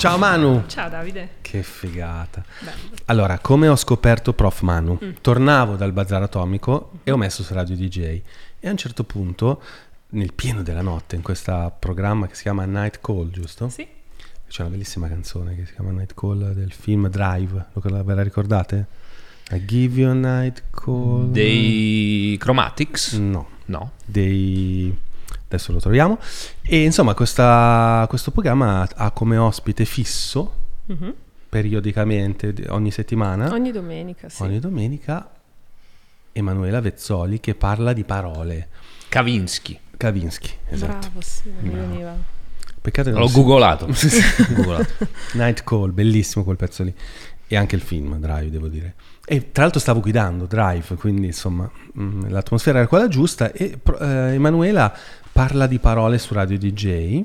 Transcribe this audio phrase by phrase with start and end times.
[0.00, 0.64] Ciao Manu!
[0.66, 1.28] Ciao Davide.
[1.42, 2.42] Che figata.
[2.60, 2.94] Bello.
[3.04, 4.98] Allora, come ho scoperto Prof Manu?
[5.20, 7.98] Tornavo dal bazar atomico e ho messo su Radio DJ
[8.60, 9.60] e a un certo punto,
[10.12, 13.68] nel pieno della notte, in questo programma che si chiama Night Call, giusto?
[13.68, 13.86] Sì?
[14.48, 18.22] C'è una bellissima canzone che si chiama Night Call del film Drive, lo, ve la
[18.22, 18.86] ricordate?
[19.50, 21.30] I give you a night call.
[21.30, 23.12] Dei Chromatics?
[23.18, 23.92] No, No.
[24.06, 24.96] dei...
[25.52, 26.18] Adesso lo troviamo.
[26.62, 30.54] E insomma, questa- questo programma ha come ospite fisso,
[30.86, 31.12] Mhm.
[31.48, 34.42] periodicamente, di- ogni settimana, Ogni domenica, sì.
[34.42, 35.28] ogni domenica,
[36.32, 38.68] Emanuela Vezzoli che parla di parole.
[39.08, 39.76] Kavinsky.
[39.96, 40.98] Kavinsky, esatto.
[41.08, 42.14] Bravo, sì, mi veniva.
[42.80, 43.86] Peccato che L'ho si- googolato.
[44.54, 45.08] googolato.
[45.32, 46.94] Night Call, bellissimo quel pezzo lì.
[47.48, 48.94] E anche il film, Drive, devo dire.
[49.32, 53.52] E tra l'altro stavo guidando Drive, quindi insomma mh, l'atmosfera era quella giusta.
[53.52, 54.92] E eh, Emanuela
[55.30, 57.22] parla di parole su Radio DJ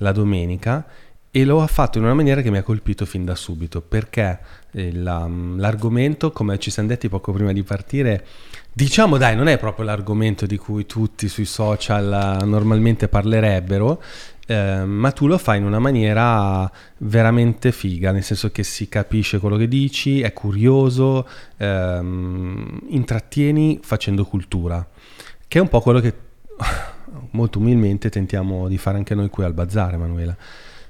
[0.00, 0.84] la domenica
[1.30, 4.38] e lo ha fatto in una maniera che mi ha colpito fin da subito perché
[4.72, 8.26] eh, la- l'argomento, come ci siamo detti poco prima di partire,
[8.70, 14.02] diciamo dai, non è proprio l'argomento di cui tutti sui social eh, normalmente parlerebbero,
[14.46, 19.38] eh, ma tu lo fai in una maniera veramente figa, nel senso che si capisce
[19.38, 24.86] quello che dici, è curioso, ehm, intrattieni facendo cultura,
[25.48, 26.14] che è un po' quello che
[27.32, 30.36] molto umilmente tentiamo di fare anche noi qui al Bazar, Emanuela.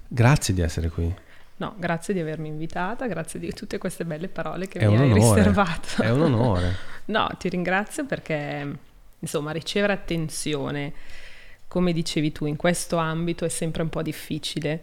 [0.08, 1.12] Grazie di essere qui.
[1.58, 5.10] No, grazie di avermi invitata, grazie di tutte queste belle parole che È mi hai
[5.10, 5.40] onore.
[5.40, 6.02] riservato.
[6.02, 6.94] È un onore.
[7.06, 8.78] No, ti ringrazio perché,
[9.20, 10.92] insomma, ricevere attenzione,
[11.76, 14.82] come dicevi tu, in questo ambito è sempre un po' difficile.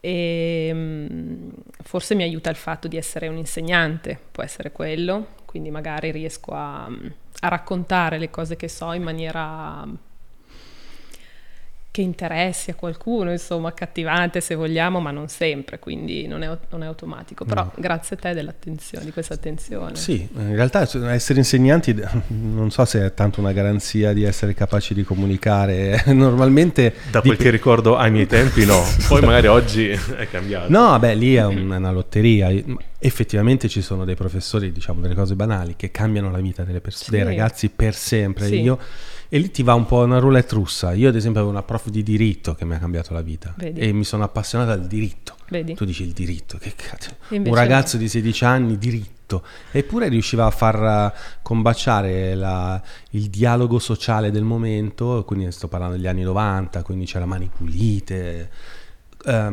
[0.00, 1.50] E mm,
[1.84, 6.50] forse mi aiuta il fatto di essere un insegnante, può essere quello, quindi magari riesco
[6.50, 9.86] a, a raccontare le cose che so in maniera
[11.96, 16.82] che interessi a qualcuno, insomma, accattivante se vogliamo, ma non sempre, quindi non è, non
[16.82, 17.46] è automatico.
[17.46, 17.72] Però No.
[17.76, 19.96] grazie a te dell'attenzione, di questa attenzione.
[19.96, 21.98] Sì, in realtà essere insegnanti
[22.28, 26.02] non so se è tanto una garanzia di essere capaci di comunicare.
[26.12, 26.92] Normalmente...
[27.10, 30.70] Da quel dip- che ricordo ai miei tempi no, poi magari oggi è cambiato.
[30.70, 32.50] No, beh, lì è un- una lotteria.
[32.98, 37.04] Effettivamente ci sono dei professori, diciamo, delle cose banali che cambiano la vita delle persone,
[37.18, 37.24] Sì.
[37.24, 38.46] dei ragazzi per sempre.
[38.48, 38.60] Sì.
[38.60, 38.78] Io-
[39.28, 40.92] e lì ti va un po' una roulette russa.
[40.92, 43.80] Io, ad esempio, avevo una prof di diritto che mi ha cambiato la vita Vedi.
[43.80, 45.34] e mi sono appassionato al diritto.
[45.48, 45.74] Vedi?
[45.74, 47.10] Tu dici il diritto, che cazzo.
[47.30, 49.42] Un ragazzo di 16 anni, diritto.
[49.72, 55.96] Eppure riusciva a far eh, combaciare la- il dialogo sociale del momento, quindi sto parlando
[55.96, 58.50] degli anni 90, quindi c'era mani pulite,
[59.24, 59.52] a-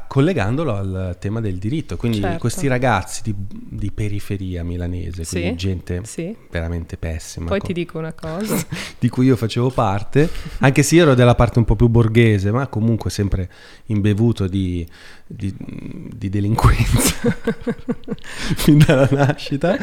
[0.00, 1.96] collegandolo al tema del diritto.
[1.96, 2.38] Quindi Certo.
[2.38, 6.36] questi ragazzi di, di periferia milanese, quindi Sì, gente sì.
[6.50, 8.56] veramente pessima, Poi co- ti dico una cosa.
[8.98, 10.28] di cui io facevo parte,
[10.60, 13.50] anche se io ero della parte un po' più borghese, ma comunque sempre
[13.86, 14.86] imbevuto di,
[15.26, 17.16] di- di delinquenza
[18.56, 19.76] fin dalla nascita.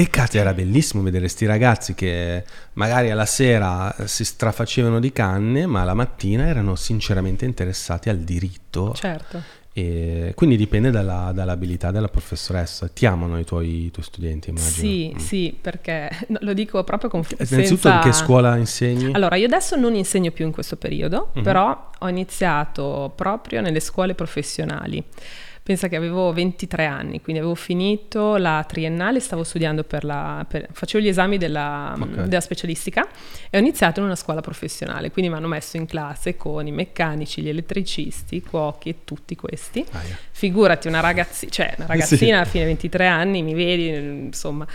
[0.00, 2.44] E cazzo, era bellissimo vedere sti ragazzi che
[2.74, 8.92] magari alla sera si strafacevano di canne, ma la mattina erano sinceramente interessati al diritto.
[8.94, 9.42] certo.
[9.72, 12.88] E quindi dipende dalla- dall'abilità della professoressa.
[12.88, 14.70] Ti amano i tuoi, i tuoi studenti, immagino.
[14.70, 15.18] Sì, Mm.
[15.18, 17.94] sì, perché no, lo dico proprio con Innanzitutto senza...
[17.94, 19.12] in che scuola insegni?
[19.14, 21.42] Allora, io adesso non insegno più in questo periodo, Mhm.
[21.42, 25.04] però ho iniziato proprio nelle scuole professionali.
[25.68, 30.46] Pensa che avevo 23 anni, quindi avevo finito la triennale, stavo studiando per la...
[30.48, 32.22] per- facevo gli esami della, Ok.
[32.22, 33.06] della specialistica
[33.50, 36.72] e ho iniziato in una scuola professionale, quindi mi hanno messo in classe con i
[36.72, 39.84] meccanici, gli elettricisti, i cuochi e tutti questi.
[39.90, 40.16] Aia.
[40.30, 44.66] Figurati una, ragazzi- cioè, una ragazzina a fine 23 anni, mi vedi, insomma.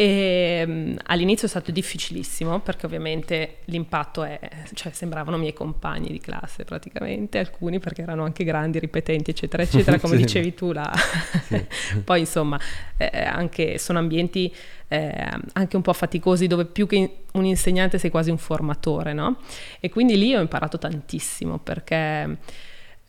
[0.00, 4.38] E mm, all'inizio è stato difficilissimo perché ovviamente l'impatto è,
[4.74, 9.98] cioè sembravano miei compagni di classe praticamente, alcuni perché erano anche grandi, ripetenti, eccetera, eccetera,
[10.00, 10.22] come Sì.
[10.22, 10.70] dicevi tu.
[10.70, 10.88] La...
[12.04, 12.60] Poi insomma,
[12.96, 14.54] eh, anche, sono ambienti
[14.86, 19.38] eh, anche un po' faticosi dove più che un insegnante sei quasi un formatore, no?
[19.80, 22.36] E quindi lì ho imparato tantissimo perché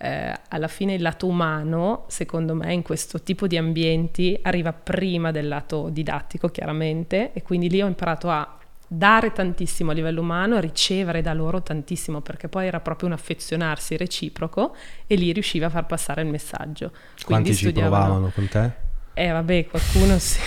[0.02, 5.32] eh, alla fine il lato umano, secondo me, in questo tipo di ambienti arriva prima
[5.32, 8.58] del lato didattico, chiaramente, e quindi lì ho imparato a
[8.88, 13.14] dare tantissimo a livello umano e ricevere da loro tantissimo, perché poi era proprio un
[13.14, 14.74] affezionarsi reciproco
[15.06, 16.92] e lì riusciva a far passare il messaggio.
[16.92, 18.88] Quanti Quindi ci studiavano- provavano con te?
[19.14, 20.40] Eh vabbè, qualcuno sì.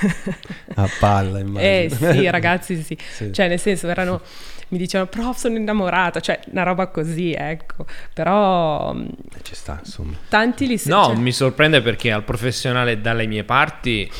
[0.76, 1.60] A palla, immagino.
[1.60, 2.96] Eh sì, ragazzi sì.
[3.10, 3.32] Sì.
[3.32, 4.20] Cioè nel senso erano,
[4.68, 7.86] mi dicevano prof sono innamorata, cioè una roba così, ecco.
[8.12, 10.12] Però mh, Eh, Ci sta, insomma.
[10.28, 14.10] tanti li No, cioè- mi sorprende perché al professionale dalle mie parti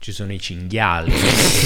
[0.00, 1.12] ci sono i cinghiali.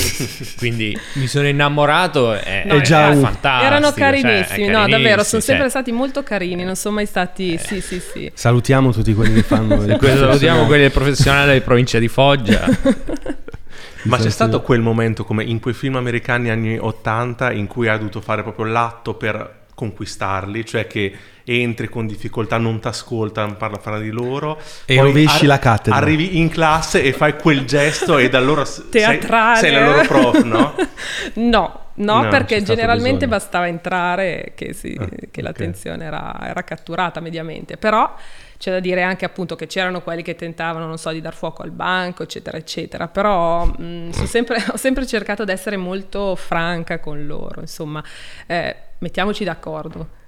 [0.56, 3.64] Quindi mi sono innamorato e No, è già era- fantastico.
[3.66, 5.70] Erano cioè, è carinissimi, no, davvero, sono sempre cioè.
[5.70, 7.58] stati molto carini, non sono mai stati...
[7.58, 8.30] Sì, sì, sì.
[8.34, 12.64] Salutiamo tutti quelli che fanno salutiamo quelli del professionale di provincia di Foggia.
[14.04, 17.88] Ma c'è Sì, stato quel momento come in quei film americani anni 80 in cui
[17.88, 21.12] hai dovuto fare proprio l'atto per conquistarli, cioè che
[21.44, 25.98] entri con difficoltà, non ti ascoltano, parla fra di loro E rovesci la cattedra.
[25.98, 29.58] Arrivi in classe e fai quel gesto e da allora s- sei, Teatrale.
[29.58, 30.74] sei la loro prof, no?
[31.34, 35.42] No, no, No, perché generalmente bastava entrare che, si- Ah, che ok.
[35.42, 37.76] l'attenzione era, era catturata mediamente.
[37.76, 38.14] Però
[38.62, 41.62] c'è da dire anche appunto che c'erano quelli che tentavano, non so, di dar fuoco
[41.62, 43.08] al banco, eccetera, eccetera.
[43.08, 48.00] Però mh, sono sempre- ho sempre cercato di essere molto franca con loro, insomma,
[48.46, 50.20] eh, mettiamoci d'accordo.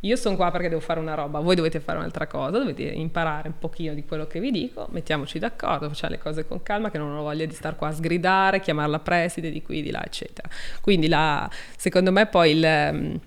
[0.00, 3.48] Io sono qua perché devo fare una roba, voi dovete fare un'altra cosa, dovete imparare
[3.48, 6.98] un pochino di quello che vi dico, mettiamoci d'accordo, facciamo le cose con calma, che
[6.98, 10.46] non ho voglia di star qua a sgridare, chiamarla preside di qui, di là, eccetera.
[10.82, 13.20] Quindi la, secondo me poi il, ehm,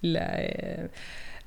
[0.00, 0.90] il, eh,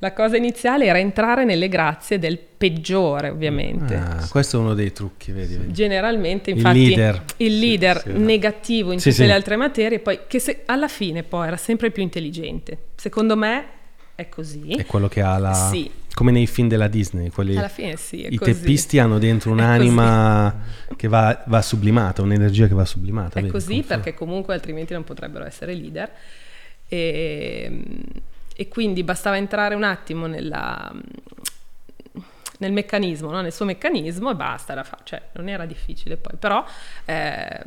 [0.06, 3.96] la cosa iniziale era entrare nelle grazie del peggiore, ovviamente.
[3.96, 5.56] Ah, questo è uno dei trucchi, vedi?
[5.56, 5.74] vedi.
[5.74, 7.24] Generalmente, Il infatti, leader.
[7.38, 8.24] il leader Sì, sì, esatto.
[8.24, 11.90] negativo in Sì, tutte le altre materie, poi che se- alla fine poi era sempre
[11.90, 12.78] più intelligente.
[12.96, 13.66] Secondo me
[14.14, 14.76] è così.
[14.76, 15.54] È quello che ha la...
[15.54, 15.90] Sì.
[16.14, 17.58] Come nei film della Disney, quelli...
[17.58, 18.54] Alla fine sì, I così.
[18.54, 20.56] teppisti hanno dentro un'anima
[20.96, 23.40] che va, va sublimata, un'energia che va sublimata.
[23.40, 23.52] È vedi?
[23.52, 26.12] così perché comunque altrimenti non potrebbero essere leader.
[26.88, 27.82] E,
[28.56, 30.92] e quindi bastava entrare un attimo nella,
[32.60, 33.42] nel meccanismo, no?
[33.42, 36.64] nel suo meccanismo e basta, era fa- cioè, non era difficile poi, però
[37.06, 37.62] eh,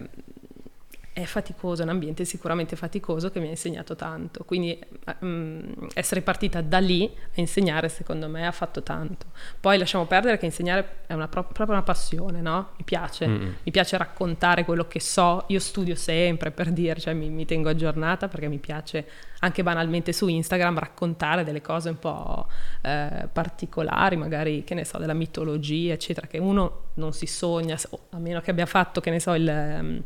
[1.20, 4.78] è faticoso, è un ambiente sicuramente faticoso che mi ha insegnato tanto, quindi
[5.24, 9.26] mm, essere partita da lì a insegnare secondo me ha fatto tanto.
[9.58, 12.70] Poi lasciamo perdere che insegnare è una pro- proprio una passione, no?
[12.76, 13.42] Mi piace, Mm.
[13.64, 17.68] mi piace raccontare quello che so, io studio sempre per dire, cioè mi, mi tengo
[17.68, 19.06] aggiornata perché mi piace
[19.40, 22.46] anche banalmente su Instagram raccontare delle cose un po'
[22.82, 27.76] eh, particolari, magari che ne so, della mitologia, eccetera, che uno non si sogna,
[28.10, 30.02] a meno che abbia fatto, che ne so, il, ehm,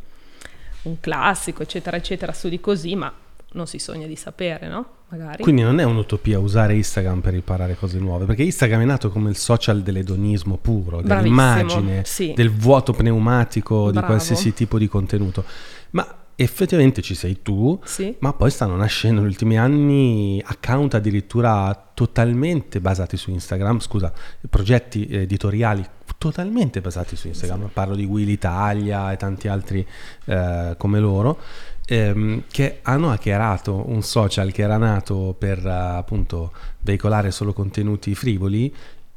[0.82, 3.12] un classico, eccetera, eccetera, studi così, ma
[3.55, 4.87] non si sogna di sapere, no?
[5.08, 5.43] Magari.
[5.43, 9.29] Quindi non è un'utopia usare Instagram per imparare cose nuove, perché Instagram è nato come
[9.29, 12.32] il social dell'edonismo puro, dell'immagine, sì.
[12.34, 14.06] del vuoto pneumatico di Bravo.
[14.06, 15.44] qualsiasi tipo di contenuto.
[15.90, 18.17] Ma effettivamente ci sei tu, Sì.
[18.20, 24.11] ma poi stanno nascendo negli ultimi anni account addirittura totalmente basati su Instagram, scusa,
[24.49, 25.85] progetti editoriali
[26.22, 27.70] totalmente basati su Instagram.
[27.72, 29.84] Parlo di Will Italia e tanti altri
[30.26, 31.40] eh, come loro,
[31.84, 38.14] ehm, che hanno hackerato un social che era nato per eh, appunto veicolare solo contenuti
[38.14, 38.72] frivoli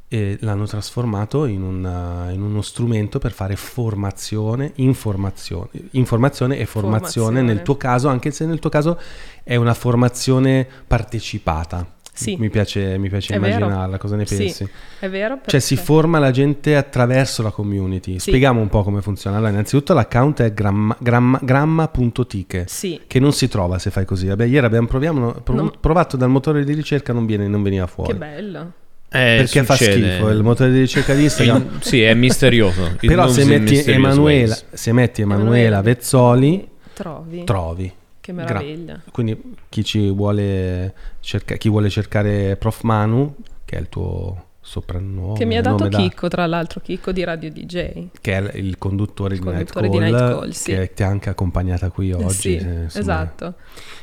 [0.08, 6.66] e l'hanno trasformato in, un, eh, in uno strumento per fare formazione, informazione, informazione e
[6.66, 7.42] formazione, Formazione.
[7.42, 8.98] nel tuo caso, anche se nel tuo caso
[9.44, 11.94] è una formazione partecipata.
[12.16, 12.36] Sì.
[12.38, 13.56] Mi piace, mi piace È vero.
[13.58, 14.68] immaginarla, cosa ne Sì, pensi?
[14.98, 15.38] È vero?
[15.44, 18.12] Cioè si perché- forma la gente attraverso la community.
[18.12, 18.28] Sì.
[18.30, 19.36] Spieghiamo un po' come funziona.
[19.36, 22.64] Allora, innanzitutto l'account è gramma- gramma- gramma.tiche.
[22.68, 23.00] Sì.
[23.06, 24.26] Che non si trova se fai così.
[24.28, 27.86] Vabbè, ieri abbiamo proviamo- prov- Non- provato dal motore di ricerca, non, viene, non veniva
[27.86, 28.12] fuori.
[28.12, 28.72] Che bello.
[29.08, 30.14] Eh, Perché fa succede.
[30.14, 31.78] schifo il motore di ricerca di Instagram.
[31.80, 32.96] Sì, è misterioso.
[33.00, 37.44] Però se metti, Emanuela, se metti Emanuela Emanuela Vezzoli, Trovi?
[37.44, 37.92] trovi.
[38.26, 39.00] Che Gra- meraviglia.
[39.12, 45.38] Quindi chi ci vuole, cerca- chi vuole cercare Prof Manu, che è il tuo soprannome,
[45.38, 48.08] che mi ha dato nome da- Chicco, tra l'altro, Chicco di Radio DJ.
[48.20, 50.72] che è il conduttore, Il di, Night conduttore Call, di Night Call, sì.
[50.72, 52.34] che ti ha anche accompagnata qui oggi.
[52.34, 52.86] sì, eh, insomma.
[52.88, 53.54] esatto.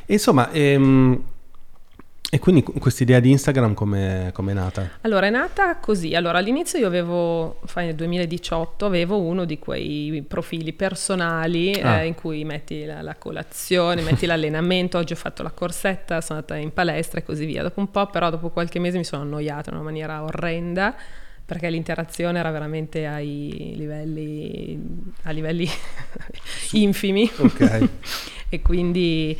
[0.06, 1.22] E insomma, ehm,
[2.34, 4.90] e quindi questa idea di Instagram come è nata?
[5.02, 6.16] Allora, è nata così.
[6.16, 12.02] Allora, all'inizio io avevo, fai nel 2018, avevo uno di quei profili personali eh, Ah.
[12.02, 14.98] in cui metti la, la colazione, metti l'allenamento.
[14.98, 17.62] Oggi ho fatto la corsetta, sono andata in palestra e così via.
[17.62, 20.92] Dopo un po', però, dopo qualche mese mi sono annoiata in una maniera orrenda
[21.46, 24.76] perché l'interazione era veramente ai livelli,
[25.22, 25.68] a livelli
[26.72, 27.30] infimi.
[27.38, 27.88] Ok.
[28.48, 29.38] e quindi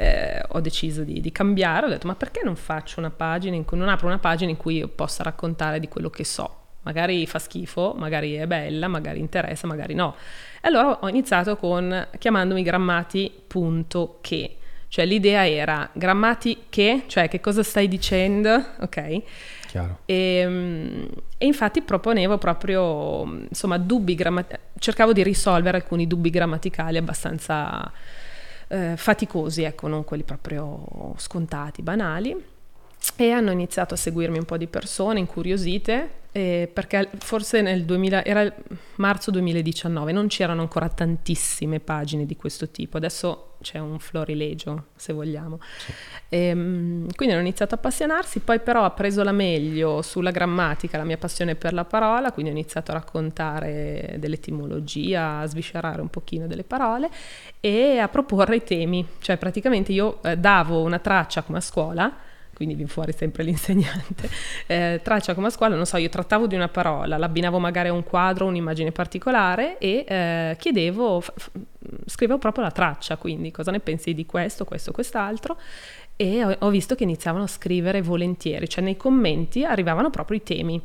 [0.00, 3.64] eh, ho deciso di, di cambiare, ho detto ma perché non faccio una pagina in
[3.64, 6.54] cui non apro una pagina in cui io possa raccontare di quello che so.
[6.82, 10.14] Magari fa schifo, magari è bella, magari interessa, magari no.
[10.62, 14.56] E allora ho iniziato con chiamandomi grammati.che.
[14.86, 19.22] Cioè l'idea era grammati che, cioè che cosa stai dicendo, ok?
[19.66, 19.98] Chiaro.
[20.06, 21.04] E, mm,
[21.38, 27.92] e infatti proponevo proprio, mm, insomma, dubbi grammaticali, cercavo di risolvere alcuni dubbi grammaticali abbastanza
[28.68, 32.56] eh, faticosi, ecco, non quelli proprio scontati, banali.
[33.20, 38.24] E hanno iniziato a seguirmi un po' di persone incuriosite eh, perché forse nel 2000,
[38.24, 38.54] era
[38.96, 45.12] marzo 2019, non c'erano ancora tantissime pagine di questo tipo, adesso c'è un florilegio se
[45.12, 45.58] vogliamo.
[45.78, 45.92] Sì.
[46.28, 50.96] E, ehm, quindi hanno iniziato a appassionarsi, poi però ha preso la meglio sulla grammatica,
[50.96, 56.08] la mia passione per la parola, quindi ho iniziato a raccontare dell'etimologia, a sviscerare un
[56.08, 57.10] pochino delle parole
[57.58, 62.26] e a proporre i temi, cioè praticamente io eh, davo una traccia come a scuola
[62.58, 64.28] quindi viene fuori sempre l'insegnante,
[64.66, 67.92] eh, traccia come a scuola, non so, io trattavo di una parola, l'abbinavo magari a
[67.92, 71.50] un quadro, un'immagine particolare e eh, chiedevo, f- f-
[72.06, 75.56] scrivevo proprio la traccia, quindi cosa ne pensi di questo, questo, quest'altro
[76.16, 80.42] e ho, ho visto che iniziavano a scrivere volentieri, cioè nei commenti arrivavano proprio i
[80.42, 80.82] temi.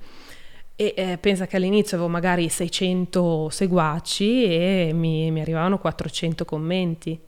[0.76, 7.20] E eh, pensa che all'inizio avevo magari 600 seguaci e mi, mi arrivavano 400 commenti.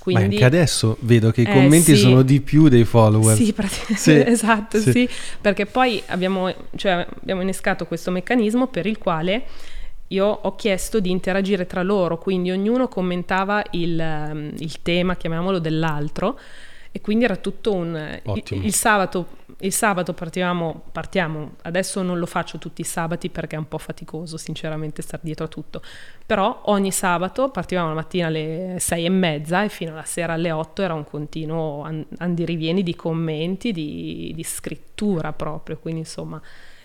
[0.00, 1.96] Quindi, Ma anche adesso vedo che i eh, commenti sì.
[1.96, 3.36] sono di più dei follower.
[3.36, 3.54] Sì,
[3.96, 4.12] sì.
[4.26, 4.90] esatto, sì.
[4.90, 5.08] sì.
[5.40, 9.44] Perché poi abbiamo, cioè, abbiamo innescato questo meccanismo per il quale
[10.08, 16.38] io ho chiesto di interagire tra loro, quindi ognuno commentava il, il tema, chiamiamolo, dell'altro
[16.90, 18.20] e quindi era tutto un...
[18.22, 19.26] Il, il, sabato,
[19.60, 23.78] il sabato partivamo, partiamo, adesso non lo faccio tutti i sabati perché è un po'
[23.78, 25.82] faticoso sinceramente stare dietro a tutto,
[26.24, 30.52] però ogni sabato partivamo la mattina alle sei e mezza e fino alla sera alle
[30.52, 31.82] otto era un continuo
[32.18, 36.40] andirivieni di commenti, di, di scrittura proprio, quindi insomma...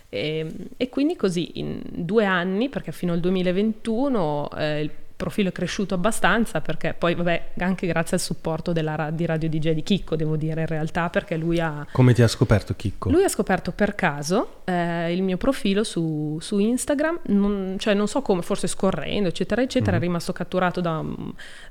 [0.10, 4.90] E, ehm, e, quindi così in due anni, perché fino al 2021 eh,
[5.24, 9.72] profilo è cresciuto abbastanza perché poi vabbè anche grazie al supporto della, di Radio DJ
[9.72, 11.88] di Chicco devo dire in realtà perché lui ha...
[11.94, 13.10] Come ti ha scoperto Chicco?
[13.10, 18.10] Lui ha scoperto per caso eh, il mio profilo su, su Instagram, non, cioè non
[18.10, 20.00] so come, forse scorrendo eccetera eccetera, mm.
[20.00, 21.02] è rimasto catturato da,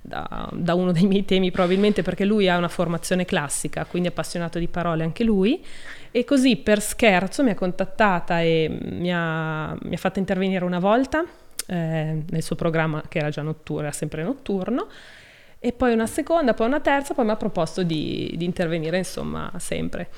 [0.00, 4.58] da, da uno dei miei temi probabilmente perché lui ha una formazione classica, quindi appassionato
[4.58, 5.62] di parole anche lui
[6.10, 10.78] e così per scherzo mi ha contattata e mi ha, mi ha fatto intervenire una
[10.78, 11.22] volta
[11.72, 14.88] eh, nel suo programma che era già notturno, era sempre notturno,
[15.58, 19.50] e poi una seconda, poi una terza, poi mi ha proposto di, di intervenire insomma
[19.56, 20.08] sempre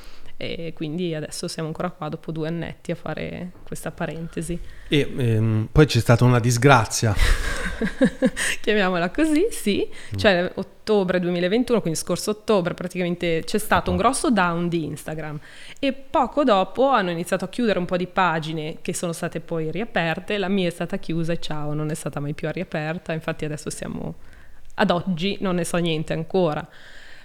[0.53, 4.59] e quindi adesso siamo ancora qua dopo due annetti a fare questa parentesi.
[4.89, 7.15] E ehm, poi c'è stata una disgrazia.
[8.61, 10.19] Chiamiamola così, sì, mm.
[10.19, 15.39] cioè ottobre 2021, quindi scorso ottobre praticamente c'è stato un grosso down di Instagram
[15.79, 19.71] e poco dopo hanno iniziato a chiudere un po' di pagine che sono state poi
[19.71, 23.45] riaperte, la mia è stata chiusa e ciao, non è stata mai più riaperta, infatti
[23.45, 24.15] adesso siamo
[24.75, 26.67] ad oggi non ne so niente ancora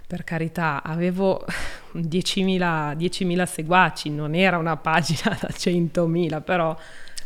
[0.10, 1.46] per carità, avevo
[1.94, 6.76] 10.000, 10.000 seguaci, non era una pagina da 100.000, però...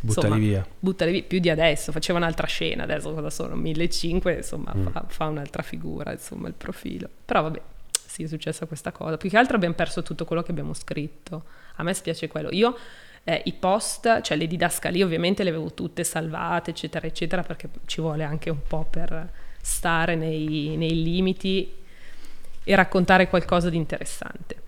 [0.00, 0.66] Buttali insomma, via.
[0.78, 3.56] Buttali via, più di adesso, faceva un'altra scena, adesso cosa sono?
[3.56, 4.86] 1.500, insomma, mm.
[4.88, 7.08] fa, fa, un'altra figura, insomma, il profilo.
[7.24, 7.58] Però vabbè,
[7.90, 9.16] sì, è successa questa cosa.
[9.16, 11.44] Più che altro abbiamo perso tutto quello che abbiamo scritto.
[11.76, 12.50] A me spiace quello.
[12.52, 12.76] Io
[13.24, 18.02] eh, i post, cioè le didascalie ovviamente le avevo tutte salvate, eccetera, eccetera, perché ci
[18.02, 19.30] vuole anche un po' per
[19.62, 21.82] stare nei, nei limiti
[22.64, 24.62] e raccontare qualcosa di interessante.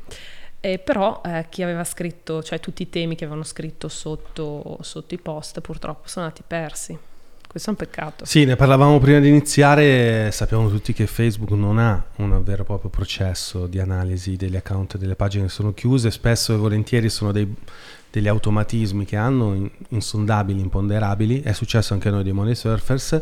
[0.61, 5.15] Eh, però eh, chi aveva scritto, cioè tutti i temi che avevano scritto sotto, sotto
[5.15, 6.99] i post purtroppo sono andati persi.
[7.47, 8.25] Questo è un peccato.
[8.27, 12.65] Sì, ne parlavamo prima di iniziare, sappiamo tutti che Facebook non ha un vero e
[12.67, 17.33] proprio processo di analisi degli account delle pagine che sono chiuse, spesso e volentieri sono
[17.33, 17.51] dei,
[18.11, 23.21] degli automatismi che hanno insondabili, imponderabili, è successo anche a noi dei Money Surfers.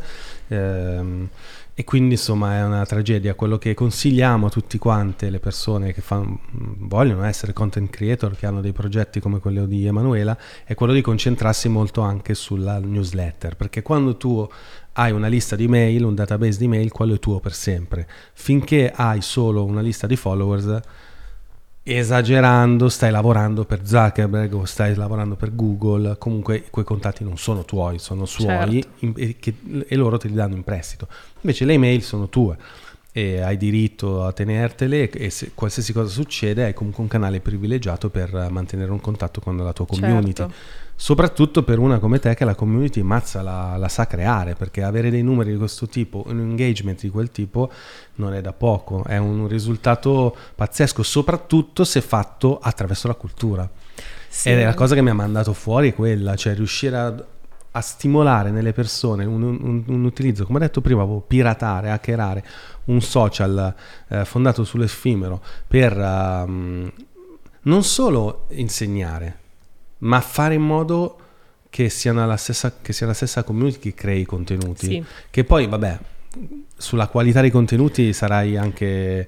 [0.48, 1.28] Ehm,
[1.76, 3.34] e quindi insomma è una tragedia.
[3.34, 6.38] Quello che consigliamo a tutti quante le persone che fan,
[6.78, 11.00] vogliono essere content creator, che hanno dei progetti come quello di Emanuela, è quello di
[11.00, 14.48] concentrarsi molto anche sulla newsletter, perché quando tu
[14.92, 18.06] hai una lista di mail, un database di mail, quello è tuo per sempre.
[18.32, 20.80] Finché hai solo una lista di followers,
[21.84, 27.64] esagerando stai lavorando per Zuckerberg o stai lavorando per Google, comunque quei contatti non sono
[27.64, 28.88] tuoi, sono suoi certo.
[29.00, 29.54] in, e, che,
[29.86, 31.06] e, loro te li danno in prestito.
[31.42, 32.56] Invece le email sono tue
[33.12, 38.08] e hai diritto a tenertele e se qualsiasi cosa succede hai comunque un canale privilegiato
[38.08, 40.32] per mantenere un contatto con la tua community.
[40.32, 44.82] Certo soprattutto per una come te che la community mazza la, la, sa creare, perché
[44.82, 47.70] avere dei numeri di questo tipo, un engagement di quel tipo,
[48.16, 53.68] non è da poco, è un risultato pazzesco, soprattutto se fatto attraverso la cultura.
[54.28, 54.50] Sì.
[54.50, 57.14] Ed è la cosa che mi ha mandato fuori è quella, cioè riuscire a,
[57.70, 62.44] a stimolare nelle persone un, un, un, utilizzo, come ho detto prima, piratare, hackerare
[62.84, 63.74] un social
[64.08, 66.92] eh, fondato sull'effimero per um,
[67.62, 69.38] non solo insegnare,
[70.04, 71.18] ma fare in modo
[71.68, 74.86] che, siano stessa, che sia la stessa community che crei i contenuti.
[74.86, 75.04] Sì.
[75.28, 75.98] Che poi, vabbè,
[76.76, 79.26] sulla qualità dei contenuti sarai anche eh,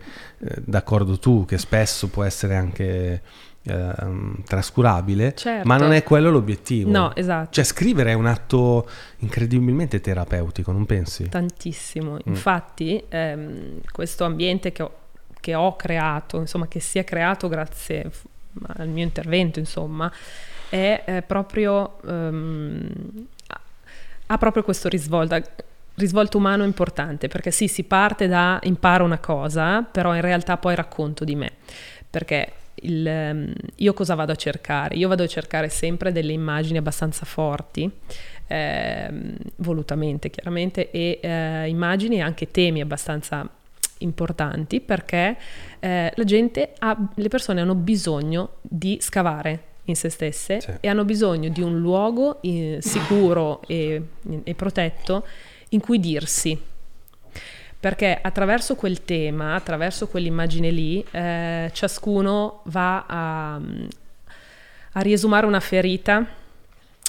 [0.64, 3.22] d'accordo tu, che spesso può essere anche
[3.62, 5.66] ehm, trascurabile, Certo.
[5.66, 6.90] ma non è quello l'obiettivo.
[6.90, 7.50] No, esatto.
[7.50, 11.28] Cioè scrivere è un atto incredibilmente terapeutico, non pensi?
[11.28, 12.14] Tantissimo.
[12.14, 12.18] Mm.
[12.26, 14.92] Infatti, ehm, questo ambiente che ho,
[15.40, 18.10] che ho creato, insomma, che si è creato grazie
[18.76, 20.10] al mio intervento, insomma,
[20.68, 22.88] è, eh, proprio ehm,
[24.26, 25.40] ha- proprio questo risvolto,
[25.94, 30.74] risvolto umano importante, perché sì, si parte da imparo una cosa, però in realtà poi
[30.74, 31.52] racconto di me,
[32.10, 34.96] perché il, ehm, io cosa vado a cercare?
[34.96, 37.90] Io vado a cercare sempre delle immagini abbastanza forti,
[38.48, 43.48] ehm, volutamente chiaramente, e eh, immagini e anche temi abbastanza
[43.98, 45.36] importanti perché
[45.78, 50.70] eh, la gente ha, le persone hanno bisogno di scavare in se stesse Sì.
[50.80, 54.02] e hanno bisogno di un luogo eh, sicuro e,
[54.44, 55.26] e protetto
[55.70, 56.58] in cui dirsi.
[57.78, 66.26] Perché attraverso quel tema, attraverso quell'immagine lì, eh, ciascuno va a, a riesumare una ferita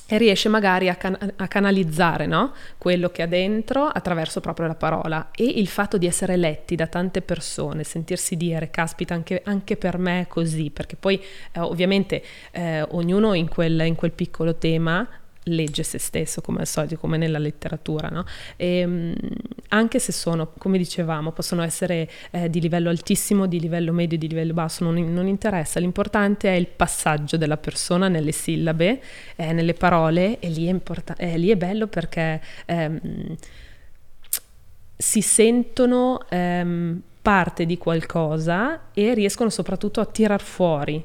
[0.07, 2.53] e riesce magari a, can- a canalizzare no?
[2.77, 6.87] quello che ha dentro attraverso proprio la parola e il fatto di essere letti da
[6.87, 11.21] tante persone, sentirsi dire caspita anche, anche per me è così, perché poi
[11.51, 15.07] eh, ovviamente eh, ognuno in quel, in quel piccolo tema
[15.47, 18.25] legge se stesso come al solito, come nella letteratura, no?
[18.55, 19.13] E, mh,
[19.69, 24.27] anche se sono, come dicevamo, possono essere eh, di livello altissimo, di livello medio, di
[24.27, 29.01] livello basso, non, non interessa, l'importante è il passaggio della persona nelle sillabe,
[29.35, 33.35] eh, nelle parole e lì è, importa- eh, lì è bello perché ehm,
[34.97, 41.03] si sentono ehm, parte di qualcosa e riescono soprattutto a tirar fuori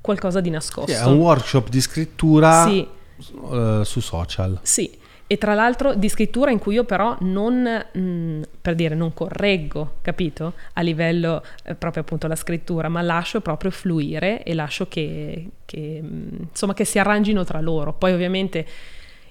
[0.00, 0.92] qualcosa di nascosto.
[0.92, 2.86] Sì, è un workshop di scrittura Sì,
[3.18, 4.58] eh, su social.
[4.62, 4.90] sì,
[5.28, 9.94] e tra l'altro di scrittura in cui io però non, mh, per dire, non correggo,
[10.00, 10.52] capito?
[10.74, 16.00] A livello eh, proprio appunto la scrittura, ma lascio proprio fluire e lascio che, che,
[16.00, 17.92] mh, insomma, che si arrangino tra loro.
[17.92, 18.66] Poi ovviamente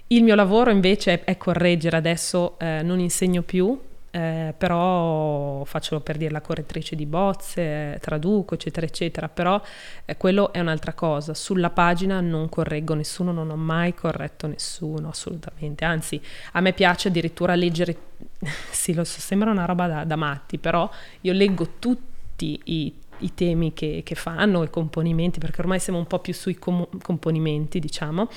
[0.08, 3.80] il mio lavoro invece è, è correggere, adesso eh, non insegno più,
[4.16, 9.62] eh, però faccio per dire la correttrice di bozze, traduco, eccetera, eccetera, però
[10.06, 11.34] eh, quello è un'altra cosa.
[11.34, 15.84] Sulla pagina non correggo nessuno, non ho mai corretto nessuno, assolutamente.
[15.84, 16.22] Anzi,
[16.54, 17.98] a me piace addirittura leggere,
[18.72, 23.34] sì, lo so, sembra una roba da, da matti, però io leggo tutti i, i
[23.34, 27.80] temi che, che fanno, i componimenti, perché ormai siamo un po' più sui com- componimenti,
[27.80, 28.30] diciamo,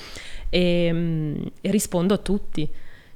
[0.49, 2.69] e, mm, e rispondo a tutti.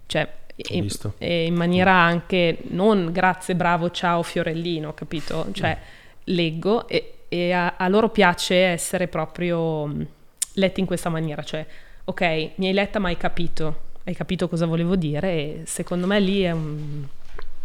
[0.05, 5.47] Cioè, e- e in maniera anche non grazie, bravo, ciao Fiorellino, capito?
[5.51, 5.77] Cioè
[6.25, 10.07] leggo e, e a, a loro piace essere proprio mh,
[10.53, 11.65] letti in questa maniera, cioè
[12.05, 12.21] ok,
[12.55, 16.41] mi hai letta ma hai capito, hai capito cosa volevo dire e secondo me lì
[16.41, 17.05] è un...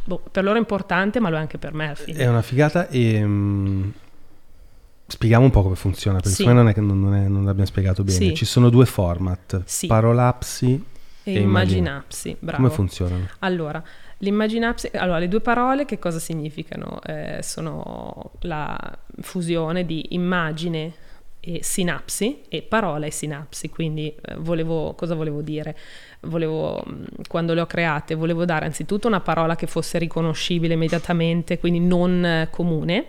[0.04, 1.94] boh, per loro è importante ma lo è anche per me.
[2.06, 3.88] È una figata e mm,
[5.06, 6.42] spieghiamo un po' come funziona, perché Sì.
[6.44, 8.18] secondo me non, è che non, non è- non l'abbiamo spiegato bene.
[8.18, 8.34] Sì.
[8.34, 9.86] Ci sono due format, Sì.
[9.86, 10.84] parolapsi
[11.30, 12.62] e immagina- immaginapsi, bravo.
[12.62, 13.28] Come funzionano?
[13.40, 13.82] Allora,
[14.18, 17.00] l'immaginapsi, allora, le due parole che cosa significano?
[17.04, 18.76] Eh, sono la
[19.20, 20.92] fusione di immagine
[21.40, 25.76] e sinapsi e parola e sinapsi, quindi eh, volevo, cosa volevo dire?
[26.22, 31.58] Volevo, mh, quando le ho create, volevo dare anzitutto una parola che fosse riconoscibile immediatamente,
[31.58, 33.06] quindi non eh, comune.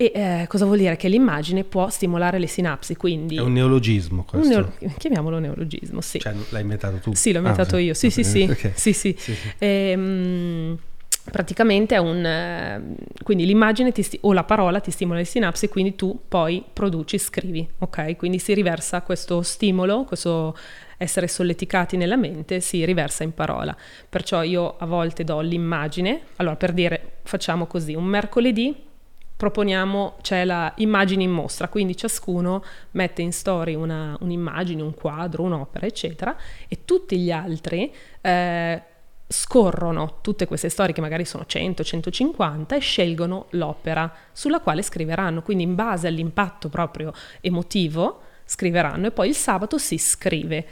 [0.00, 0.94] E eh, cosa vuol dire?
[0.94, 4.72] Che l'immagine può stimolare le sinapsi, quindi È un neologismo un questo.
[4.80, 6.20] neo- chiamiamolo neologismo, sì.
[6.20, 7.14] Cioè, l'hai inventato tu?
[7.14, 7.94] Sì, l'ho Ah, inventato io.
[7.94, 8.46] Sì, sì, sì.
[8.48, 8.70] Ok.
[8.76, 9.12] sì, sì.
[9.18, 9.34] Sì.
[9.58, 10.78] Ehm,
[11.32, 12.24] praticamente è un...
[12.24, 12.82] eh,
[13.24, 17.18] quindi l'immagine ti sti- o la parola ti stimola le sinapsi quindi tu poi produci,
[17.18, 18.16] scrivi, ok?
[18.16, 20.56] Quindi si riversa questo stimolo, questo
[20.96, 23.76] essere solleticati nella mente, si riversa in parola.
[24.08, 28.86] Perciò io a volte do l'immagine, allora per dire facciamo così, un mercoledì
[29.38, 35.44] proponiamo, c'è la immagine in mostra, quindi ciascuno mette in story una, un'immagine, un quadro,
[35.44, 38.82] un'opera, eccetera, e tutti gli altri eh,
[39.28, 45.40] scorrono tutte queste storie che magari sono 100, 150 e scelgono l'opera sulla quale scriveranno,
[45.42, 50.66] quindi in base all'impatto proprio emotivo scriveranno e poi il sabato si scrive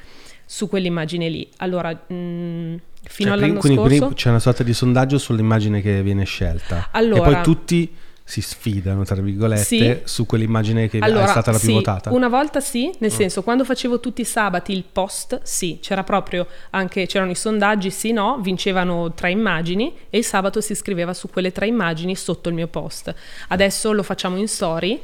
[0.44, 1.48] su quell'immagine lì.
[1.59, 3.98] Allora, mh, fino Cioè, all'anno quindi scorso...
[3.98, 6.88] quindi c'è una sorta di sondaggio sull'immagine che viene scelta.
[6.90, 7.94] Allora- e poi tutti
[8.29, 10.01] si sfidano, tra virgolette, Sì.
[10.03, 12.12] su quell'immagine che Allora, è stata la più sì, votata.
[12.12, 13.15] Una volta sì, nel Mm.
[13.15, 17.89] senso quando facevo tutti i sabati il post, sì, c'era proprio anche c'erano i sondaggi,
[17.93, 22.49] sì, no, vincevano tre immagini e il sabato si scriveva su quelle tre immagini sotto
[22.49, 23.15] il mio post.
[23.49, 25.01] Adesso lo facciamo in story,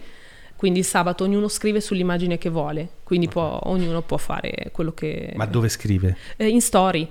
[0.57, 5.33] quindi il sabato ognuno scrive sull'immagine che vuole, quindi può- ognuno può fare quello che
[5.37, 6.17] Ma dove scrive?
[6.37, 7.09] eh, in story.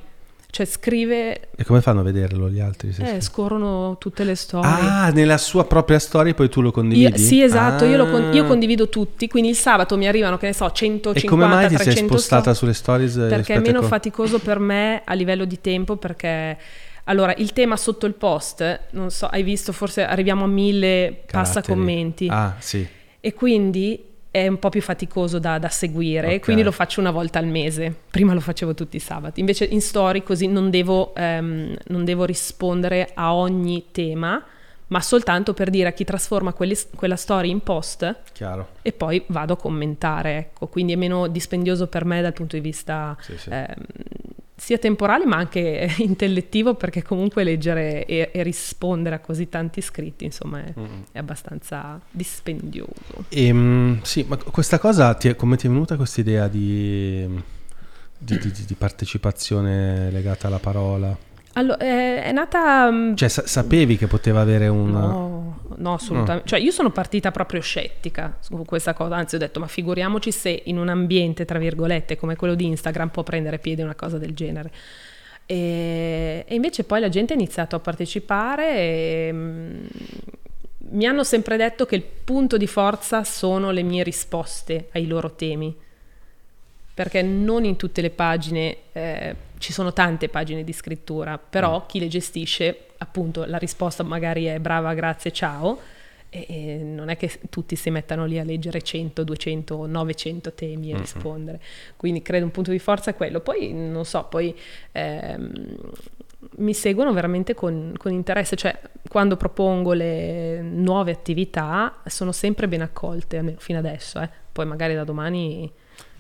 [0.51, 2.91] Cioè scrive, E come fanno a vederlo gli altri?
[2.93, 4.69] se eh, scorrono tutte le storie.
[4.69, 7.17] ah, nella sua propria storia poi tu lo Io- condividi?
[7.17, 8.33] sì, esatto, io, lo con- Ah.
[8.33, 11.67] io condivido tutti, quindi il sabato mi arrivano, che ne so, 150, E come mai
[11.69, 12.57] ti 300 sei spostata storie.
[12.59, 13.15] sulle stories?
[13.17, 16.57] eh, Perché è meno a co- faticoso per me a livello di tempo perché
[17.05, 21.53] allora il tema sotto il post, non so, hai visto forse arriviamo a mille passa
[21.61, 21.77] caratteri?
[21.79, 22.85] commenti Ah, sì.
[23.19, 26.39] e quindi è un po' più faticoso da, da seguire, Ok.
[26.43, 27.93] quindi lo faccio una volta al mese.
[28.09, 32.23] Prima lo facevo tutti i sabati, invece in story così non devo, ehm, non devo
[32.23, 34.41] rispondere a ogni tema,
[34.87, 38.69] ma soltanto per dire a chi trasforma quelli- quella story in post Chiaro.
[38.81, 42.61] e poi vado a commentare, ecco, quindi è meno dispendioso per me dal punto di
[42.61, 43.49] vista Sì, sì.
[43.51, 43.73] ehm,
[44.63, 50.23] sia temporale ma anche intellettivo perché comunque leggere e, e rispondere a così tanti iscritti
[50.25, 51.01] insomma è, Mm.
[51.11, 53.25] è abbastanza dispendioso.
[53.29, 57.27] Ehm, sì, ma questa cosa, ti è- come ti è venuta questa idea di,
[58.17, 61.17] di, di- di partecipazione legata alla parola?
[61.53, 62.89] Allora, è, è nata...
[62.89, 64.91] mm, Cioè, sa- sapevi che poteva avere un...
[64.91, 66.47] No, no, assolutamente.
[66.47, 70.61] Cioè, io sono partita proprio scettica su questa cosa, anzi ho detto, ma figuriamoci se
[70.65, 74.33] in un ambiente, tra virgolette, come quello di Instagram può prendere piede una cosa del
[74.33, 74.71] genere.
[75.45, 79.85] E, e invece poi la gente ha iniziato a partecipare e mm,
[80.91, 85.31] mi hanno sempre detto che il punto di forza sono le mie risposte ai loro
[85.31, 85.75] temi
[86.93, 91.99] perché non in tutte le pagine eh, ci sono tante pagine di scrittura, però chi
[91.99, 95.79] le gestisce, appunto, la risposta magari è brava, grazie, ciao,
[96.29, 100.91] e, e non è che tutti si mettano lì a leggere 100, 200, 900 temi
[100.91, 101.61] e rispondere.
[101.95, 103.39] Quindi credo un punto di forza è quello.
[103.39, 104.57] Poi, non so, poi
[104.93, 105.75] ehm,
[106.57, 112.81] mi seguono veramente con, con interesse, cioè quando propongo le nuove attività sono sempre ben
[112.81, 114.29] accolte, almeno fino adesso, eh.
[114.51, 115.71] poi magari da domani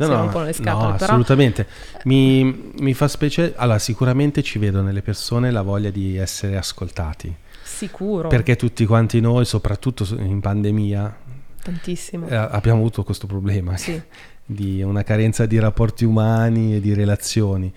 [0.07, 1.67] No, no, rompono le scatole, no, però assolutamente.
[2.03, 3.53] Mi, mi fa specie...
[3.55, 7.33] Allora, sicuramente ci vedo nelle persone la voglia di essere ascoltati.
[7.63, 11.17] sicuro, Perché tutti quanti noi, soprattutto in pandemia,
[11.63, 12.27] tantissimo.
[12.27, 13.99] eh, abbiamo avuto questo problema Sì.
[14.45, 17.71] di una carenza di rapporti umani e di relazioni.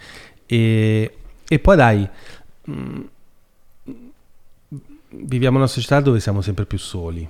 [0.46, 2.08] E, e poi dai,
[2.64, 3.00] mh,
[5.10, 7.28] viviamo in una società dove siamo sempre più soli.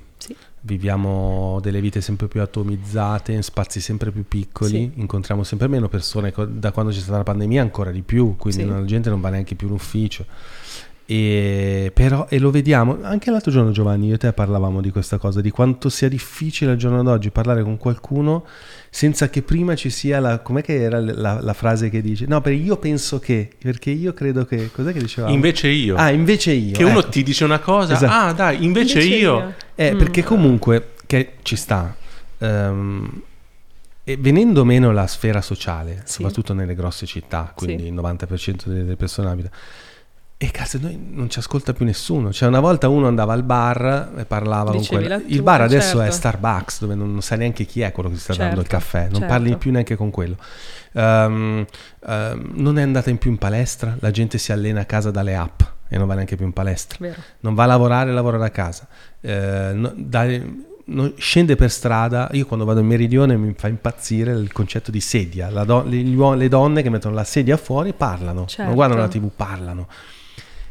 [0.67, 4.93] Viviamo delle vite sempre più atomizzate, in spazi sempre più piccoli, Sì.
[4.95, 8.69] incontriamo sempre meno persone, da quando c'è stata la pandemia ancora di più, quindi Sì.
[8.69, 10.25] la gente non va neanche più in ufficio.
[11.07, 15.19] E, però, e lo vediamo, anche l'altro giorno Giovanni, io e te parlavamo di questa
[15.19, 18.47] cosa, di quanto sia difficile al giorno d'oggi parlare con qualcuno
[18.89, 20.39] senza che prima ci sia la...
[20.39, 22.25] com'è che era la, la frase che dice?
[22.27, 24.71] No, perché io penso che, perché io credo che...
[24.73, 25.35] Cos'è che dicevamo?
[25.35, 25.97] Invece io.
[25.97, 26.73] Ah, invece io.
[26.73, 27.09] che uno ecco.
[27.11, 28.13] ti dice una cosa, Esatto.
[28.13, 29.55] ah dai, invece, io.
[29.75, 29.99] Eh, Mm.
[29.99, 31.95] perché comunque, che ci sta,
[32.39, 33.23] ehm,
[34.05, 36.13] e venendo meno la sfera sociale, Sì.
[36.23, 37.89] soprattutto nelle grosse città, quindi Sì.
[37.89, 39.51] il 90% delle persone abita,
[40.37, 42.33] e cazzo, noi non ci ascolta più nessuno.
[42.33, 45.17] Cioè, una volta uno andava al bar e parlava con Dicevi quello.
[45.17, 46.03] la Il bar adesso certo.
[46.03, 48.67] è Starbucks, dove non, non sai neanche chi è quello che ti sta dando il
[48.69, 49.27] Certo, caffè, non certo.
[49.29, 50.37] parli più neanche con quello.
[50.93, 51.65] Ehm,
[52.07, 55.35] ehm, non è andata in più in palestra, la gente si allena a casa dalle
[55.35, 57.21] app e non va neanche più in palestra Vero.
[57.41, 58.87] non va a lavorare, lavora da casa.
[59.21, 62.29] Eh, no- dai- no- scende per strada.
[62.33, 65.49] Io quando vado in meridione mi fa impazzire il concetto di sedia.
[65.65, 66.03] Do- le,
[66.37, 68.65] le donne che mettono la sedia fuori parlano, Certo.
[68.65, 69.87] non guardano la TV, parlano.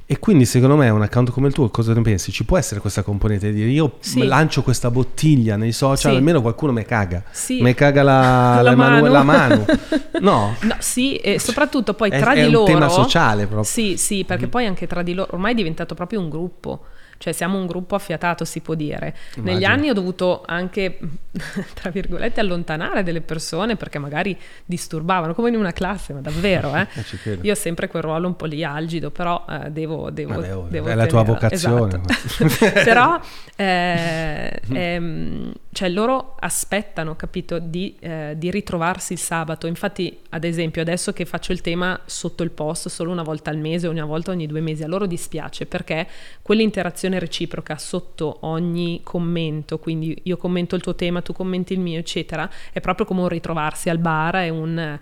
[0.06, 2.32] E quindi secondo me un account come il tuo, cosa ne pensi?
[2.32, 4.26] Ci può essere questa componente di dire io Sì.
[4.26, 6.18] lancio questa bottiglia nei social, Sì.
[6.18, 7.24] almeno qualcuno mi caga.
[7.32, 7.62] Sì.
[7.62, 9.14] Mi caga la, La la manu- mano.
[9.14, 9.66] la mano.
[10.20, 12.66] No, No, sì, e soprattutto poi È- tra è di un loro.
[12.66, 13.64] tema sociale proprio.
[13.64, 16.82] Sì, sì, perché poi anche tra di loro ormai è diventato proprio un gruppo.
[17.24, 19.16] Cioè siamo un gruppo affiatato, si può dire.
[19.36, 19.72] Negli Immagino.
[19.72, 21.00] anni ho dovuto anche,
[21.74, 26.86] tra virgolette, allontanare delle persone perché magari disturbavano, come in una classe, ma davvero, eh.
[27.24, 27.38] Eh.
[27.44, 30.88] Io ho sempre quel ruolo un po' lì algido, però eh, devo, devo, Vabbè, devo
[30.90, 32.02] è la tua tenere- vocazione.
[32.04, 32.72] Esatto.
[32.84, 33.20] però
[33.56, 39.66] eh, ehm, cioè loro aspettano, capito, di, eh, di ritrovarsi il sabato.
[39.68, 43.58] Infatti, ad esempio, adesso che faccio il tema sotto il post solo una volta al
[43.58, 46.06] mese, una volta ogni due mesi, a loro dispiace perché
[46.42, 52.00] quell'interazione reciproca sotto ogni commento, quindi io commento il tuo tema, tu commenti il mio,
[52.00, 55.00] eccetera, è proprio come un ritrovarsi al bar, è un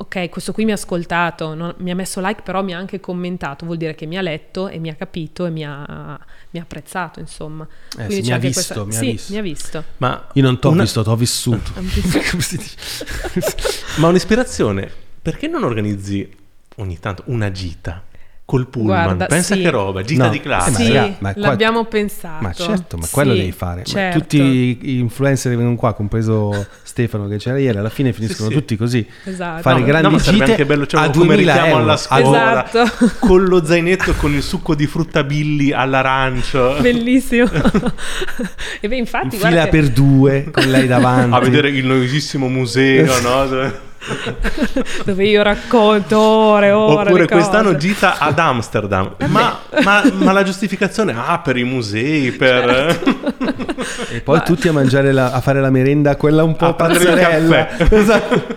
[0.00, 3.00] ok, questo qui mi ha ascoltato, non- mi ha messo like, però mi ha anche
[3.00, 6.16] commentato, vuol dire che mi ha letto e mi ha capito e mi ha,
[6.50, 7.66] mi ha apprezzato, insomma.
[7.98, 9.32] Eh, sì, mi ha visto, mi ha sì, visto.
[9.32, 9.84] mi ha visto.
[9.96, 11.72] Ma Io non t'ho una- visto, t'ho vissuto.
[13.98, 14.88] Ma un'ispirazione,
[15.20, 16.30] perché non organizzi
[16.76, 18.04] ogni tanto una gita?
[18.48, 19.04] Col pullman.
[19.04, 19.60] Guarda, Pensa sì.
[19.60, 20.70] che roba, gita No, di classe.
[20.70, 22.42] eh, ma Sì, raga, ma qua- l'abbiamo pensato.
[22.42, 23.76] Ma certo, ma quello Sì, devi fare.
[23.80, 24.18] Ma certo.
[24.20, 28.54] tutti gli influencer che vengono qua, compreso Stefano che c'era ieri, alla fine finiscono sì.
[28.54, 29.06] tutti così.
[29.24, 29.60] Esatto.
[29.60, 31.82] Fare No, grandi no, ma gite anche bello cioè, a come 2000 richiamo euro.
[31.82, 33.16] alla scuola Esatto.
[33.18, 37.48] con lo zainetto con il succo di frutta billi all'arancio Bellissimo.
[38.80, 41.34] e beh, infatti, in guarda fila che- per due con lei davanti.
[41.36, 43.86] a vedere il noiosissimo museo, no?
[45.04, 49.16] Dove- io racconto ore e ore Oppure quest'anno gita ad Amsterdam.
[49.26, 51.12] Ma, ma- ma la giustificazione?
[51.16, 53.26] Ah, per i musei, per...
[54.10, 57.76] E poi tutti a mangiare la- a fare la merenda, quella un po' A caffè.
[57.90, 58.56] Esatto.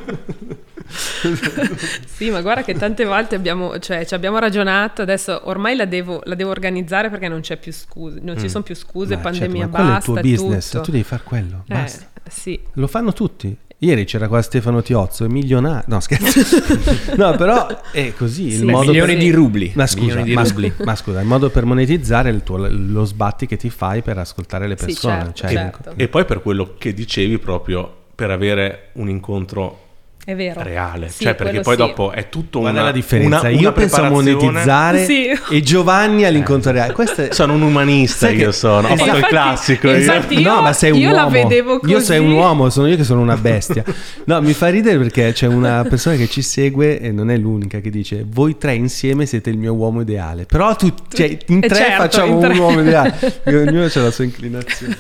[2.06, 6.21] Sì, ma guarda che tante volte abbiamo, cioè, ci abbiamo ragionato, adesso ormai la devo,
[6.25, 9.62] la devo organizzare perché non c'è più scuse, non ci sono più scuse, Ma pandemia
[9.63, 10.84] certo, ma quello è il basta, tuo business, tutto.
[10.84, 12.06] tu devi fare quello, Eh, basta.
[12.30, 12.60] sì.
[12.73, 13.56] Lo fanno tutti.
[13.84, 15.86] Ieri c'era qua Stefano Tiozzo, è milionario.
[15.88, 16.39] No, scherzo.
[17.17, 18.46] no, però è così.
[18.50, 18.65] Il Sì.
[18.65, 19.24] modo milioni per...
[19.24, 19.72] di rubli.
[19.74, 20.72] Ma scusa, di ma, rubli.
[20.84, 24.67] ma scusa, il modo per monetizzare il tuo- lo sbatti che ti fai per ascoltare
[24.67, 25.13] le Sì, persone.
[25.15, 25.94] certo, cioè, certo.
[25.96, 29.81] E poi per quello che dicevi proprio, per avere un incontro
[30.23, 30.62] È vero.
[30.62, 31.10] reale.
[31.10, 31.79] Sì, cioè, perché poi sì.
[31.81, 33.39] dopo è tutto Guarda una la differenza.
[33.39, 35.27] una- Io una penso a preparazione- monetizzare Sì.
[35.49, 36.93] e Giovanni all'incontro reale.
[36.93, 37.27] È...
[37.31, 38.88] Sono un umanista Sai io che- sono.
[38.88, 39.05] Ho Esatto.
[39.05, 39.88] fatto il classico.
[39.89, 39.97] io.
[39.97, 41.29] infatti io- no, ma sei un io la uomo.
[41.31, 42.38] vedevo Io sei un così.
[42.38, 43.84] uomo, sono io che sono una bestia.
[44.25, 47.79] No, mi fa ridere perché c'è una persona che ci segue e non è l'unica
[47.79, 50.45] che dice voi tre insieme siete il mio uomo ideale.
[50.45, 52.53] Però tu, cioè, in Eh, tre certo, facciamo in tre.
[52.53, 53.39] un uomo ideale.
[53.43, 54.97] E ognuno ha la sua inclinazione.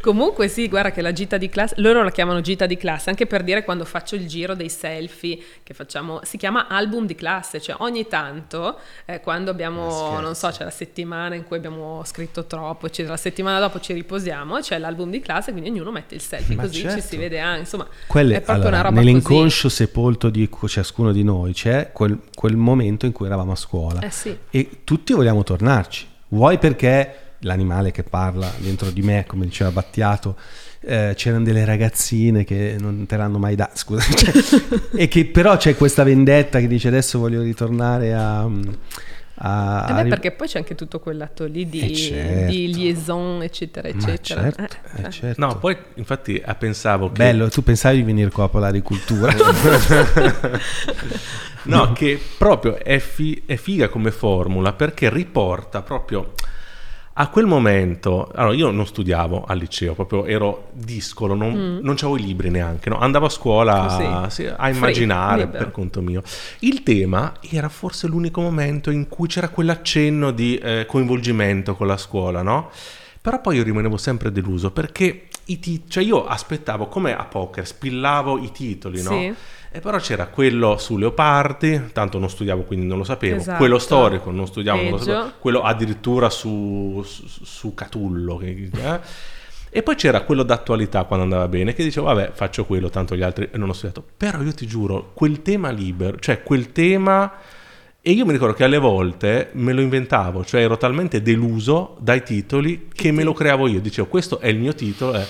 [0.00, 3.26] Comunque sì, guarda che la gita di classe, loro la chiamano gita di classe, anche
[3.26, 7.60] per dire quando faccio il giro dei selfie che facciamo, si chiama album di classe,
[7.60, 12.46] cioè ogni tanto eh, quando abbiamo, non so, c'è la settimana in cui abbiamo scritto
[12.46, 16.22] troppo, eccetera, la settimana dopo ci riposiamo, c'è l'album di classe, quindi ognuno mette il
[16.22, 17.00] selfie Ma così ci certo.
[17.02, 21.22] si vede anche, insomma, Quelle, è proprio allora, una roba nell'inconscio sepolto di ciascuno di
[21.22, 24.06] noi c'è quel, quel momento in cui eravamo a scuola così.
[24.06, 24.38] Eh sì.
[24.50, 26.08] e tutti vogliamo tornarci.
[26.28, 30.36] Vuoi perché l'animale che parla dentro di me, come diceva Battiato,
[30.84, 34.32] eh, c'erano delle ragazzine che non te l'hanno mai dato, scusa, cioè,
[34.94, 38.40] e che però c'è questa vendetta che dice adesso voglio ritornare a...
[38.42, 41.94] a- Eh a beh, ri- perché poi c'è anche tutto quel lato lì di, Eh,
[41.94, 42.50] certo.
[42.50, 44.50] di liaison, eccetera, eccetera.
[44.52, 45.10] certo, Eh, eh, eh.
[45.10, 45.46] certo.
[45.46, 47.16] No, poi infatti eh, pensavo che...
[47.18, 49.32] Bello, tu pensavi di venire qua a parlare di cultura.
[51.64, 56.32] No, che proprio è, fi- è figa come formula perché riporta proprio
[57.14, 58.30] a quel momento.
[58.34, 62.88] Allora, io non studiavo al liceo, proprio ero discolo, non, non avevo i libri neanche,
[62.88, 62.98] no?
[62.98, 64.22] andavo a scuola Mm.
[64.24, 64.30] Così.
[64.42, 65.58] sì, a Free, immaginare libero.
[65.58, 66.22] per conto mio.
[66.60, 71.96] Il tema era forse l'unico momento in cui c'era quell'accenno di eh, coinvolgimento con la
[71.96, 72.70] scuola, no?
[73.20, 77.66] Però poi io rimanevo sempre deluso perché i tit- cioè io aspettavo come a poker,
[77.66, 79.10] spillavo i titoli, no?
[79.10, 79.34] Sì.
[79.74, 83.56] E però c'era quello su Leopardi, tanto non studiavo quindi non lo sapevo, Esatto.
[83.56, 88.38] quello storico non studiavo, non lo sapevo, quello addirittura su, su, su Catullo.
[88.42, 89.00] eh.
[89.70, 93.22] E poi c'era quello d'attualità quando andava bene, che dicevo vabbè faccio quello, tanto gli
[93.22, 94.04] altri non ho studiato.
[94.14, 97.32] Però io ti giuro, quel tema libero, cioè quel tema...
[98.04, 102.24] E io mi ricordo che alle volte me lo inventavo, cioè ero talmente deluso dai
[102.24, 105.14] titoli che me lo creavo io, dicevo questo è il mio titolo.
[105.18, 105.24] eh.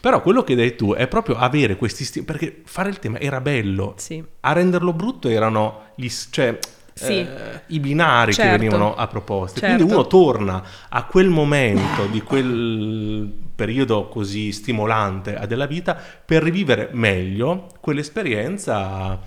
[0.00, 3.40] Però quello che dai tu è proprio avere questi stili, perché fare il tema era
[3.40, 4.22] bello, Sì.
[4.40, 6.58] a renderlo brutto erano gli, cioè,
[6.94, 7.18] Sì.
[7.18, 7.26] eh,
[7.68, 8.50] i binari Certo.
[8.50, 9.60] che venivano a proposte.
[9.60, 9.74] Certo.
[9.76, 16.90] Quindi uno torna a quel momento di quel periodo così stimolante della vita per rivivere
[16.92, 19.18] meglio quell'esperienza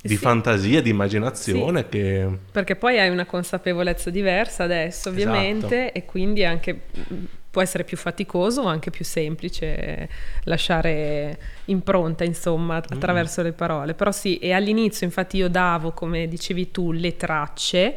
[0.00, 0.16] di Sì.
[0.16, 2.28] fantasia, di immaginazione che...
[2.52, 5.98] Perché poi hai una consapevolezza diversa adesso, ovviamente, Esatto.
[5.98, 7.14] e quindi anche mh,
[7.50, 10.08] può essere più faticoso o anche più semplice
[10.44, 13.94] lasciare impronta, insomma, attraverso le parole.
[13.94, 17.96] Però sì, e all'inizio infatti io davo, come dicevi tu, le tracce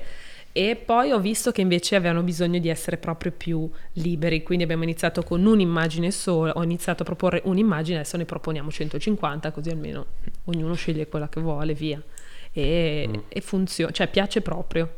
[0.54, 4.84] e poi ho visto che invece avevano bisogno di essere proprio più liberi, quindi abbiamo
[4.84, 10.08] iniziato con un'immagine sola, ho iniziato a proporre un'immagine, adesso ne proponiamo 150, così almeno
[10.46, 12.02] ognuno sceglie quella che vuole, via.
[12.54, 14.96] E, e funziona, cioè piace proprio.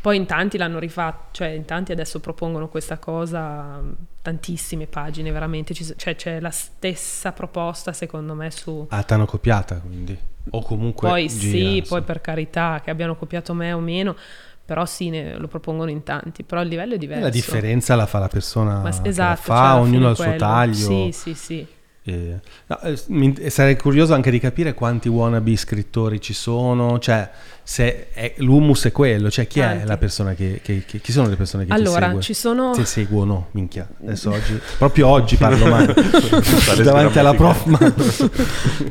[0.00, 3.82] Poi in tanti l'hanno rifatto, cioè in tanti adesso propongono questa cosa,
[4.22, 8.86] tantissime pagine veramente, cioè c'è la stessa proposta secondo me su...
[8.88, 10.18] ah, t'hanno copiata quindi.
[10.52, 11.06] O comunque...
[11.06, 12.00] Poi gira, sì, poi insomma.
[12.00, 14.16] per carità che abbiano copiato me o meno,
[14.64, 17.22] però sì, ne- lo propongono in tanti, però il livello è E diverso.
[17.24, 20.10] la differenza la fa la persona Ma s- che esatto, la fa, cioè, ognuno ha
[20.10, 20.74] il suo taglio.
[20.74, 21.66] Sì, sì, sì.
[22.02, 27.28] Eh, no, eh, mi- sarei curioso anche di capire quanti wannabe scrittori ci sono, cioè
[27.62, 29.86] se è- l'humus è quello, cioè chi è Tanti.
[29.86, 32.22] la persona che, che- che- chi sono le persone che ti Allora, segue?
[32.22, 32.72] ci sono...
[32.72, 33.86] Ti seguono, minchia.
[34.02, 35.94] Adesso oggi, proprio oggi parlo male.
[36.82, 37.78] Davanti alla prof, ma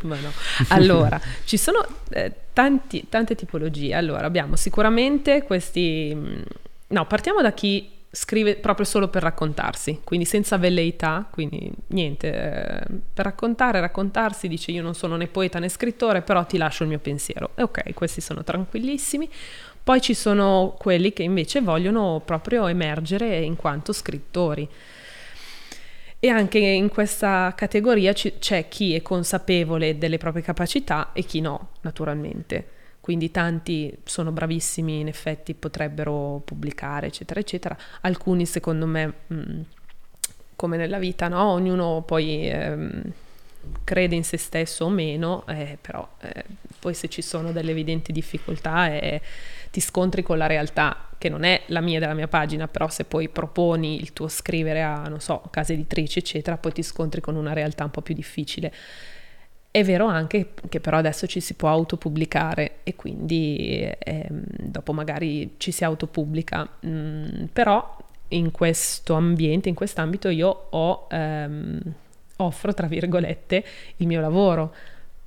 [0.03, 0.31] Ma no.
[0.69, 3.95] Allora, ci sono eh, tanti- tante tipologie.
[3.95, 6.13] Allora, abbiamo sicuramente questi...
[6.15, 6.43] mh,
[6.91, 12.83] No, partiamo da chi scrive proprio solo per raccontarsi, quindi senza velleità, quindi niente, eh,
[13.13, 16.89] per raccontare, raccontarsi, dice io non sono né poeta né scrittore, però ti lascio il
[16.89, 17.51] mio pensiero.
[17.55, 19.29] E ok, questi sono tranquillissimi.
[19.83, 24.67] Poi ci sono quelli che invece vogliono proprio emergere in quanto scrittori.
[26.21, 31.39] E anche in questa categoria ci- c'è chi è consapevole delle proprie capacità e chi
[31.39, 32.78] no, naturalmente.
[33.09, 37.75] Quindi tanti sono bravissimi, in effetti potrebbero pubblicare, eccetera, eccetera.
[38.01, 39.61] Alcuni, secondo me, mh,
[40.55, 41.43] come nella vita, no?
[41.45, 43.01] Ognuno poi ehm,
[43.83, 46.45] crede in se stesso o meno, eh, però eh,
[46.77, 49.19] poi se ci sono delle evidenti difficoltà eh,
[49.71, 53.05] ti scontri con la realtà, che non è la mia della mia pagina, però se
[53.05, 57.35] poi proponi il tuo scrivere a, non so, case editrici, eccetera, poi ti scontri con
[57.35, 58.71] una realtà un po' più difficile.
[59.71, 65.55] È vero anche che però adesso ci si può autopubblicare e quindi ehm, dopo magari
[65.57, 67.97] ci si autopubblica, Mm, però
[68.29, 71.79] in questo ambiente, in quest'ambito io ho, ehm,
[72.37, 73.63] offro, tra virgolette,
[73.97, 74.73] il mio lavoro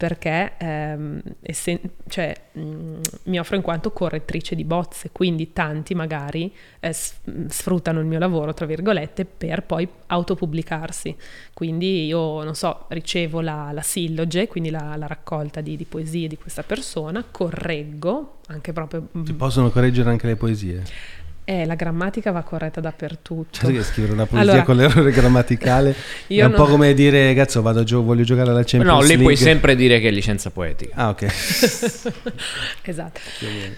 [0.02, 6.52] perché ehm, essen- cioè, mm, mi offro in quanto correttrice di bozze, quindi tanti magari
[6.80, 11.14] eh, s- sfruttano il mio lavoro, tra virgolette, per poi autopubblicarsi.
[11.54, 16.26] Quindi io, non so, ricevo la, la silloge, quindi la, la raccolta di, di poesie
[16.26, 19.06] di questa persona, correggo, anche proprio...
[19.24, 20.82] si possono correggere anche le poesie.
[21.44, 23.58] Eh, la grammatica va corretta dappertutto.
[23.58, 25.94] Cioè, che scrivere una poesia Allora- con l'errore grammaticale
[26.28, 29.00] è un po' non- come dire, cazzo, vado a gio- voglio giocare alla Champions No,
[29.00, 29.24] lì League.
[29.24, 30.94] puoi sempre dire che è licenza poetica.
[30.94, 31.22] Ah, ok.
[32.82, 33.20] esatto.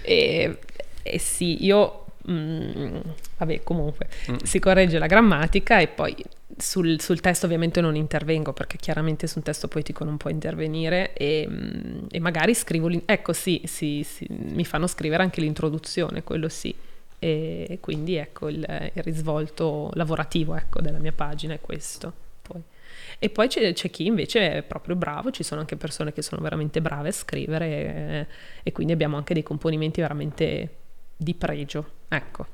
[0.03, 0.59] E,
[1.03, 2.05] e sì, io...
[2.31, 2.97] mm,
[3.39, 4.09] vabbè, comunque,
[4.43, 6.15] si corregge la grammatica e poi
[6.57, 11.13] sul, sul testo ovviamente non intervengo perché chiaramente su un testo poetico non può intervenire
[11.15, 12.91] e, mm, e magari scrivo...
[13.07, 16.75] Ecco, sì, sì, sì, mi fanno scrivere anche l'introduzione, quello sì.
[17.25, 22.13] E quindi ecco il, il risvolto lavorativo ecco, della mia pagina è questo.
[22.43, 22.61] Poi.
[23.19, 26.43] E poi c'è, c'è chi invece è proprio bravo, ci sono anche persone che sono
[26.43, 28.27] veramente brave a scrivere eh,
[28.63, 30.75] e quindi abbiamo anche dei componimenti veramente
[31.17, 31.91] di pregio.
[32.09, 32.47] Ecco,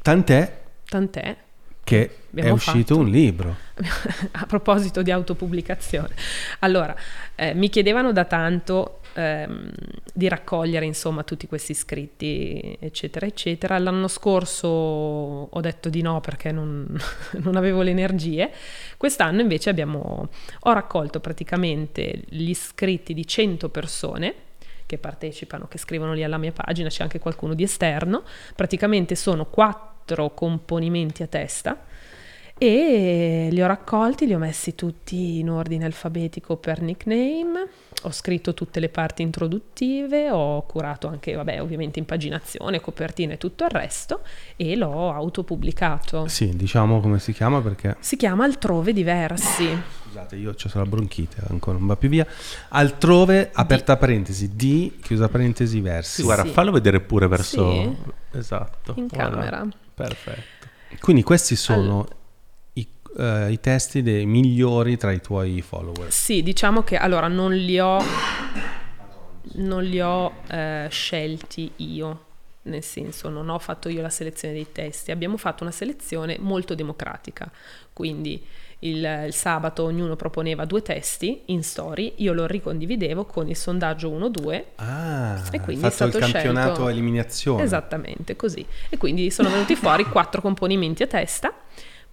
[0.00, 1.36] Tant'è tant'è.
[1.82, 2.98] che è uscito fatto.
[2.98, 3.56] un libro.
[4.30, 6.14] a proposito di autopubblicazione.
[6.60, 6.94] Allora,
[7.34, 9.70] eh, mi chiedevano da tanto ehm,
[10.12, 13.78] di raccogliere insomma tutti questi scritti, eccetera, eccetera.
[13.78, 16.86] L'anno scorso ho detto di no perché non,
[17.42, 18.50] non avevo le energie.
[18.96, 20.28] Quest'anno invece abbiamo,
[20.60, 24.34] ho raccolto praticamente gli scritti di 100 persone
[24.86, 28.22] che partecipano, che scrivono lì alla mia pagina, c'è anche qualcuno di esterno.
[28.54, 31.92] Praticamente sono quattro componimenti a testa
[32.56, 37.66] e li ho raccolti, li ho messi tutti in ordine alfabetico per nickname,
[38.02, 43.64] ho scritto tutte le parti introduttive, ho curato anche, vabbè, ovviamente impaginazione, copertina e tutto
[43.64, 44.20] il resto
[44.56, 46.28] e l'ho autopubblicato.
[46.28, 47.96] Sì, diciamo come si chiama perché...
[48.00, 49.76] Si chiama Altrove Diversi.
[50.06, 52.26] Scusate, io ho la bronchite, ancora non va più via.
[52.68, 56.16] Altrove, aperta parentesi, di, chiusa parentesi, versi.
[56.20, 56.50] Sì, guarda, Sì.
[56.50, 57.72] fallo vedere pure verso...
[57.72, 57.96] Sì.
[58.32, 58.94] Esatto.
[58.96, 59.28] In Voilà.
[59.30, 59.66] camera.
[59.94, 60.66] Perfetto.
[61.00, 62.14] Quindi questi sono i,
[63.16, 66.10] eh, i testi dei migliori tra i tuoi follower.
[66.12, 67.98] Sì, diciamo che allora non li ho,
[69.54, 72.24] non li ho eh, scelti io,
[72.62, 76.74] nel senso non ho fatto io la selezione dei testi, abbiamo fatto una selezione molto
[76.74, 77.50] democratica,
[77.92, 78.44] quindi
[78.80, 84.10] il, il sabato ognuno proponeva due testi in story, io lo ricondividevo con il sondaggio
[84.10, 87.62] 1-2 Ah, E quindi è fatto il stato campionato scelto- a eliminazione.
[87.62, 88.64] Esattamente così.
[88.90, 91.54] E quindi sono venuti fuori quattro componimenti a testa.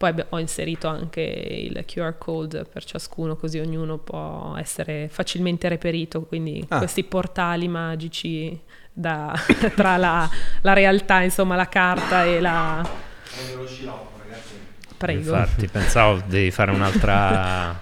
[0.02, 6.24] Poi ho inserito anche il QR code per ciascuno, così ognuno può essere facilmente reperito.
[6.24, 6.80] Quindi Ah.
[6.80, 8.60] questi portali magici
[8.92, 9.32] da-
[9.76, 10.28] tra la,
[10.62, 12.90] la realtà, insomma, la carta e la.
[14.98, 15.20] Prego.
[15.36, 17.70] Infatti, pensavo devi fare un'altra...
[17.70, 17.80] Ah,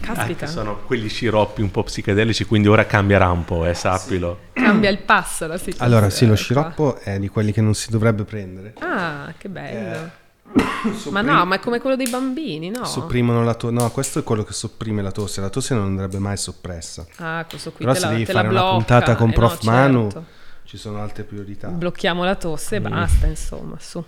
[0.00, 4.38] Caspita, che sono quegli sciroppi un po' psichedelici, quindi ora cambierà un po', eh, sappilo.
[4.54, 5.84] cambia il passo la situazione.
[5.86, 6.40] Allora, sì, lo qua.
[6.42, 8.72] sciroppo è di quelli che non si dovrebbe prendere.
[8.78, 9.96] Ah, che bello.
[9.96, 10.10] Eh,
[10.54, 12.84] Ma Sopprim- no, ma è come quello dei bambini, no?
[12.84, 13.72] Sopprimono la tosse.
[13.74, 15.40] No, questo è quello che sopprime la tosse.
[15.40, 17.06] La tosse non andrebbe mai soppressa.
[17.16, 19.62] Ah, questo qui Però te se la, devi fare una puntata con Eh no, Prof.
[19.64, 20.24] Manu, certo.
[20.64, 21.68] ci sono altre priorità.
[21.68, 24.02] Blocchiamo la tosse e basta, insomma, su.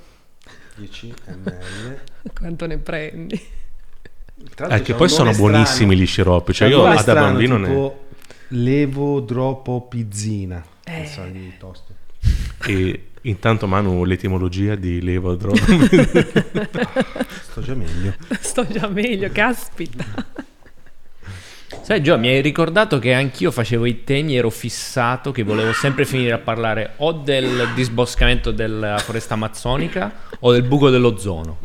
[0.76, 1.98] 10 ml.
[2.32, 3.40] Quanto ne prendi?
[4.68, 6.54] Eh, che poi sono buonissimi gli sciroppi.
[6.54, 7.92] Cioè, io da bambino ne.
[8.48, 10.64] Levo Dropo Pizzina.
[10.84, 11.08] Eh.
[11.30, 11.94] Di tosto.
[12.66, 15.60] E intanto Manu l'etimologia di levo droga.
[17.42, 18.14] Sto già meglio.
[18.40, 20.04] Sto già meglio, caspita.
[21.82, 26.04] Sai Gio, mi hai ricordato che anch'io facevo i temi, ero fissato che volevo sempre
[26.04, 31.58] finire a parlare o del disboscamento della foresta amazzonica o del buco dell'ozono.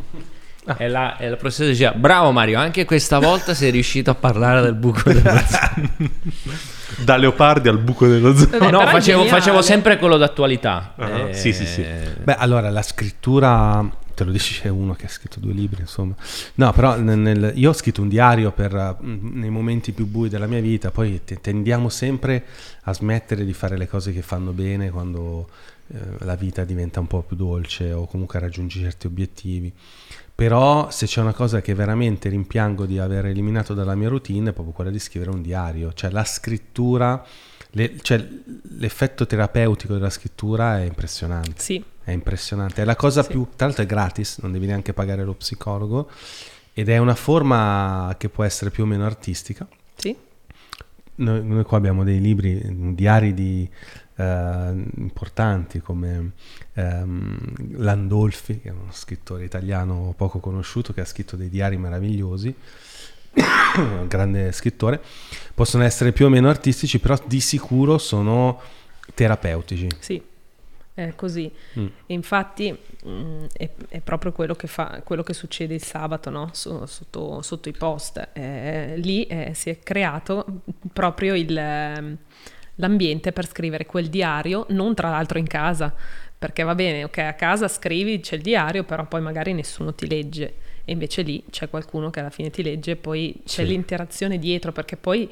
[0.78, 4.62] E, la, e la professoressa diceva, bravo Mario, anche questa volta sei riuscito a parlare
[4.62, 5.90] del buco dell'ozono.
[6.98, 8.48] da leopardi al buco dello zoo.
[8.48, 10.94] Vabbè, no, facevo, facevo sempre quello d'attualità.
[10.96, 11.84] Ah, Eh, sì, sì, sì.
[12.22, 16.14] Beh, allora la scrittura, te lo dice uno che ha scritto due libri, insomma.
[16.54, 20.28] No, però nel- nel- io ho scritto un diario per, eh, nei momenti più bui
[20.28, 22.44] della mia vita, poi te- tendiamo sempre
[22.82, 25.48] a smettere di fare le cose che fanno bene quando
[25.88, 29.72] eh, la vita diventa un po' più dolce o comunque raggiungi certi obiettivi.
[30.36, 34.52] Però se c'è una cosa che veramente rimpiango di aver eliminato dalla mia routine è
[34.52, 37.24] proprio quella di scrivere un diario, cioè la scrittura,
[37.70, 38.22] le- cioè
[38.76, 41.54] l'effetto terapeutico della scrittura è impressionante.
[41.62, 43.30] Sì, È impressionante, è la cosa Sì.
[43.30, 46.08] più, tra l'altro è gratis, non devi neanche pagare lo psicologo
[46.74, 49.66] ed è una forma che può essere più o meno artistica.
[49.96, 50.14] sì.
[51.18, 52.60] Noi, noi qua abbiamo dei libri,
[52.94, 53.66] diari di,
[54.16, 56.32] eh, importanti come
[56.74, 57.38] ehm,
[57.76, 62.54] Landolfi, che è uno scrittore italiano poco conosciuto che ha scritto dei diari meravigliosi,
[63.76, 65.00] un grande scrittore,
[65.54, 68.60] possono essere più o meno artistici, però di sicuro sono
[69.14, 69.88] terapeutici.
[69.98, 70.22] Sì,
[70.94, 71.52] è così.
[71.78, 71.86] Mm.
[72.06, 76.48] Infatti mh, è, è proprio quello che, fa, quello che succede il sabato no?
[76.52, 78.30] So- sotto, sotto i post.
[78.32, 80.62] Eh, lì eh, si è creato
[80.92, 82.16] proprio il, ehm,
[82.76, 85.94] l'ambiente per scrivere quel diario, non tra l'altro in casa,
[86.38, 90.06] perché va bene, ok, a casa scrivi, c'è il diario, però poi magari nessuno ti
[90.08, 90.54] legge.
[90.84, 93.66] E invece lì c'è qualcuno che alla fine ti legge e poi c'è Sì.
[93.66, 95.28] l'interazione dietro, perché poi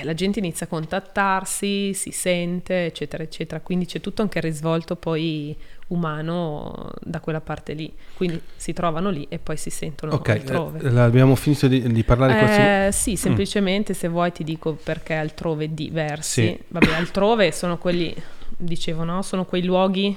[0.00, 3.60] eh, la gente inizia a contattarsi, si sente, eccetera, eccetera.
[3.60, 5.54] Quindi c'è tutto anche il risvolto poi
[5.88, 7.92] umano da quella parte lì.
[8.14, 10.80] Quindi si trovano lì e poi si sentono Ok, altrove.
[10.80, 15.72] eh, abbiamo finito di, di parlare Eh, sì, semplicemente se vuoi ti dico perché altrove
[15.72, 16.42] diversi.
[16.46, 16.58] Sì.
[16.68, 18.14] Vabbè, altrove sono quelli,
[18.56, 19.22] dicevo, no?
[19.22, 20.16] Sono quei luoghi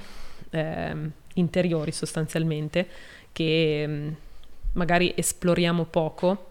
[0.50, 2.88] ehm, interiori sostanzialmente
[3.32, 4.10] che mm,
[4.74, 6.46] magari esploriamo poco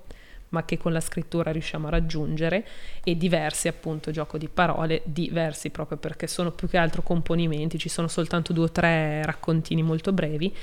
[0.51, 2.67] ma che con la scrittura riusciamo a raggiungere
[3.05, 7.89] e diversi appunto gioco di parole, diversi proprio perché sono più che altro componimenti, ci
[7.89, 10.55] sono soltanto due o tre raccontini molto brevi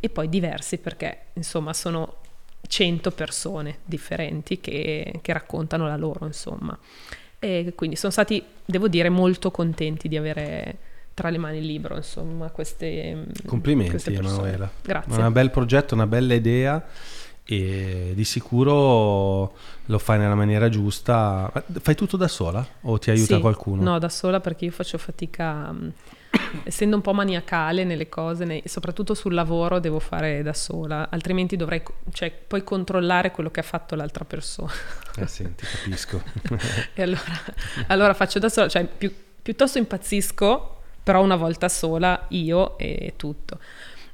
[0.00, 2.16] e poi diversi perché insomma sono
[2.66, 6.76] 100 persone differenti che, che raccontano la loro insomma
[7.38, 10.78] e quindi sono stati devo dire molto contenti di avere
[11.12, 14.14] tra le mani il libro insomma queste Complimenti queste.
[14.14, 14.70] Emanuela.
[14.82, 16.82] grazie Un bel progetto, una bella idea
[17.46, 21.52] e di sicuro lo fai nella maniera giusta.
[21.80, 23.82] Fai tutto da sola o ti aiuta Sì, qualcuno?
[23.82, 25.74] No, da sola perché io faccio fatica,
[26.64, 31.56] essendo un po' maniacale nelle cose, nei- soprattutto sul lavoro devo fare da sola, altrimenti
[31.56, 31.82] dovrei
[32.12, 34.72] cioè, poi controllare quello che ha fatto l'altra persona.
[35.16, 36.22] Eh sì, ti capisco.
[36.94, 37.22] e allora,
[37.88, 43.58] allora faccio da sola, cioè più- piuttosto impazzisco, però una volta sola io e tutto.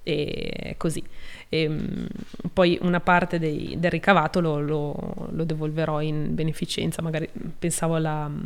[0.02, 1.04] E così.
[1.52, 2.06] E, mh,
[2.52, 7.28] poi una parte dei- del ricavato lo, lo- lo devolverò in beneficenza, magari
[7.58, 8.44] pensavo alla mh,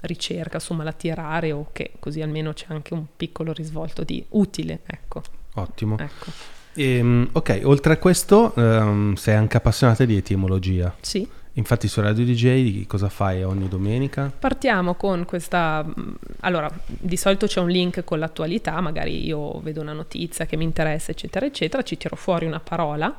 [0.00, 4.80] ricerca su malattie rare o che così almeno c'è anche un piccolo risvolto di utile,
[4.86, 5.22] ecco.
[5.54, 5.96] Ottimo.
[5.98, 6.30] ecco.
[6.74, 10.94] Ehm, ok, oltre a questo ehm, sei anche appassionata di etimologia.
[11.00, 11.26] Sì.
[11.54, 14.32] Infatti su Radio DJ cosa fai ogni domenica?
[14.38, 15.82] Partiamo con questa.
[15.82, 20.56] mh, Allora, di solito c'è un link con l'attualità, magari io vedo una notizia che
[20.56, 23.14] mi interessa, eccetera, eccetera, ci tiro fuori una parola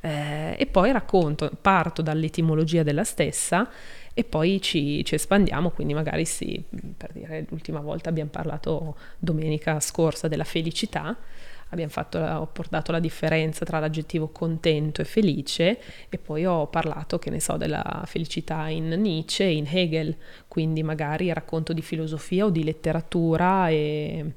[0.00, 3.68] eh, e poi racconto, parto dall'etimologia della stessa
[4.14, 6.62] e poi ci, ci espandiamo, quindi magari sì,
[6.96, 11.16] per dire, l'ultima volta abbiamo parlato domenica scorsa della felicità.
[11.70, 17.18] Abbiamo fatto, ho portato la differenza tra l'aggettivo contento e felice e poi ho parlato,
[17.18, 20.16] che ne so, della felicità in Nietzsche e in Hegel,
[20.48, 24.32] quindi magari racconto di filosofia o di letteratura e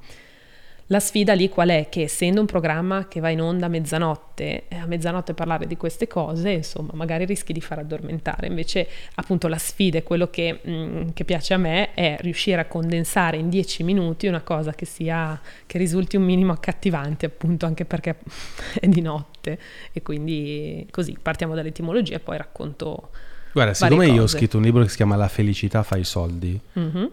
[0.92, 1.88] la sfida lì qual è?
[1.90, 5.78] Che essendo un programma che va in onda a mezzanotte, eh, a mezzanotte parlare di
[5.78, 8.48] queste cose, insomma, magari rischi di far addormentare.
[8.48, 12.66] Invece, appunto, la sfida e quello che, mm, che piace a me è riuscire a
[12.66, 17.86] condensare in dieci minuti una cosa che sia, che risulti un minimo accattivante, appunto, anche
[17.86, 18.18] perché
[18.78, 19.58] è di notte.
[19.94, 23.12] E quindi così partiamo dall'etimologia e poi racconto.
[23.54, 26.60] Guarda, siccome io ho scritto un libro che si chiama La felicità fa i soldi,
[26.74, 27.12] Mhm.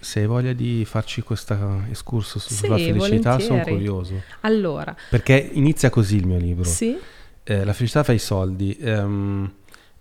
[0.00, 4.22] Se hai voglia di farci questo escurso su- Sì, sulla felicità, sono curioso.
[4.40, 6.64] Allora, Perché inizia così il mio libro.
[6.64, 6.96] sì,
[7.44, 8.76] Eh, la felicità fa i soldi.
[8.80, 9.52] ehm,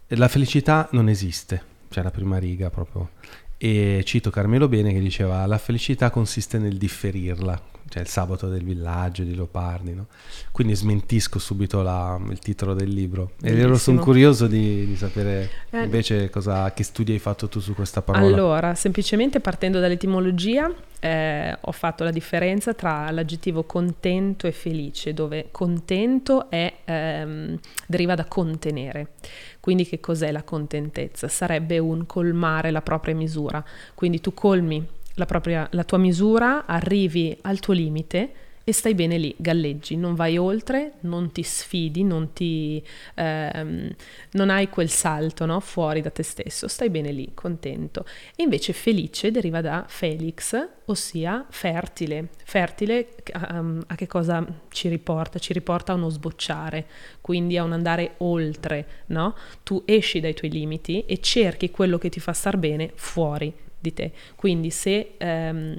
[0.08, 3.12] la felicità non esiste, cioè la prima riga proprio.
[3.58, 8.64] E cito Carmelo Bene che diceva la felicità consiste nel differirla, cioè il sabato del
[8.64, 10.08] villaggio di Leopardi, no?
[10.52, 13.32] Quindi smentisco subito la, il titolo del libro.
[13.42, 13.78] E ero Bellissimo.
[13.78, 15.84] sono curioso di, di sapere Eh.
[15.84, 18.26] invece cosa, che studi hai fatto tu su questa parola.
[18.26, 25.48] Allora, semplicemente partendo dall'etimologia, eh, ho fatto la differenza tra l'aggettivo contento e felice, dove
[25.52, 29.14] contento è, ehm, deriva da contenere.
[29.60, 31.28] Quindi che cos'è la contentezza?
[31.28, 33.64] Sarebbe un colmare la propria misura.
[33.96, 34.86] Quindi tu colmi
[35.20, 38.32] la, propria- la tua misura, arrivi al tuo limite
[38.70, 42.82] e stai bene lì, galleggi, non vai oltre, non ti sfidi, non, ti,
[43.15, 43.89] ehm,
[44.34, 45.59] non hai quel salto no?
[45.59, 48.05] fuori da te stesso, stai bene lì, contento.
[48.36, 50.55] E invece felice deriva da Felix,
[50.86, 52.28] ossia fertile.
[52.45, 55.39] Fertile ehm, a che cosa ci riporta?
[55.39, 56.86] Ci riporta a uno sbocciare,
[57.22, 59.36] quindi a un andare oltre, no?
[59.63, 63.93] Tu esci dai tuoi limiti e cerchi quello che ti fa star bene fuori di
[63.93, 64.11] te.
[64.36, 65.77] Quindi se ehm,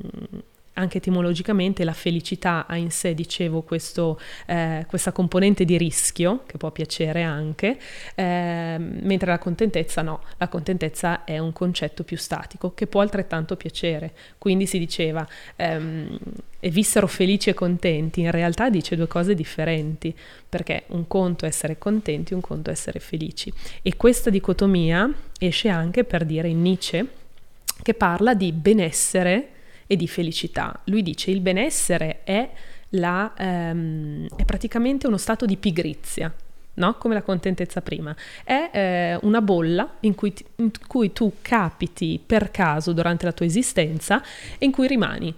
[0.80, 6.57] anche etimologicamente la felicità ha in sé, dicevo, questo, eh, questa componente di rischio, che
[6.57, 7.78] può piacere anche,
[8.14, 13.57] ehm, mentre la contentezza no, la contentezza è un concetto più statico che può altrettanto
[13.57, 14.12] piacere.
[14.38, 15.26] Quindi si diceva,
[15.57, 16.18] ehm,
[16.62, 20.14] e vissero felici e contenti, in realtà dice due cose differenti,
[20.48, 23.53] perché un conto è essere contenti, un conto è essere felici.
[23.82, 27.07] E questa dicotomia esce anche per dire in Nietzsche,
[27.83, 29.49] che parla di benessere
[29.87, 30.81] e di felicità.
[30.85, 32.49] Lui dice il benessere è,
[32.91, 36.33] la, ehm, è praticamente uno stato di pigrizia.
[36.72, 36.95] No?
[36.95, 38.14] Come la contentezza prima,
[38.45, 43.33] è eh, una bolla in cui, ti- in cui tu capiti per caso durante la
[43.33, 44.22] tua esistenza
[44.57, 45.35] e in cui rimani.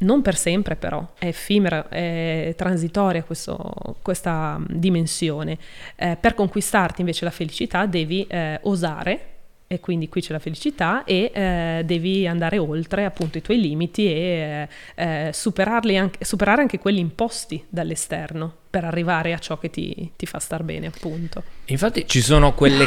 [0.00, 5.58] Non per sempre però, è effimera, è transitoria questo- questa dimensione.
[5.96, 9.37] Eh, per conquistarti invece la felicità devi eh, osare,
[9.70, 14.06] e quindi qui c'è la felicità, e eh, devi andare oltre appunto i tuoi limiti
[14.06, 14.66] e
[14.96, 20.12] eh, eh, superarli anche, superare anche quelli imposti dall'esterno per arrivare a ciò che ti,
[20.16, 21.42] ti fa star bene appunto.
[21.66, 22.86] Infatti ci sono quelle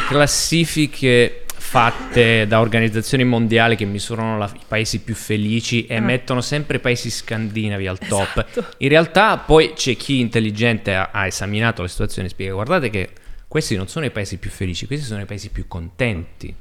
[0.52, 6.00] classifiche fatte da organizzazioni mondiali che misurano la- i paesi più felici e Ah.
[6.00, 8.44] mettono sempre i paesi scandinavi al top.
[8.48, 8.74] Esatto.
[8.78, 13.10] In realtà poi c'è chi intelligente ha, ha esaminato la situazione e spiega guardate che
[13.46, 16.52] questi non sono i paesi più felici, questi sono i paesi più contenti.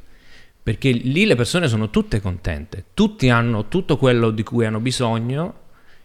[0.63, 5.59] Perché lì le persone sono tutte contente, tutti hanno tutto quello di cui hanno bisogno.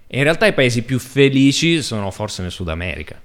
[0.06, 3.20] E in realtà i paesi più felici sono forse nel Sud America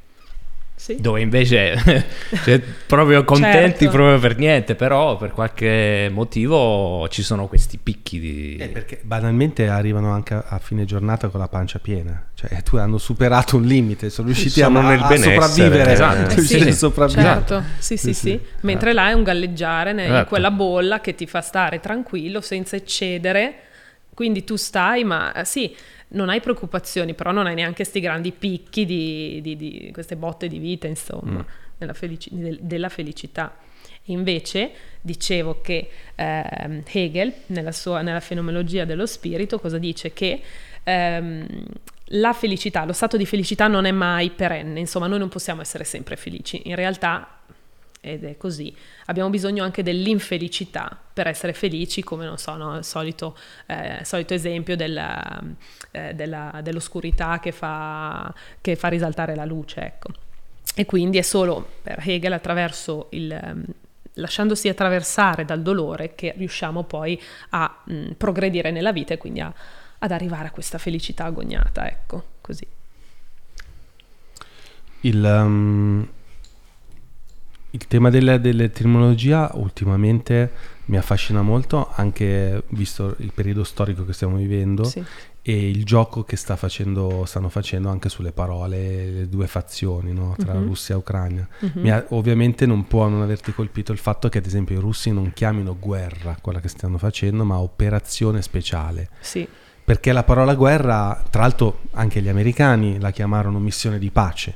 [0.81, 0.97] Sì.
[0.99, 1.75] dove invece
[2.43, 3.89] cioè, proprio contenti Certo.
[3.95, 8.55] proprio per niente, però per qualche motivo ci sono questi picchi di...
[8.59, 12.77] Eh, perché banalmente arrivano anche a, a fine giornata con la pancia piena, cioè tu
[12.77, 15.33] hanno superato un limite, sono riusciti Sono a, nel a benessere.
[15.39, 16.31] sopravvivere, Esatto.
[16.31, 17.27] Eh, riusciti sì, a sopravvivere.
[17.27, 18.29] Certo, sì, sì, Sì, sì.
[18.29, 18.39] sì.
[18.61, 20.29] Mentre là è un galleggiare ne- in Esatto.
[20.29, 23.53] quella bolla che ti fa stare tranquillo senza eccedere.
[24.15, 25.75] Quindi tu stai, ma eh, sì,
[26.13, 30.47] non hai preoccupazioni, però non hai neanche questi grandi picchi di, di- di queste botte
[30.47, 31.45] di vita, insomma,
[31.77, 33.55] nella felici- del- della felicità.
[34.05, 40.11] Invece dicevo che ehm, Hegel, nella, sua, nella fenomenologia dello spirito, cosa dice?
[40.11, 40.41] Che
[40.83, 41.45] ehm,
[42.13, 45.83] la felicità, lo stato di felicità non è mai perenne, insomma noi non possiamo essere
[45.85, 47.40] sempre felici, in realtà,
[48.01, 48.75] ed è così,
[49.05, 52.77] abbiamo bisogno anche dell'infelicità per essere felici, come non so, no?
[52.77, 53.37] il solito,
[53.67, 55.39] eh, solito esempio della,
[55.91, 60.09] eh, della- dell'oscurità che fa, che fa risaltare la luce, ecco.
[60.75, 63.31] E quindi è solo per Hegel attraverso il...
[63.31, 63.63] ehm,
[64.15, 67.19] lasciandosi attraversare dal dolore che riusciamo poi
[67.51, 69.53] a mh, progredire nella vita e quindi a-
[69.99, 72.65] ad arrivare a questa felicità agognata, ecco, così.
[75.03, 76.07] Il, um,
[77.71, 80.51] il tema della- dell'etimologia ultimamente
[80.85, 85.01] mi affascina molto, anche visto il periodo storico che stiamo vivendo Sì.
[85.41, 90.35] e il gioco che sta facendo, stanno facendo anche sulle parole le due fazioni no?
[90.37, 90.65] tra Mhm.
[90.65, 91.47] Russia e Ucraina.
[91.59, 91.71] Mhm.
[91.81, 95.11] Mi ha- ovviamente non può non averti colpito il fatto che ad esempio i russi
[95.11, 99.09] non chiamino guerra quella che stanno facendo, ma operazione speciale.
[99.21, 99.47] Sì,
[99.83, 104.55] Perché la parola guerra, tra l'altro anche gli americani la chiamarono missione di pace.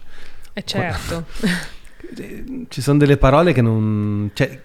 [0.53, 1.26] è certo.
[2.70, 4.30] Ci sono delle parole che non...
[4.34, 4.62] Cioè,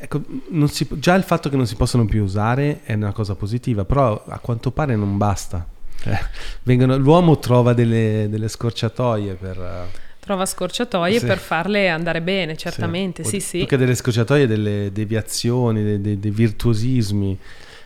[0.00, 3.34] ecco, non si- già il fatto che non si possono più usare è una cosa
[3.34, 5.66] positiva, però a quanto pare non basta.
[6.00, 6.18] Cioè,
[6.64, 9.88] vengono- l'uomo trova delle, delle scorciatoie per...
[10.20, 11.26] Trova scorciatoie Sì.
[11.26, 13.58] per farle andare bene, certamente, Sì, sì, o- sì.
[13.58, 17.38] Più che delle scorciatoie, delle deviazioni, dei, dei- dei virtuosismi,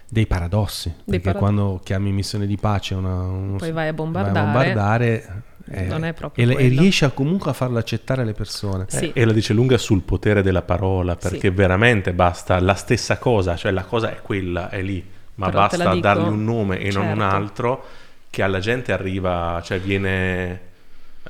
[0.09, 0.93] dei paradossi.
[1.05, 4.39] perché parado- quando chiami missione di pace una, uno- Poi vai a vai bombardare.
[4.39, 5.43] a bombardare,
[5.73, 8.87] Eh, non è proprio e, e riesce a- comunque a farlo accettare alle persone.
[8.91, 9.13] Eh, Sì.
[9.15, 11.51] E la dice lunga sul potere della parola, perché Sì.
[11.51, 15.05] veramente basta la stessa cosa, cioè la cosa è quella, è lì,
[15.37, 17.35] ma Però basta dico- dargli un nome e non un certo.
[17.37, 17.85] altro
[18.31, 20.69] che alla gente arriva, cioè viene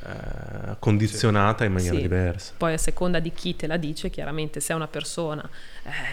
[0.02, 2.00] eh, condizionata in maniera Sì.
[2.00, 2.54] diversa.
[2.56, 5.46] Poi a seconda di chi te la dice, chiaramente se è una persona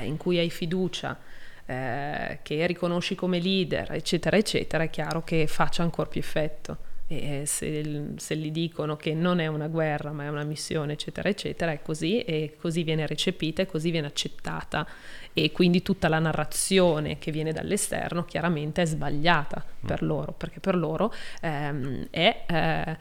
[0.02, 1.18] eh, in cui hai fiducia,
[1.66, 6.78] eh, che riconosci come leader, eccetera, eccetera, è chiaro che faccia ancora più effetto.
[7.10, 11.30] E se, se gli dicono che non è una guerra ma è una missione, eccetera,
[11.30, 14.86] eccetera, è così e così viene recepita e così viene accettata.
[15.34, 20.76] E quindi tutta la narrazione che viene dall'esterno chiaramente è sbagliata per loro, perché per
[20.76, 22.44] loro ehm, è...
[22.48, 22.98] eh,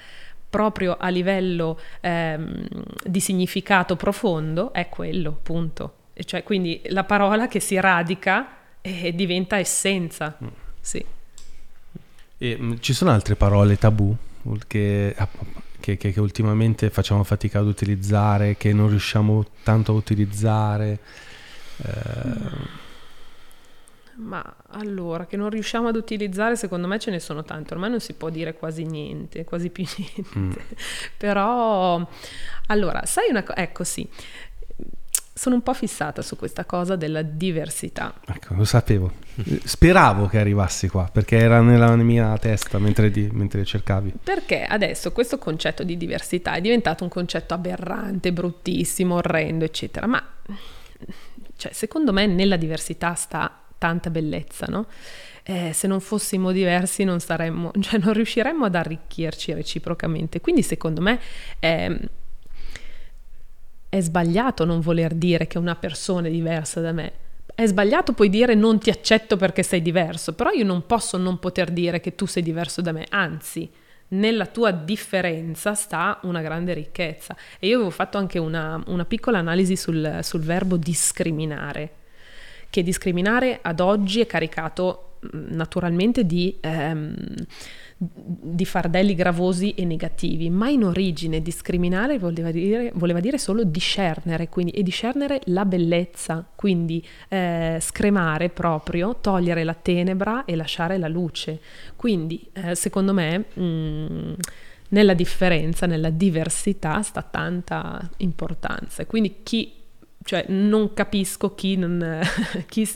[0.49, 2.67] proprio a livello ehm,
[3.05, 5.95] di significato profondo è quello, punto.
[6.15, 10.39] E cioè, quindi la parola che si radica e diventa essenza.
[10.81, 11.05] Sì.
[12.39, 14.15] E, mh, ci sono altre parole tabù
[14.67, 15.29] che, ah,
[15.81, 20.99] che- che- che ultimamente facciamo fatica ad utilizzare, che non riusciamo tanto a utilizzare?
[21.79, 22.85] Eh,
[24.19, 28.01] Ma allora, che non riusciamo ad utilizzare, secondo me ce ne sono tante, ormai non
[28.01, 29.85] si può dire quasi niente, quasi più
[30.35, 30.65] niente.
[31.19, 32.09] Però,
[32.69, 34.09] allora, sai una cosa, ecco sì,
[35.39, 38.15] sono un po' fissata su questa cosa della diversità.
[38.27, 39.13] ecco, lo sapevo.
[39.65, 44.15] Speravo che arrivassi qua, perché era nella mia testa mentre, di- mentre cercavi.
[44.25, 50.07] Perché adesso questo concetto di diversità è diventato un concetto aberrante, bruttissimo, orrendo, eccetera.
[50.07, 50.27] Ma
[51.57, 54.87] cioè, secondo me nella diversità sta tanta bellezza, no?
[55.43, 60.41] Eh, se non fossimo diversi non saremmo, cioè non riusciremmo ad arricchirci reciprocamente.
[60.41, 61.21] Quindi secondo me
[61.61, 61.99] ehm,
[63.97, 67.13] è sbagliato non voler dire che una persona è diversa da me.
[67.55, 71.39] È sbagliato poi dire non ti accetto perché sei diverso, però io non posso non
[71.39, 73.71] poter dire che tu sei diverso da me, anzi,
[74.09, 77.35] nella tua differenza sta una grande ricchezza.
[77.59, 81.91] E io avevo fatto anche una, una piccola analisi sul, sul verbo discriminare,
[82.69, 87.15] che discriminare ad oggi è caricato mh, naturalmente di, ehm,
[87.99, 94.51] di fardelli gravosi e negativi, ma in origine discriminare voleva dire, voleva dire solo discernere,
[94.51, 101.09] quindi, e discernere la bellezza, quindi eh, scremare proprio, togliere la tenebra e lasciare la
[101.09, 101.61] luce.
[101.97, 104.35] Quindi eh, secondo me mh,
[104.89, 109.07] nella differenza, nella diversità sta tanta importanza.
[109.07, 109.73] Quindi chi,
[110.23, 112.21] cioè non capisco chi, non,
[112.69, 112.87] chi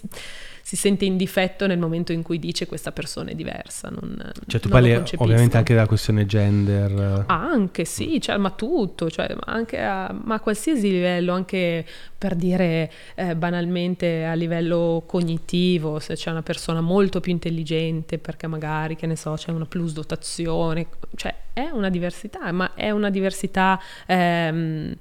[0.70, 3.88] si sente in difetto nel momento in cui dice questa persona è diversa.
[3.88, 4.16] Non,
[4.46, 7.24] Cioè, tu non parli ovviamente anche della questione gender.
[7.26, 11.84] Ah, Anche sì, cioè, ma tutto, cioè, a, ma a qualsiasi livello, anche
[12.16, 18.46] per dire eh, banalmente a livello cognitivo, se c'è una persona molto più intelligente perché
[18.46, 23.10] magari, che ne so, c'è una plus dotazione, cioè è una diversità, ma è una
[23.10, 24.94] diversità ehm,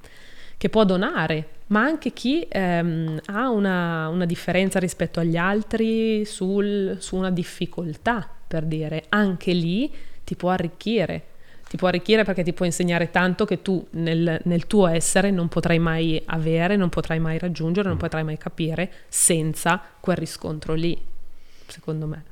[0.57, 6.97] che può donare, ma anche chi ehm, ha una, una differenza rispetto agli altri sul-
[6.99, 9.91] su una difficoltà, per dire, anche lì
[10.23, 11.23] ti può arricchire.
[11.69, 15.49] Ti può arricchire perché ti può insegnare tanto che tu nel, nel tuo essere non
[15.49, 20.99] potrai mai avere, non potrai mai raggiungere, non potrai mai capire senza quel riscontro lì,
[21.67, 22.23] secondo me.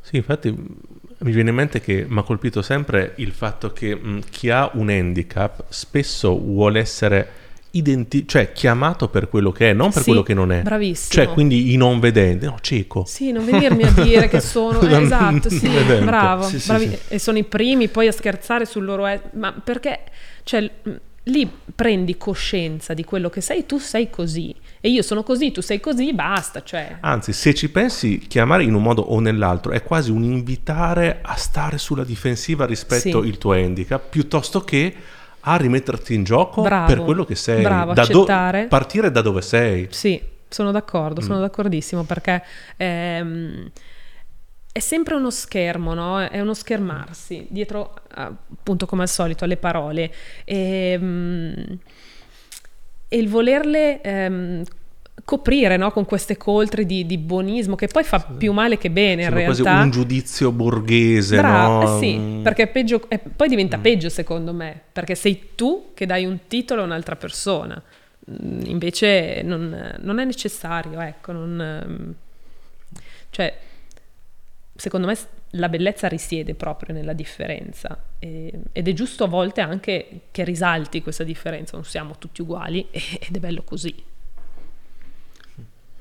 [0.00, 0.76] Sì, infatti mh,
[1.18, 4.68] mi viene in mente che mi ha colpito sempre il fatto che mh, chi ha
[4.74, 7.28] un handicap spesso vuole essere
[7.76, 10.62] identi- cioè chiamato per quello che è, non per Sì, quello che non è.
[10.62, 11.24] Bravissimo.
[11.24, 13.04] Cioè, quindi i non vedenti, no, cieco.
[13.06, 16.04] Sì, non venirmi a dire che sono eh, esatto, sì, vedente.
[16.04, 16.98] bravo, Sì, sì, bravi- sì.
[17.08, 20.00] e sono i primi poi a scherzare sul loro es- ma perché
[20.44, 20.70] cioè
[21.28, 25.62] lì prendi coscienza di quello che sei, tu sei così e io sono così, tu
[25.62, 29.82] sei così, basta, cioè Anzi, se ci pensi, chiamare in un modo o nell'altro è
[29.82, 33.28] quasi un invitare a stare sulla difensiva rispetto Sì.
[33.28, 34.94] il tuo handicap, piuttosto che
[35.46, 37.62] a rimetterti in gioco Bravo, per quello che sei.
[37.62, 38.24] bravo, Da do-
[38.68, 39.88] partire da dove sei.
[39.90, 41.24] Sì, sono d'accordo, Mm.
[41.24, 42.42] sono d'accordissimo perché
[42.76, 43.70] ehm,
[44.72, 46.20] è sempre uno schermo, no?
[46.20, 50.12] È uno schermarsi dietro, appunto come al solito, alle parole
[50.44, 51.52] e, mm,
[53.08, 54.62] e il volerle ehm,
[55.24, 55.90] coprire no?
[55.90, 59.44] con queste coltre di, di buonismo che poi fa più male che bene in Sembra
[59.44, 59.82] quasi realtà.
[59.84, 61.96] un giudizio borghese, Brava, no?
[61.96, 62.42] eh sì, Mm.
[62.42, 66.82] perché peggio, e poi diventa peggio secondo me, perché sei tu che dai un titolo
[66.82, 67.80] a un'altra persona.
[68.30, 72.14] Mm, Invece non, non è necessario, ecco, non, ehm,
[73.30, 73.56] cioè,
[74.76, 75.16] secondo me
[75.50, 81.00] la bellezza risiede proprio nella differenza e- ed è giusto a volte anche che risalti
[81.02, 83.94] questa differenza, non siamo tutti uguali ed è bello così.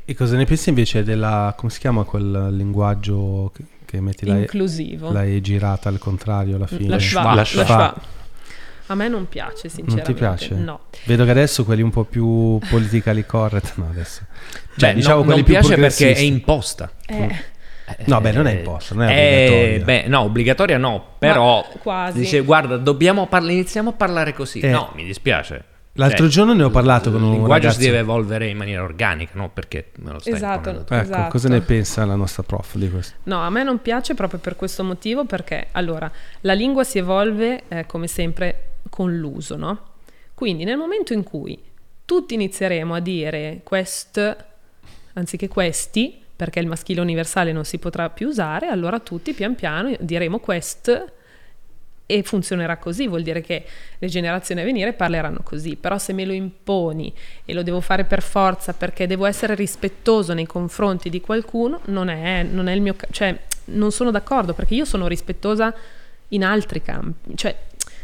[0.05, 4.35] E cosa ne pensi invece della, come si chiama quel linguaggio che, che metti la,
[4.37, 5.11] inclusivo.
[5.11, 6.89] la E girata al contrario alla fine.
[6.89, 7.63] La schwa, La la schwa.
[7.63, 7.95] schwa.
[8.87, 9.93] A me non piace, sinceramente.
[9.95, 10.55] Non ti piace?
[10.55, 10.79] No.
[11.05, 14.23] Vedo che adesso quelli un po' più politically correct, no adesso.
[14.75, 16.91] Cioè, Beh, diciamo no- quelli non più piace perché è imposta.
[17.07, 17.51] Eh,
[18.05, 19.83] No, beh, non è imposta, non è Eh, obbligatoria.
[19.85, 22.19] beh, no, obbligatoria no, però Ma quasi.
[22.19, 24.59] dice guarda, dobbiamo parla- iniziamo a parlare così.
[24.59, 24.69] Eh.
[24.69, 25.63] No, mi dispiace.
[25.95, 27.79] L'altro giorno ne ho parlato con il un linguaggio ragazzo.
[27.79, 29.49] si deve evolvere in maniera organica, no?
[29.49, 30.69] Perché me lo stai Esatto.
[30.71, 31.29] Ecco, Esatto.
[31.29, 33.15] cosa ne pensa la nostra prof di questo?
[33.23, 37.63] No, a me non piace proprio per questo motivo, perché allora la lingua si evolve
[37.67, 39.79] eh, come sempre con l'uso, no?
[40.33, 41.61] Quindi nel momento in cui
[42.05, 44.45] tutti inizieremo a dire quest
[45.13, 49.95] anziché questi, perché il maschile universale non si potrà più usare, allora tutti pian piano
[49.99, 51.11] diremo quest
[52.05, 53.65] e funzionerà così, vuol dire che
[53.97, 57.13] le generazioni a venire parleranno così, però se me lo imponi
[57.45, 62.09] e lo devo fare per forza perché devo essere rispettoso nei confronti di qualcuno, non
[62.09, 65.73] è, non è il mio, cioè non sono d'accordo perché io sono rispettosa
[66.29, 67.55] in altri campi, cioè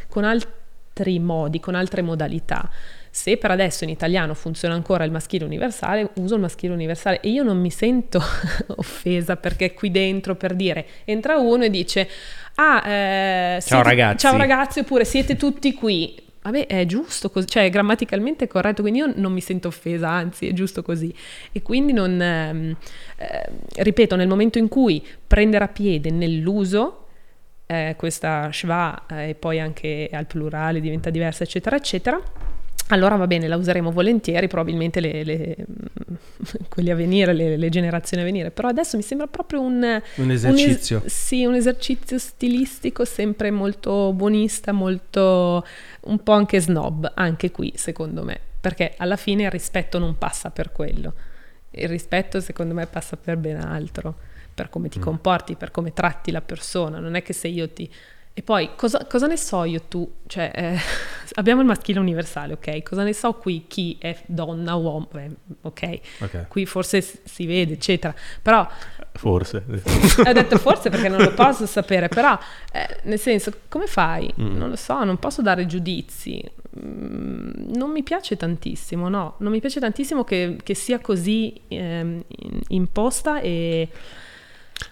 [0.07, 2.69] con altri modi, con altre modalità.
[3.11, 7.19] Se per adesso in italiano funziona ancora il maschile universale, uso il maschile universale.
[7.21, 8.21] E io non mi sento
[8.77, 12.07] offesa perché qui dentro per dire entra uno e dice
[12.55, 16.27] ah eh, siete- ragazzi." ciao ragazzi oppure siete tutti qui.
[16.41, 20.47] Vabbè è giusto così cioè è grammaticalmente corretto quindi io non mi sento offesa anzi
[20.47, 21.13] è giusto così.
[21.51, 22.75] E quindi non ehm,
[23.17, 23.49] eh,
[23.83, 27.07] ripeto nel momento in cui prenderà piede nell'uso
[27.65, 32.48] eh, questa schwa eh, e poi anche al plurale diventa diversa eccetera eccetera
[32.91, 35.55] allora va bene, la useremo volentieri, probabilmente le, le-
[36.69, 40.31] quelli a venire, le, le generazioni a venire, però adesso mi sembra proprio un, Un
[40.31, 40.97] esercizio.
[40.97, 45.65] un es- sì, un esercizio stilistico sempre molto buonista, molto
[46.01, 50.49] un po' anche snob, anche qui secondo me, perché alla fine il rispetto non passa
[50.49, 51.13] per quello,
[51.71, 54.15] il rispetto secondo me passa per ben altro,
[54.53, 54.91] per come Mm.
[54.91, 57.89] ti comporti, per come tratti la persona, non è che se io ti...
[58.39, 60.09] E poi cosa, cosa ne so io tu?
[60.25, 60.77] Cioè, eh,
[61.35, 62.83] abbiamo il maschile universale, ok?
[62.83, 65.09] Cosa ne so qui chi è donna, uomo?
[65.15, 65.29] eh,
[65.59, 66.47] ok, Ok.
[66.47, 68.15] qui forse si vede, eccetera.
[68.41, 68.65] Però
[69.11, 69.65] Forse.
[70.25, 72.39] ho detto forse perché non lo posso sapere, però
[72.71, 74.33] eh, nel senso, come fai?
[74.39, 74.55] Mm.
[74.55, 76.41] Non lo so, non posso dare giudizi.
[76.81, 82.23] Mm, non mi piace tantissimo, no, non mi piace tantissimo che, che sia così ehm,
[82.69, 83.89] imposta e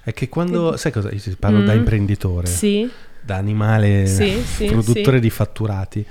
[0.03, 1.09] È che quando, sai cosa?
[1.11, 1.77] Io parlo da Mm.
[1.77, 2.89] imprenditore, sì,
[3.27, 5.21] da animale Sì, sì, produttore sì.
[5.21, 6.05] di fatturati.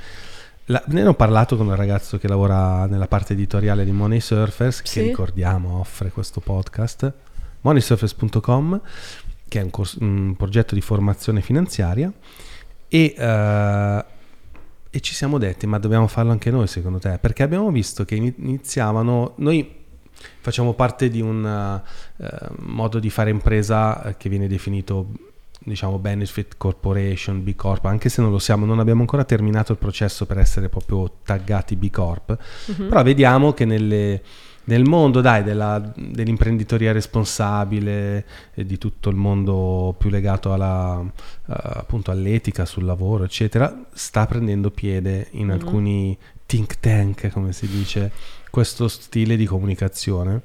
[0.66, 4.82] La- ne ho parlato con un ragazzo che lavora nella parte editoriale di Money Surfers,
[4.82, 7.10] che ricordiamo offre questo podcast,
[7.62, 8.80] moneysurfers.com,
[9.48, 12.12] che è un, cors- un progetto di formazione finanziaria.
[12.88, 14.04] E, eh,
[14.90, 17.16] e ci siamo detti, ma dobbiamo farlo anche noi secondo te?
[17.18, 19.84] Perché abbiamo visto che ini- iniziavano, noi
[20.40, 21.80] facciamo parte di un
[22.18, 25.06] eh, modo di fare impresa eh, che viene definito
[25.66, 29.78] diciamo benefit corporation, B Corp, anche se non lo siamo, non abbiamo ancora terminato il
[29.78, 32.38] processo per essere proprio taggati B Corp,
[32.76, 32.88] Mhm.
[32.88, 34.22] però vediamo che nelle-
[34.64, 41.52] nel mondo dai, della- dell'imprenditoria responsabile e di tutto il mondo più legato alla, eh,
[41.52, 45.50] appunto all'etica sul lavoro, eccetera, sta prendendo piede in Mhm.
[45.52, 48.10] alcuni think tank, come si dice,
[48.50, 50.42] questo stile di comunicazione.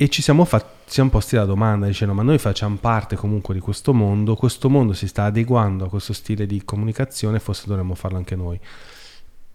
[0.00, 3.52] E ci siamo, fat- ci siamo posti la domanda dicendo ma noi facciamo parte comunque
[3.52, 7.96] di questo mondo, questo mondo si sta adeguando a questo stile di comunicazione, forse dovremmo
[7.96, 8.60] farlo anche noi.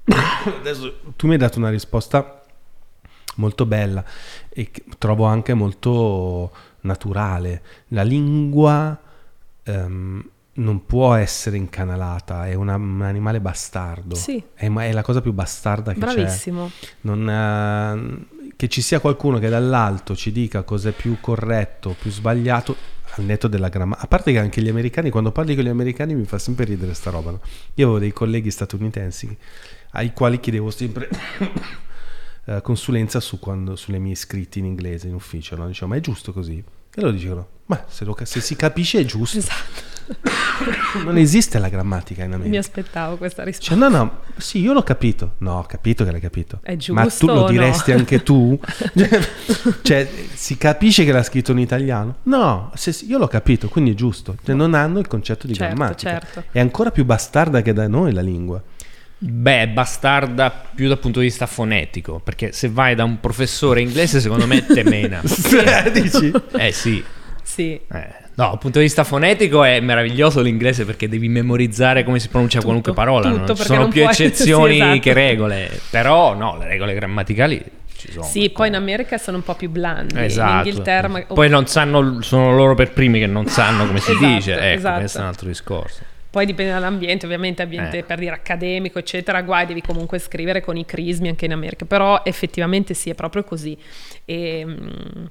[0.59, 2.43] Adesso tu mi hai dato una risposta
[3.35, 4.03] molto bella
[4.49, 7.61] e trovo anche molto naturale.
[7.89, 8.99] La lingua
[9.63, 14.15] ehm, non può essere incanalata, è una- un animale bastardo.
[14.15, 14.43] Sì.
[14.53, 16.05] È, ma- è la cosa più bastarda che c'è.
[16.13, 16.69] bravissimo.
[18.63, 22.73] Che ci sia qualcuno che dall'alto ci dica cosa è più corretto, più sbagliato,
[23.15, 24.05] al netto della grammatica.
[24.05, 26.93] A parte che anche gli americani, quando parli con gli americani mi fa sempre ridere
[26.93, 27.31] sta roba.
[27.31, 27.41] no?
[27.73, 29.37] Io avevo dei colleghi statunitensi
[29.89, 31.09] ai quali chiedevo sempre
[32.45, 35.57] eh, consulenza su quando, sulle mie scritte in inglese in ufficio.
[35.57, 35.67] No?
[35.67, 36.63] Dicevo, ma è giusto così?
[36.95, 39.37] E loro dicevano, ma se, lo se si capisce è giusto.
[39.37, 39.91] Esatto.
[41.03, 42.59] Non esiste la grammatica in Mi America.
[42.59, 43.73] aspettavo questa risposta.
[43.73, 45.33] Cioè, no, no, sì, io l'ho capito.
[45.39, 46.59] No, ho capito che l'hai capito.
[46.61, 47.97] È Ma tu giusto lo diresti no?
[47.97, 48.59] anche tu?
[49.81, 52.17] cioè, si capisce che l'ha scritto in italiano?
[52.23, 54.35] No, se- io l'ho capito, quindi è giusto.
[54.43, 56.09] Cioè, non hanno il concetto di Certo, grammatica.
[56.19, 56.43] certo.
[56.51, 58.61] È ancora più bastarda che da noi la lingua.
[59.25, 64.19] Beh, bastarda più dal punto di vista fonetico, perché se vai da un professore inglese,
[64.19, 65.21] secondo me te mena.
[65.93, 66.31] Dici?
[66.57, 67.03] Eh sì.
[67.41, 67.79] Sì.
[67.91, 72.27] Eh, No, dal punto di vista fonetico è meraviglioso l'inglese perché devi memorizzare come si
[72.29, 73.29] pronuncia Tutto, qualunque parola.
[73.29, 74.99] tutto, non ci sono non più puoi- eccezioni sì, esatto.
[75.01, 75.81] che regole.
[75.91, 77.63] Però no, le regole grammaticali
[77.95, 78.25] ci sono.
[78.25, 78.53] Sì, ecco.
[78.55, 80.15] poi in America sono un po' più blandi.
[80.17, 80.51] Esatto.
[80.51, 81.07] In Inghilterra...
[81.09, 84.53] ma- Poi non sanno, sono loro per primi che non sanno come si Esatto, dice.
[84.57, 84.99] Ecco, esatto.
[84.99, 85.99] questo è un altro discorso.
[86.33, 88.03] Poi dipende dall'ambiente, ovviamente ambiente Eh.
[88.03, 92.23] per dire accademico, eccetera, guai, devi comunque scrivere con i crismi anche in America, però
[92.23, 93.77] effettivamente sì, è proprio così.
[94.25, 95.25] E, mm,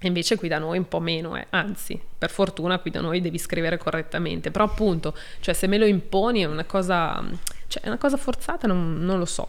[0.00, 1.44] e invece qui da noi un po' meno, eh.
[1.50, 5.86] anzi, per fortuna qui da noi devi scrivere correttamente, però appunto, cioè se me lo
[5.86, 7.20] imponi è una cosa,
[7.66, 9.48] cioè è una cosa forzata, non, non lo so.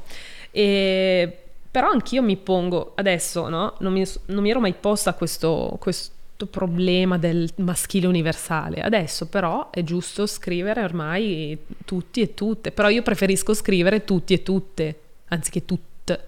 [0.49, 1.37] E,
[1.69, 3.75] però anch'io mi pongo adesso, no?
[3.81, 6.14] Non mi, non mi ero mai posta questo, questo
[6.49, 8.81] problema del maschile universale.
[8.81, 14.43] Adesso però è giusto scrivere ormai tutti e tutte, però io preferisco scrivere tutti e
[14.43, 16.27] tutte, anziché tutte.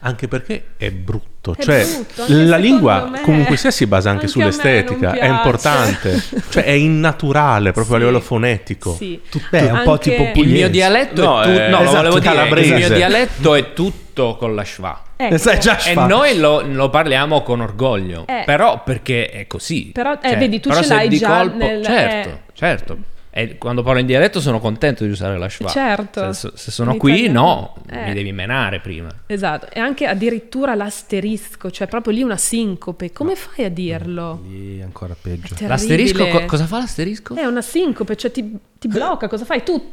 [0.00, 3.20] Anche perché è brutto, È cioè brutto, la lingua me.
[3.20, 8.04] comunque sia si basa anche, a sull'estetica, è importante, cioè è innaturale proprio a Sì.
[8.04, 8.94] livello fonetico.
[8.94, 9.20] Sì.
[9.50, 10.52] Beh, è un po' tipo Il pugliese.
[10.54, 11.60] mio dialetto No, è tutto.
[11.60, 12.34] eh, No, esatto, volevo dire.
[12.34, 12.68] calabrese.
[12.68, 15.02] Il mio dialetto è tutto con la schwa.
[15.16, 15.58] Ecco.
[15.58, 18.42] Già E noi lo, lo parliamo con orgoglio, Eh.
[18.44, 19.90] però perché è così.
[19.92, 22.38] Però, eh, vedi, tu però ce l'hai di già colpo- nel- Certo, eh.
[22.52, 22.96] certo.
[23.36, 25.68] E quando parlo in dialetto sono contento di usare la schwa.
[25.68, 26.32] Certo.
[26.32, 28.04] Se, se sono In qui, italiano- no, eh.
[28.06, 29.08] mi devi menare prima.
[29.26, 34.40] Esatto, e anche addirittura l'asterisco, cioè proprio lì una sincope, come fai a dirlo?
[34.46, 35.54] Lì è ancora peggio.
[35.56, 35.68] Terribile.
[35.68, 37.34] L'asterisco, co- cosa fa l'asterisco?
[37.34, 39.64] È una sincope, cioè ti, ti blocca, cosa fai?
[39.64, 39.88] Tu...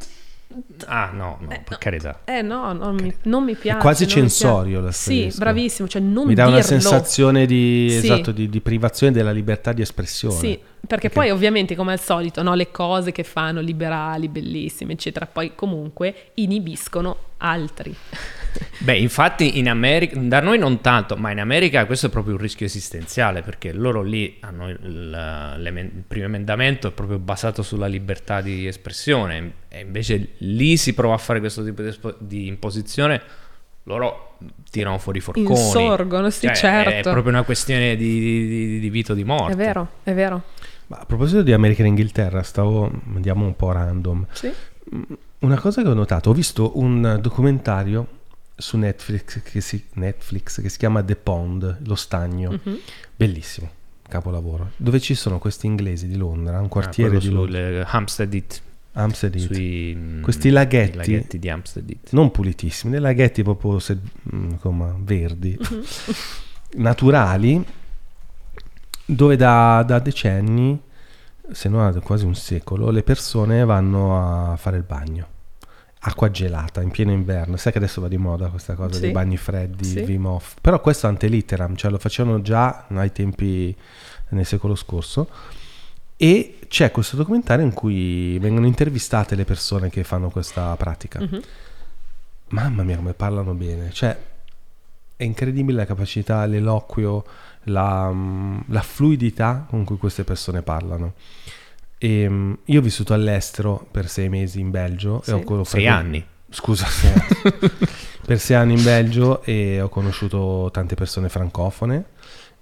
[0.86, 2.20] Ah, no, no, per carità.
[2.24, 3.78] Eh no, non mi, non mi piace.
[3.80, 5.30] quasi non mi censorio l'asterisco.
[5.30, 6.58] Sì, bravissimo, cioè non Mi dà dirlo.
[6.58, 7.96] una sensazione di, Sì.
[7.98, 10.34] esatto, di, di privazione della libertà di espressione.
[10.36, 15.26] Sì, perché, poi ovviamente come al solito no, le cose che fanno liberali, bellissime, eccetera,
[15.26, 17.94] poi comunque inibiscono altri.
[18.78, 22.40] Beh, infatti in America, da noi non tanto, ma in America questo è proprio un
[22.40, 28.40] rischio esistenziale perché loro lì hanno il, il primo emendamento è proprio basato sulla libertà
[28.40, 33.20] di espressione e invece lì si prova a fare questo tipo di, espo- di imposizione,
[33.84, 34.36] loro
[34.70, 35.48] tirano fuori i forconi.
[35.48, 37.08] Insorgono, sì, Cioè, certo.
[37.08, 39.52] È proprio una questione di, di, di vita o di morte.
[39.52, 40.42] È vero, è vero.
[40.88, 44.26] Ma a proposito di America e Inghilterra, stavo, andiamo un po' random.
[44.32, 44.52] Sì.
[45.38, 48.20] Una cosa che ho notato, ho visto un documentario
[48.54, 52.78] su Netflix che si, Netflix che si chiama The Pond, lo stagno, Mhm.
[53.16, 53.70] bellissimo,
[54.08, 57.84] capolavoro, dove ci sono questi inglesi di Londra, un Ah, quartiere quello di Londra, sulle
[57.88, 59.52] Hampstead Heath, Hampstead Heath.
[59.52, 60.92] sui mm, Questi laghetti.
[60.94, 62.10] i laghetti di Hampstead Heath.
[62.12, 63.98] non pulitissimi, dei laghetti proprio se-
[64.34, 65.82] mm, insomma, verdi, Mhm.
[66.82, 67.64] naturali,
[69.04, 70.80] dove da, da decenni,
[71.50, 75.26] se no da quasi un secolo, le persone vanno a fare il bagno.
[76.04, 79.00] Acqua gelata in pieno inverno, sai che adesso va di moda questa cosa Sì.
[79.02, 80.00] dei bagni freddi, Sì.
[80.00, 80.56] Wim Hof.
[80.60, 83.74] però questo è ante litteram, cioè lo facevano già ai tempi
[84.30, 85.28] nel secolo scorso
[86.16, 91.20] e c'è questo documentario in cui vengono intervistate le persone che fanno questa pratica.
[91.20, 91.40] Mhm.
[92.48, 93.90] Mamma mia, come parlano bene.
[93.92, 94.16] Cioè,
[95.16, 97.24] è incredibile la capacità, l'eloquio,
[97.64, 101.14] la, mm, la fluidità con cui queste persone parlano.
[102.04, 105.20] E, mm, io ho vissuto all'estero per sei mesi in Belgio.
[105.22, 105.30] Sì.
[105.30, 106.24] E ho Sei anni.
[106.50, 107.70] Scusa, sei anni.
[108.26, 112.04] per sei anni in Belgio e ho conosciuto tante persone francofone.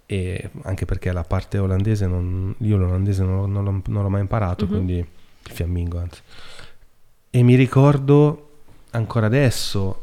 [0.04, 4.08] E anche perché la parte olandese, non- io l'olandese non, l'ho- non l'ho, non l'ho
[4.10, 4.70] mai imparato, Mhm.
[4.70, 6.20] quindi il fiammingo anzi.
[7.30, 8.48] E mi ricordo
[8.90, 10.02] ancora adesso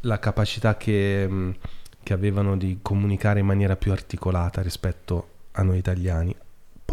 [0.00, 1.54] la capacità che, mh,
[2.02, 6.34] che avevano di comunicare in maniera più articolata rispetto a noi italiani.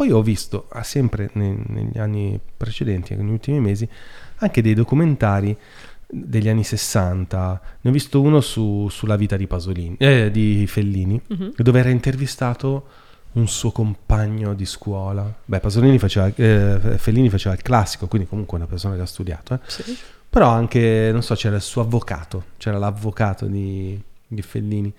[0.00, 3.86] Poi ho visto, ah, sempre ne- negli anni precedenti, negli ultimi mesi,
[4.36, 5.54] anche dei documentari
[6.08, 7.60] degli anni 60.
[7.82, 11.52] Ne ho visto uno su- sulla vita di Pasolini, eh, di Fellini, Mhm.
[11.54, 12.86] dove era intervistato
[13.32, 15.30] un suo compagno di scuola.
[15.44, 19.52] Beh, Pasolini faceva, eh, Fellini faceva il classico, quindi comunque una persona che ha studiato.
[19.52, 19.58] eh.
[19.66, 19.98] Sì.
[20.30, 24.94] Però anche, non so, c'era il suo avvocato, c'era l'avvocato di, di Fellini.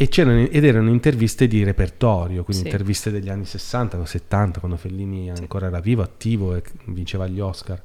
[0.00, 2.68] E c'erano, ed erano interviste di repertorio, quindi Sì.
[2.68, 7.40] interviste degli anni 60 o 70, quando Fellini ancora era vivo, attivo e vinceva gli
[7.40, 7.82] Oscar.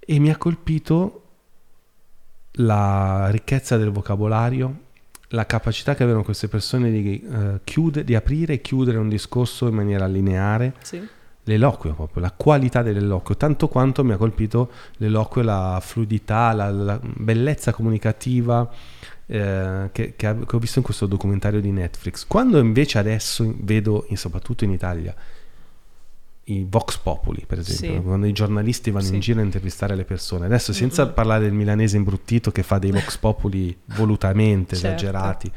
[0.00, 1.22] E mi ha colpito
[2.56, 4.76] la ricchezza del vocabolario,
[5.28, 9.68] la capacità che avevano queste persone di, eh, chiude- di aprire e chiudere un discorso
[9.68, 11.00] in maniera lineare, Sì.
[11.44, 17.00] l'eloquio proprio, la qualità dell'eloquio, tanto quanto mi ha colpito l'eloquio, la fluidità, la, la
[17.00, 18.68] bellezza comunicativa
[19.34, 22.26] eh, che, che ho visto in questo documentario di Netflix.
[22.26, 25.14] Quando invece adesso vedo, in- soprattutto in Italia,
[26.46, 28.02] i Vox Populi, per esempio, Sì.
[28.04, 29.14] quando i giornalisti vanno Sì.
[29.14, 30.44] in giro a intervistare le persone.
[30.44, 31.14] Adesso senza Mm-mm.
[31.14, 34.96] parlare del milanese imbruttito che fa dei Vox Populi volutamente Certo.
[34.96, 35.50] esagerati.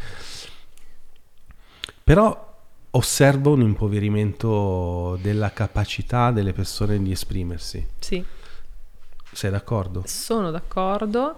[2.04, 2.54] Però
[2.92, 7.86] osservo un impoverimento della capacità delle persone di esprimersi.
[8.00, 8.24] Sì,
[9.34, 10.04] Sei d'accordo?
[10.06, 11.38] sono d'accordo.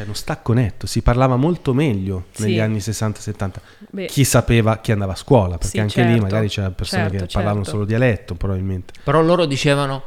[0.00, 2.58] Cioè, uno stacco netto, si parlava molto meglio negli Sì.
[2.60, 3.60] anni 60-70.
[3.90, 6.22] Beh, Chi sapeva chi andava a scuola, perché Sì, anche lì certo.
[6.22, 7.70] magari c'erano persone Certo, che parlavano certo.
[7.70, 8.94] solo dialetto, probabilmente.
[9.04, 10.02] Però loro dicevano,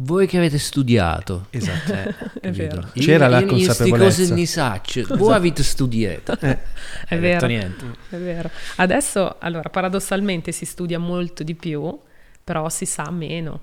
[0.00, 1.46] voi che avete studiato.
[1.50, 1.92] Esatto.
[2.40, 2.88] Eh, vero.
[2.94, 4.22] Io- C'era la io- io consapevolezza.
[4.22, 5.04] cose ne saccio.
[5.16, 6.32] Voi avete studiato.
[6.40, 6.58] Eh,
[7.06, 7.46] È Hai vero.
[7.46, 8.48] È vero.
[8.76, 11.98] Adesso, allora, paradossalmente si studia molto di più,
[12.42, 13.60] però si sa meno.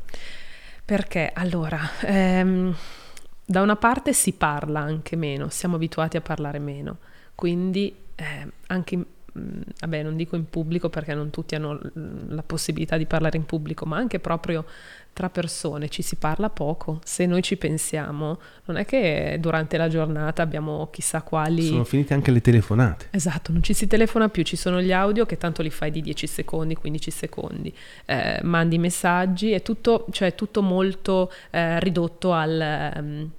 [0.85, 2.75] Perché, allora, ehm,
[3.45, 6.97] da una parte si parla anche meno, siamo abituati a parlare meno,
[7.35, 9.05] quindi eh, anche,
[9.35, 11.79] vabbè, non dico in pubblico perché non tutti hanno
[12.27, 14.65] la possibilità di parlare in pubblico, ma anche proprio
[15.11, 16.99] tra persone ci si parla poco.
[17.03, 21.63] Se noi ci pensiamo, non è che durante la giornata abbiamo chissà quali...
[21.63, 23.07] sono finite anche le telefonate.
[23.11, 26.01] Esatto, non ci si telefona più, ci sono gli audio che tanto li fai di
[26.01, 27.73] 10 secondi, 15 secondi,
[28.05, 33.29] eh, mandi messaggi, è tutto, cioè, è tutto molto eh, ridotto al, ehm,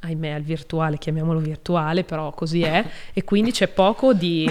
[0.00, 4.48] ahimè, al virtuale, chiamiamolo virtuale, però così è, e quindi c'è poco di...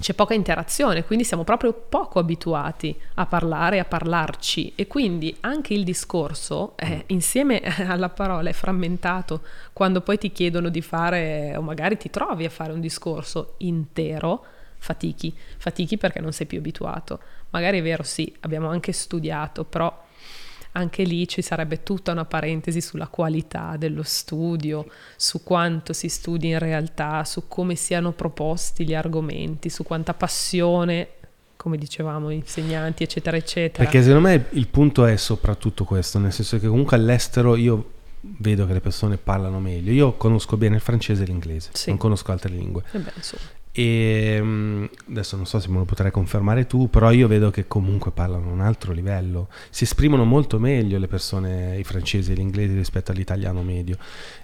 [0.00, 5.74] C'è poca interazione, quindi siamo proprio poco abituati a parlare, a parlarci e quindi anche
[5.74, 9.42] il discorso eh, insieme alla parola è frammentato
[9.74, 14.42] quando poi ti chiedono di fare o magari ti trovi a fare un discorso intero,
[14.78, 17.20] fatichi, fatichi perché non sei più abituato.
[17.50, 20.08] Magari è vero, sì, abbiamo anche studiato, però
[20.72, 26.48] anche lì ci sarebbe tutta una parentesi sulla qualità dello studio, su quanto si studi
[26.48, 31.08] in realtà, su come siano proposti gli argomenti, su quanta passione,
[31.56, 33.84] come dicevamo, insegnanti, eccetera, eccetera.
[33.84, 38.66] Perché secondo me il punto è soprattutto questo, nel senso che comunque all'estero io vedo
[38.66, 39.92] che le persone parlano meglio.
[39.92, 41.88] Io conosco bene il francese e l'inglese, Sì.
[41.90, 42.82] non conosco altre lingue.
[42.92, 43.42] Eh beh, insomma,
[43.72, 47.68] E mm, adesso non so se me lo potrai confermare tu, però io vedo che
[47.68, 49.48] comunque parlano un altro livello.
[49.70, 53.96] Si esprimono molto meglio le persone, i francesi e gli inglesi rispetto all'italiano medio.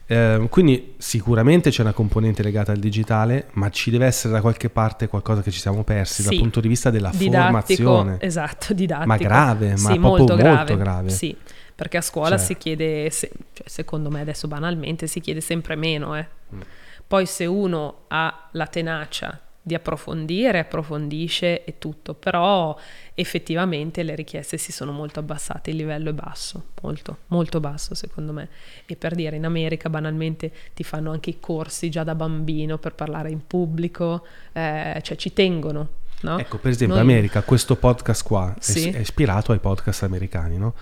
[0.07, 4.71] Eh, quindi sicuramente c'è una componente legata al digitale, ma ci deve essere da qualche
[4.71, 6.39] parte qualcosa che ci siamo persi dal Sì.
[6.39, 8.17] punto di vista della didattico, formazione.
[8.21, 9.09] esatto, didattico.
[9.09, 10.55] Ma grave, ma sì, proprio molto grave.
[10.57, 11.09] molto grave.
[11.11, 11.37] Sì,
[11.75, 12.47] perché a scuola Cioè.
[12.47, 16.17] si chiede, se- cioè, secondo me adesso banalmente, si chiede sempre meno.
[16.17, 16.27] eh.
[16.55, 16.61] Mm.
[17.07, 22.77] Poi se uno ha la tenacia di approfondire, approfondisce e tutto, però
[23.15, 28.33] effettivamente le richieste si sono molto abbassate, il livello è basso, molto, molto basso secondo
[28.33, 28.49] me.
[28.87, 32.95] E per dire, in America banalmente ti fanno anche i corsi già da bambino per
[32.95, 35.89] parlare in pubblico, eh, cioè ci tengono.
[36.21, 36.39] No?
[36.39, 38.89] Ecco, per esempio, Noi- America, questo podcast qua è- Sì.
[38.91, 40.75] è, ispirato ai podcast americani, no?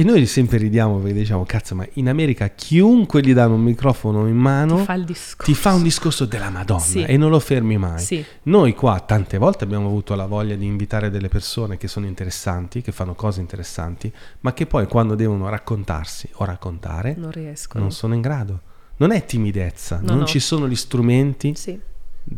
[0.00, 4.26] E noi sempre ridiamo perché diciamo, cazzo, ma in America chiunque gli danno un microfono
[4.28, 5.04] in mano ti fa
[5.44, 7.02] ti fa un discorso della Madonna Sì.
[7.02, 7.98] e non lo fermi mai.
[8.00, 12.06] Sì, Noi qua tante volte abbiamo avuto la voglia di invitare delle persone che sono
[12.06, 17.82] interessanti, che fanno cose interessanti, ma che poi quando devono raccontarsi o raccontare non riescono.
[17.82, 18.60] non sono in grado.
[18.96, 20.24] Non è timidezza, No, non no.
[20.24, 21.78] ci sono gli strumenti Sì,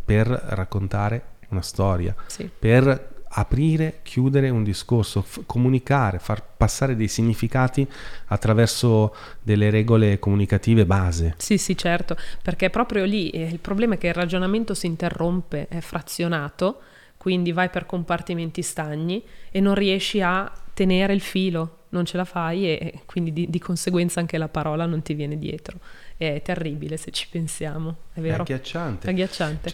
[0.04, 2.12] per raccontare una storia
[2.58, 7.86] per aprire, chiudere un discorso, f- comunicare, far passare dei significati
[8.26, 11.36] attraverso delle regole comunicative base.
[11.36, 15.66] sì, sì, certo, perché proprio lì eh, il problema è che il ragionamento si interrompe,
[15.68, 16.80] è frazionato,
[17.16, 22.24] quindi vai per compartimenti stagni e non riesci a tenere il filo, non ce la
[22.24, 25.78] fai e quindi di, di conseguenza anche la parola non ti viene dietro.
[26.16, 28.42] È terribile se ci pensiamo, è È vero?
[28.42, 29.08] agghiacciante.
[29.08, 29.72] Agghiacciante.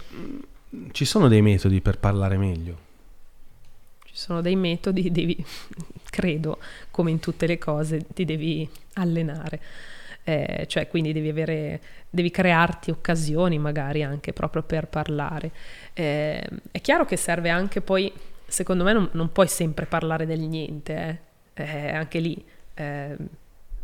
[0.92, 2.86] Ci sono dei metodi per parlare meglio.
[4.18, 5.44] Ci sono dei metodi, devi,
[6.10, 6.58] credo,
[6.90, 9.60] come in tutte le cose, ti devi allenare.
[10.24, 15.52] Eh, cioè, quindi devi avere, devi crearti occasioni magari anche proprio per parlare.
[15.92, 18.12] Eh, è chiaro che serve anche poi,
[18.44, 21.20] secondo me non, non puoi sempre parlare del niente,
[21.54, 21.62] eh.
[21.62, 22.44] Eh, anche lì,
[22.74, 23.16] eh,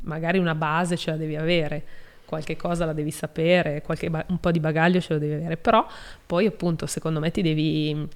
[0.01, 1.83] magari una base ce la devi avere,
[2.25, 5.87] qualche cosa la devi sapere, qualche un po' di bagaglio ce lo devi avere, però
[6.27, 8.09] poi appunto secondo me ti devi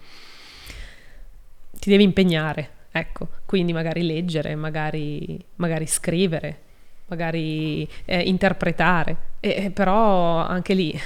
[1.79, 6.59] ti devi impegnare, ecco, quindi magari leggere, magari, magari scrivere,
[7.07, 10.99] magari eh, interpretare, E- e però anche lì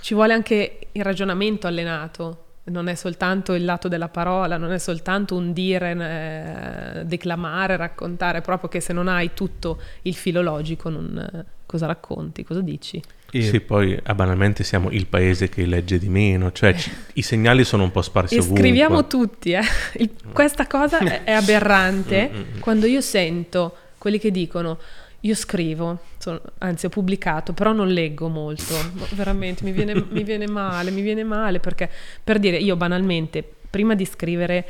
[0.00, 4.78] ci vuole anche il ragionamento allenato, non è soltanto il lato della parola, non è
[4.78, 11.18] soltanto un dire, eh, declamare, raccontare, proprio che se non hai tutto il filologico, non,
[11.18, 13.00] eh, cosa racconti, cosa dici?
[13.38, 17.22] E Sì, poi eh, banalmente siamo il paese che legge di meno, cioè ci- i
[17.22, 18.60] segnali sono un po' sparsi E ovunque.
[18.60, 19.60] scriviamo tutti, eh.
[19.96, 22.60] Il- questa cosa è, è aberrante Mm, mm, mm.
[22.60, 24.78] quando io sento quelli che dicono
[25.20, 30.22] io scrivo, sono- anzi ho pubblicato, però non leggo molto, No, veramente mi viene, mi
[30.22, 31.90] viene male, mi viene male perché
[32.22, 34.64] per dire io banalmente prima di scrivere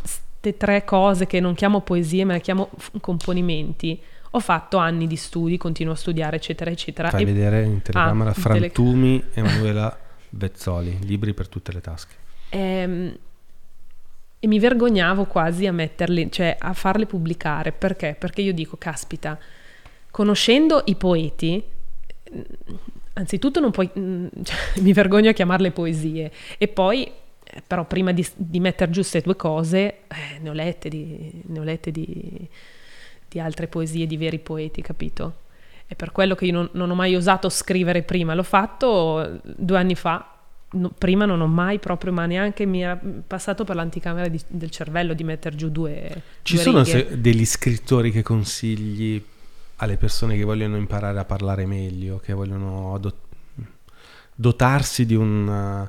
[0.00, 3.98] queste tre cose che non chiamo poesie ma le chiamo f- componimenti,
[4.36, 7.08] Ho fatto anni di studi, continuo a studiare, eccetera, eccetera.
[7.08, 11.80] Fai e- vedere in telecamera Ah, in tele- Frantumi, Emanuela Vezzoli, libri per tutte le
[11.80, 12.14] tasche.
[12.50, 13.16] Ehm,
[14.38, 17.72] e mi vergognavo quasi a metterle, cioè a farle pubblicare.
[17.72, 18.14] Perché?
[18.18, 19.38] Perché io dico, caspita,
[20.10, 21.62] conoscendo i poeti,
[22.34, 22.40] mm,
[23.14, 26.30] anzitutto non puoi, mm, cioè, mi vergogno a chiamarle poesie.
[26.58, 27.04] E poi,
[27.42, 31.40] eh, però, prima di, di mettere giù queste due cose, eh, ne ho lette di,
[31.46, 32.46] ne ho lette di,
[33.36, 35.44] di altre poesie di veri poeti, capito?
[35.86, 39.40] È per quello che io non, non ho mai osato scrivere prima, l'ho fatto eh,
[39.44, 40.30] due anni fa.
[40.68, 44.70] No, prima non ho mai proprio, ma neanche mi era passato per l'anticamera di- del
[44.70, 46.22] cervello di mettere giù due.
[46.42, 49.22] Ci due sono se- degli scrittori che consigli
[49.76, 53.14] alle persone che vogliono imparare a parlare meglio, che vogliono do-
[54.34, 55.88] dotarsi di un...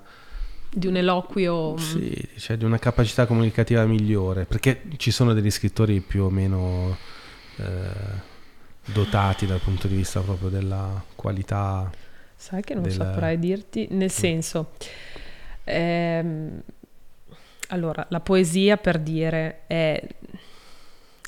[0.70, 1.74] di un eloquio.
[1.74, 6.30] mm, Sì, cioè di una capacità comunicativa migliore, perché ci sono degli scrittori più o
[6.30, 7.16] meno
[7.58, 8.36] eh,
[8.86, 11.90] dotati dal punto di vista proprio della qualità.
[12.36, 14.72] Sai che non del- saprei dirti, nel senso,
[15.64, 16.62] ehm,
[17.70, 20.08] allora, la poesia per dire è,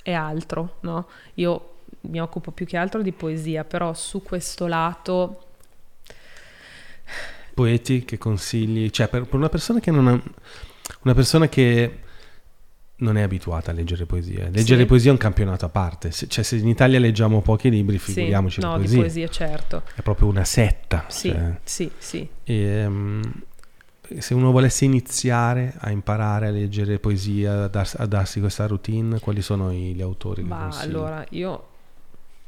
[0.03, 1.07] è altro, no?
[1.36, 5.43] Io mi occupo più che altro di poesia, però su questo lato,
[7.53, 10.21] Poeti che consigli, cioè per, per una persona che non ha,
[11.01, 11.99] una persona che
[13.00, 14.50] non è abituata a leggere poesie.
[14.50, 14.86] Leggere Sì.
[14.88, 18.14] poesia è un campionato a parte, se, cioè se in Italia leggiamo pochi libri, sì,
[18.14, 19.00] figuriamoci no, le di poesie.
[19.00, 21.06] poesia certo, È proprio una setta.
[21.08, 21.60] sì, cioè.
[21.64, 22.30] sì, sì.
[22.43, 23.22] E, ehm,
[24.18, 29.20] se uno volesse iniziare a imparare a leggere poesia, a, dar- a darsi questa routine,
[29.20, 31.68] quali sono i- gli autori Ma allora io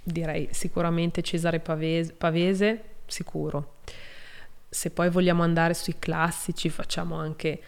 [0.04, 3.76] direi sicuramente Cesare Pavese, Pavese, sicuro.
[4.68, 7.62] Se poi vogliamo andare sui classici, facciamo anche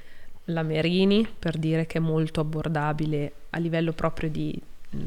[0.45, 4.97] la Merini per dire che è molto abbordabile a livello proprio di, mh,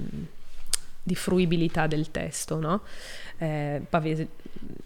[1.02, 2.82] di fruibilità del testo, no?
[3.38, 4.28] Eh, Pavese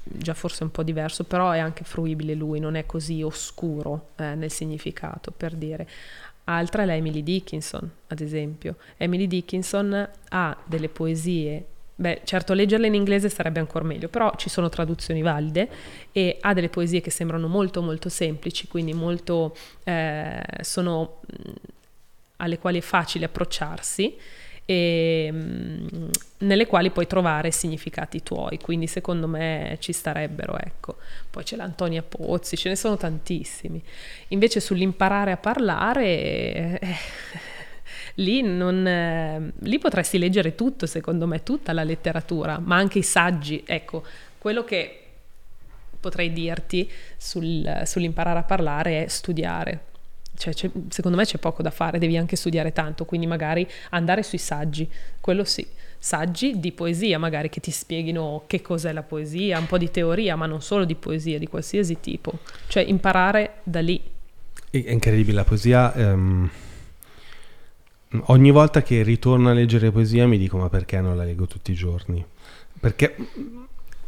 [0.02, 4.34] già forse un po' diverso, però è anche fruibile lui, non è così oscuro eh,
[4.34, 5.88] nel significato, per dire.
[6.44, 8.76] Altra è la Emily Dickinson, ad esempio.
[8.96, 11.64] Emily Dickinson ha delle poesie,
[12.00, 15.68] beh, certo leggerle in inglese sarebbe ancora meglio, però ci sono traduzioni valide
[16.12, 21.50] e ha delle poesie che sembrano molto molto semplici, quindi molto eh, sono mh,
[22.36, 24.16] alle quali è facile approcciarsi
[24.64, 30.96] e mh, nelle quali puoi trovare significati tuoi, quindi secondo me ci starebbero, ecco.
[31.28, 33.82] Poi c'è l'Antonia Pozzi, ce ne sono tantissimi.
[34.28, 36.96] Invece sull'imparare a parlare eh,
[38.20, 43.02] lì non eh, lì potresti leggere tutto, secondo me, tutta la letteratura, ma anche i
[43.02, 44.04] saggi, ecco,
[44.38, 44.96] quello che
[45.98, 49.88] potrei dirti sul- sull'imparare a parlare è studiare.
[50.36, 50.54] Cioè,
[50.88, 54.88] secondo me c'è poco da fare, devi anche studiare tanto, quindi magari andare sui saggi,
[55.20, 55.66] quello sì,
[55.98, 60.36] saggi di poesia magari che ti spieghino che cos'è la poesia, un po' di teoria,
[60.36, 64.00] ma non solo di poesia, di qualsiasi tipo, cioè imparare da lì.
[64.70, 65.92] È incredibile, la poesia...
[65.94, 66.50] ehm,
[68.26, 71.72] ogni volta che ritorno a leggere poesia mi dico ma perché non la leggo tutti
[71.72, 72.24] i giorni?
[72.78, 73.14] Perché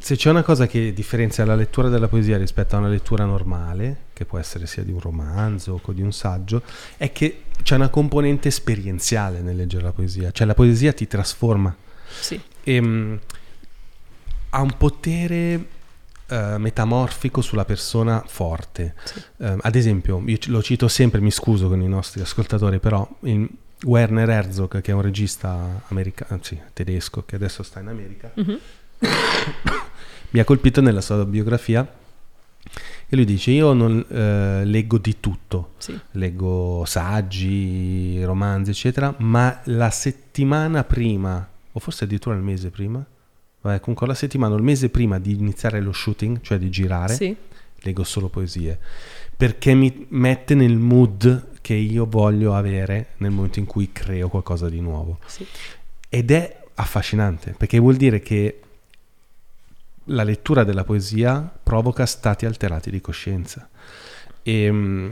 [0.03, 4.07] se c'è una cosa che differenzia la lettura della poesia rispetto a una lettura normale,
[4.12, 6.62] che può essere sia di un romanzo o di un saggio,
[6.96, 11.74] è che c'è una componente esperienziale nel leggere la poesia, cioè la poesia ti trasforma
[12.18, 13.14] Sì, e, mm,
[14.50, 15.66] ha un potere
[16.26, 18.94] eh, metamorfico sulla persona forte.
[19.05, 19.22] Sì.
[19.36, 23.48] Eh, ad esempio, io lo cito sempre, mi scuso con i nostri ascoltatori, però il
[23.85, 28.59] Werner Herzog, che è un regista americano, sì, tedesco, che adesso sta in America, Mhm.
[30.30, 31.87] mi ha colpito nella sua biografia
[33.09, 39.61] e lui dice io non eh, leggo di tutto, sì, leggo saggi, romanzi, eccetera, ma
[39.64, 43.05] la settimana prima, o forse addirittura il mese prima,
[43.61, 47.14] vabbè, comunque la settimana o il mese prima di iniziare lo shooting, cioè di girare,
[47.14, 47.35] sì,
[47.80, 48.78] leggo solo poesie,
[49.37, 54.68] perché mi mette nel mood che io voglio avere nel momento in cui creo qualcosa
[54.68, 55.18] di nuovo.
[55.26, 55.46] sì.
[56.10, 58.60] Ed è affascinante, perché vuol dire che
[60.06, 63.68] la lettura della poesia provoca stati alterati di coscienza
[64.42, 65.10] e mm,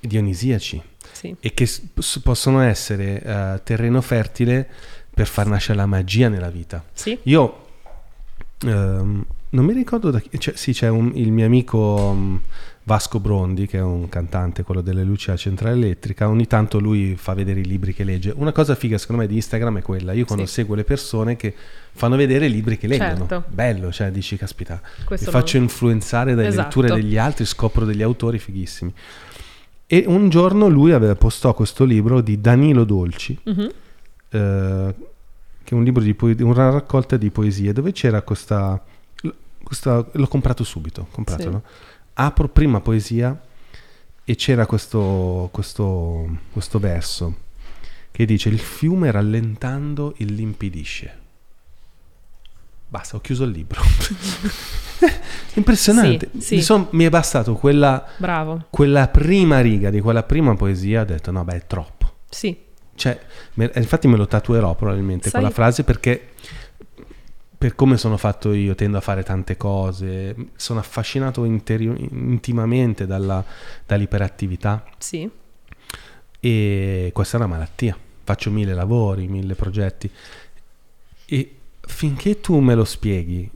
[0.00, 1.34] dionisiaci sì.
[1.40, 1.80] e che s-
[2.22, 4.68] possono essere eh, terreno fertile
[5.14, 6.84] per far nascere la magia nella vita.
[6.92, 7.66] Sì, Io
[8.64, 12.36] ehm, non mi ricordo da chi, cioè, sì, c'è un- il mio amico mm,
[12.82, 16.28] Vasco Brondi, che è un cantante, quello delle luci alla centrale elettrica.
[16.28, 18.32] Ogni tanto lui fa vedere i libri che legge.
[18.34, 20.12] Una cosa figa, secondo me, di Instagram è quella.
[20.12, 20.52] Io quando Sì.
[20.54, 21.54] seguo le persone che
[21.92, 23.44] fanno vedere i libri che leggono, Certo.
[23.48, 26.80] bello, cioè dici, caspita, questo mi faccio non- influenzare dalle Esatto.
[26.80, 28.92] letture degli altri, scopro degli autori fighissimi.
[29.86, 33.70] E un giorno lui aveva postò questo libro di Danilo Dolci, Mhm.
[34.30, 34.94] eh,
[35.62, 38.82] che è un libro di poe- una raccolta di poesie, dove c'era questa,
[39.62, 41.58] questa l'ho comprato subito, comprato, Sì.
[42.26, 43.38] Apro prima poesia
[44.24, 47.48] e c'era questo, questo, questo verso
[48.10, 51.18] che dice il fiume rallentando illimpidisce.
[52.88, 53.80] Basta, ho chiuso il libro.
[55.54, 56.28] Impressionante.
[56.34, 56.54] Sì, sì.
[56.56, 58.04] Mi, son- mi è bastato quella,
[58.68, 62.12] quella prima riga di quella prima poesia, ho detto no, beh, è troppo.
[62.28, 62.56] Sì,
[62.94, 63.18] Cioè,
[63.54, 66.30] infatti me lo tatuerò probabilmente Sai- quella frase perché
[67.60, 73.44] per come sono fatto io, tendo a fare tante cose, sono affascinato interi- intimamente dalla-
[73.84, 75.28] dall'iperattività sì,
[76.40, 77.94] e questa è una malattia.
[78.24, 80.10] Faccio mille lavori, mille progetti
[81.26, 83.50] e finché tu me lo spieghi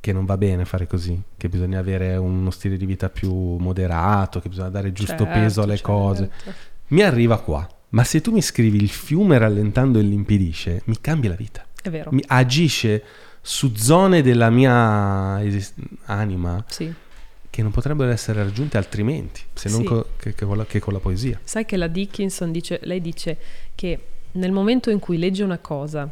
[0.00, 4.38] che non va bene fare così, che bisogna avere uno stile di vita più moderato,
[4.38, 5.92] che bisogna dare giusto certo, peso alle certo.
[5.92, 6.30] cose,
[6.88, 7.66] mi arriva qua.
[7.88, 11.65] Ma se tu mi scrivi il fiume rallentando e l'impedisce, mi cambia la vita.
[11.86, 12.10] È vero.
[12.12, 13.02] Mi agisce
[13.40, 15.72] su zone della mia esis-
[16.06, 16.92] anima Sì.
[17.48, 19.84] che non potrebbero essere raggiunte altrimenti, se non Sì.
[19.86, 21.38] co- che, che con la, che con la poesia.
[21.44, 23.38] Sai che la Dickinson dice, lei dice
[23.74, 23.98] che
[24.32, 26.10] nel momento in cui legge una cosa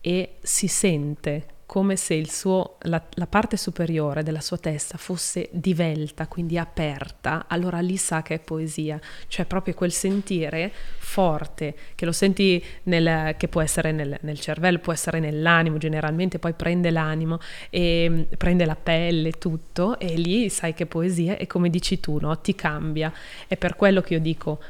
[0.00, 6.26] e si sente come se suo, la, la parte superiore della sua testa fosse divelta,
[6.26, 12.12] quindi aperta, allora lì sa che è poesia, cioè proprio quel sentire forte, che lo
[12.12, 17.38] senti nel, che può essere nel, nel cervello, può essere nell'animo, generalmente poi prende l'animo
[17.70, 21.98] e mm, prende la pelle, tutto, e lì sai che è poesia e come dici
[21.98, 22.38] tu, no?
[22.40, 23.12] ti cambia.
[23.46, 24.60] È per quello che io dico,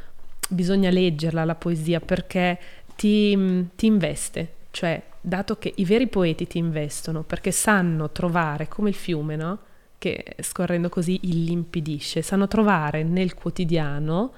[0.49, 2.59] bisogna leggerla la poesia perché
[2.95, 8.69] ti, mm, ti investe, cioè dato che i veri poeti ti investono perché sanno trovare
[8.69, 9.59] come il fiume, no?
[9.99, 14.33] Che scorrendo così illimpidisce, sanno trovare nel quotidiano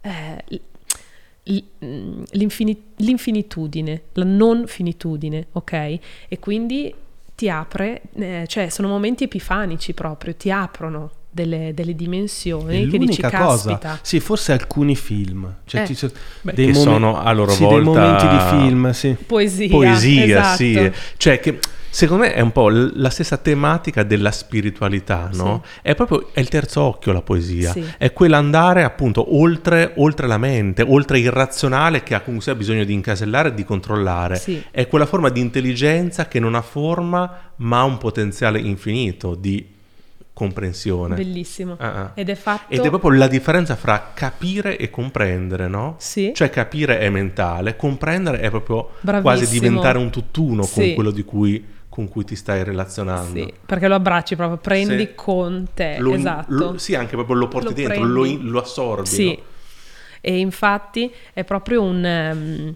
[0.00, 0.60] eh, l-
[1.44, 5.72] l- mm, l'infini- l'infinitudine, la non finitudine, ok?
[6.28, 6.92] E quindi
[7.34, 13.20] ti apre, eh, cioè sono momenti epifanici proprio, ti aprono delle, delle dimensioni che dici,
[13.22, 13.98] l'unica cosa, caspita.
[14.02, 15.86] sì, forse alcuni film, cioè Eh.
[15.86, 18.90] ci sono Beh, dei che momen- sono a loro sì, volta dei momenti di film,
[18.92, 19.16] sì.
[19.26, 20.56] Poesia, poesia, esatto.
[20.56, 20.92] sì.
[21.16, 25.62] Cioè che secondo me è un po' l- la stessa tematica della spiritualità, no?
[25.80, 27.70] È proprio è il terzo occhio la poesia.
[27.72, 27.82] Sì.
[27.96, 32.92] È quell'andare appunto oltre, oltre la mente, oltre il razionale che ha comunque bisogno di
[32.92, 34.36] incasellare e di controllare.
[34.36, 34.62] Sì.
[34.70, 39.66] È quella forma di intelligenza che non ha forma ma ha un potenziale infinito di
[40.32, 41.14] comprensione.
[41.14, 41.76] Bellissimo.
[41.78, 42.10] Ah, ah.
[42.14, 42.72] Ed è fatto...
[42.72, 45.96] Ed è proprio la differenza fra capire e comprendere, no?
[45.98, 46.32] Sì.
[46.34, 49.20] Cioè capire è mentale, comprendere è proprio Bravissimo.
[49.20, 50.94] quasi diventare un tutt'uno con Sì.
[50.94, 53.38] quello di cui, con cui ti stai relazionando.
[53.38, 55.12] Sì, perché lo abbracci proprio, prendi Sì.
[55.14, 56.46] con te, Lo- esatto.
[56.54, 59.06] lo- sì, anche proprio lo porti Lo dentro, lo, lo assorbi.
[59.06, 59.42] Sì, no?
[60.22, 62.04] e infatti è proprio un...
[62.04, 62.74] ehm,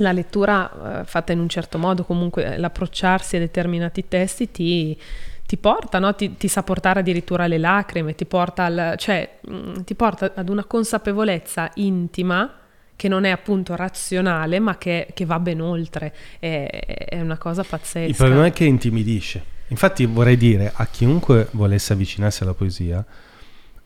[0.00, 4.98] la lettura eh, fatta in un certo modo, comunque eh, l'approcciarsi a determinati testi ti,
[5.46, 6.14] ti porta, no?
[6.14, 10.48] ti, ti sa portare addirittura alle lacrime, ti porta, al, cioè, mm, ti porta ad
[10.48, 12.52] una consapevolezza intima
[12.96, 16.14] che non è appunto razionale, ma che, che va ben oltre.
[16.38, 18.08] È, è una cosa pazzesca.
[18.08, 19.54] Il problema è che intimidisce.
[19.68, 23.04] Infatti vorrei dire a chiunque volesse avvicinarsi alla poesia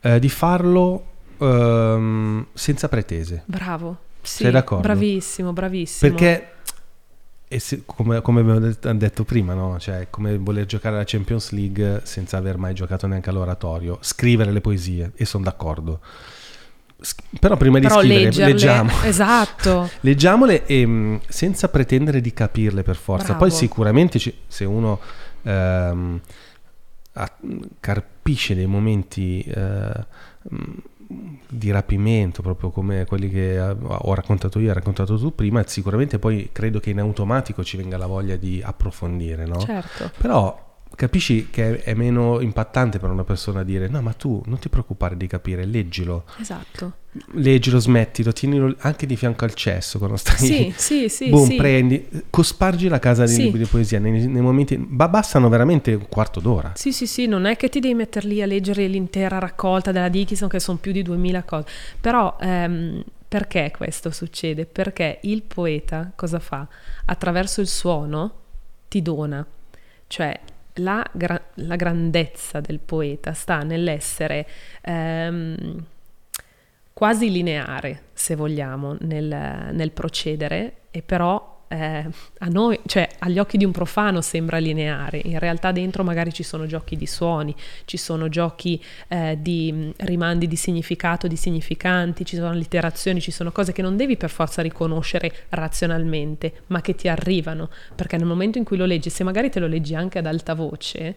[0.01, 1.07] eh, di farlo
[1.39, 3.43] ehm, senza pretese.
[3.47, 4.09] Bravo.
[4.23, 4.83] Sì, Sei d'accordo?
[4.83, 6.15] Bravissimo, bravissimo.
[6.15, 6.53] Perché,
[7.59, 9.79] se- come, come abbiamo detto, detto prima, no?
[9.79, 14.61] cioè, come voler giocare alla Champions League senza aver mai giocato neanche all'oratorio, scrivere le
[14.61, 16.01] poesie, e sono d'accordo.
[17.41, 18.93] Però prima di Però scrivere, leggerle, leggiamo.
[19.05, 19.91] esatto.
[20.01, 23.25] Leggiamole e, mh, senza pretendere di capirle per forza.
[23.29, 23.39] Bravo.
[23.41, 25.01] Poi sicuramente ci- se uno
[25.43, 26.21] ehm,
[27.15, 27.37] ha-
[27.81, 30.07] carpisce dei momenti eh,
[31.49, 36.51] di rapimento, proprio come quelli che ho raccontato io, hai raccontato tu prima, sicuramente poi
[36.53, 39.59] credo che in automatico ci venga la voglia di approfondire, no?
[39.59, 40.13] Certo.
[40.19, 40.69] Però
[41.01, 45.17] capisci che è meno impattante per una persona dire no ma tu non ti preoccupare
[45.17, 46.93] di capire, leggilo, Esatto.
[47.33, 51.55] leggilo, smettilo, tienilo anche di fianco al cesso quando stai Sì, sì, sì, boom, sì.
[51.57, 53.43] prendi, cospargi la casa dei Sì.
[53.45, 56.73] libri di poesia nei, nei momenti, ma bastano veramente un quarto d'ora.
[56.75, 60.11] Sì, sì, sì, non è che ti devi mettere lì a leggere l'intera raccolta della
[60.11, 61.67] Dickinson, che sono più di 2000 cose.
[61.99, 64.67] Però ehm, perché questo succede?
[64.67, 66.69] Perché il poeta cosa fa?
[67.07, 68.33] Attraverso il suono
[68.89, 69.47] ti dona.
[70.07, 70.41] Cioè,
[70.75, 74.47] la, gra- la grandezza del poeta sta nell'essere
[74.83, 75.85] ehm,
[76.93, 82.05] quasi lineare, se vogliamo, nel, nel procedere, e però eh,
[82.39, 86.43] a noi, cioè agli occhi di un profano sembra lineare, in realtà dentro magari ci
[86.43, 92.35] sono giochi di suoni, ci sono giochi eh, di rimandi di significato, di significanti, ci
[92.35, 97.07] sono allitterazioni, ci sono cose che non devi per forza riconoscere razionalmente, ma che ti
[97.07, 100.27] arrivano, perché nel momento in cui lo leggi, se magari te lo leggi anche ad
[100.27, 101.17] alta voce,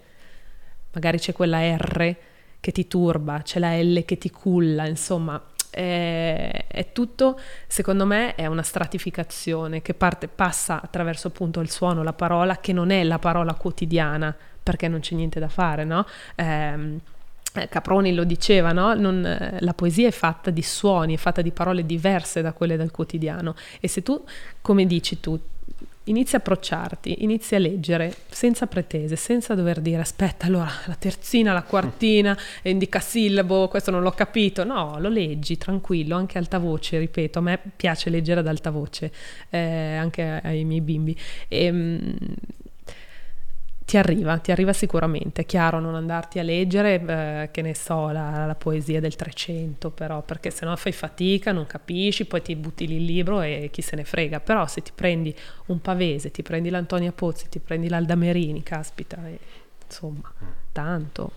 [0.92, 2.16] magari c'è quella R
[2.60, 5.44] che ti turba, c'è la L che ti culla, insomma,
[5.74, 12.04] è, è, tutto, secondo me, è una stratificazione che parte, passa attraverso appunto il suono,
[12.04, 16.06] la parola, che non è la parola quotidiana, perché non c'è niente da fare, no?
[16.36, 17.00] Eh,
[17.70, 18.96] Caproni lo diceva, no?
[18.96, 22.78] non, eh, la poesia è fatta di suoni, è fatta di parole diverse da quelle
[22.78, 24.24] del quotidiano e se tu,
[24.62, 25.40] come dici tu,
[26.06, 31.54] inizi a approcciarti, inizi a leggere senza pretese, senza dover dire aspetta allora la terzina,
[31.54, 37.40] la quartina, indicasillabo, questo non l'ho capito, no, lo leggi tranquillo, anche alta voce, ripeto,
[37.40, 39.12] a me piace leggere ad alta voce,
[39.50, 41.18] eh, anche ai, ai miei bimbi.
[41.48, 42.16] E, ehm,
[43.86, 45.42] ti arriva, ti arriva sicuramente.
[45.42, 49.90] È chiaro non andarti a leggere, eh, che ne so, la, la, poesia del 300,
[49.92, 53.82] però, perché sennò fai fatica, non capisci, poi ti butti lì il libro e chi
[53.82, 54.40] se ne frega.
[54.40, 55.36] Però se ti prendi
[55.68, 59.40] un Pavese, ti prendi l'Antonia Pozzi, ti prendi l'Aldamerini, caspita, e,
[59.86, 60.32] insomma,
[60.72, 61.32] tanto.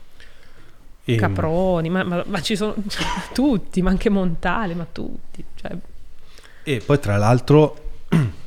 [1.05, 1.15] E...
[1.17, 2.75] Caproni, ma, ma, ma, ci sono
[3.33, 5.45] tutti, ma anche Montale, ma tutti.
[5.55, 5.77] Cioè...
[6.63, 7.77] E poi tra l'altro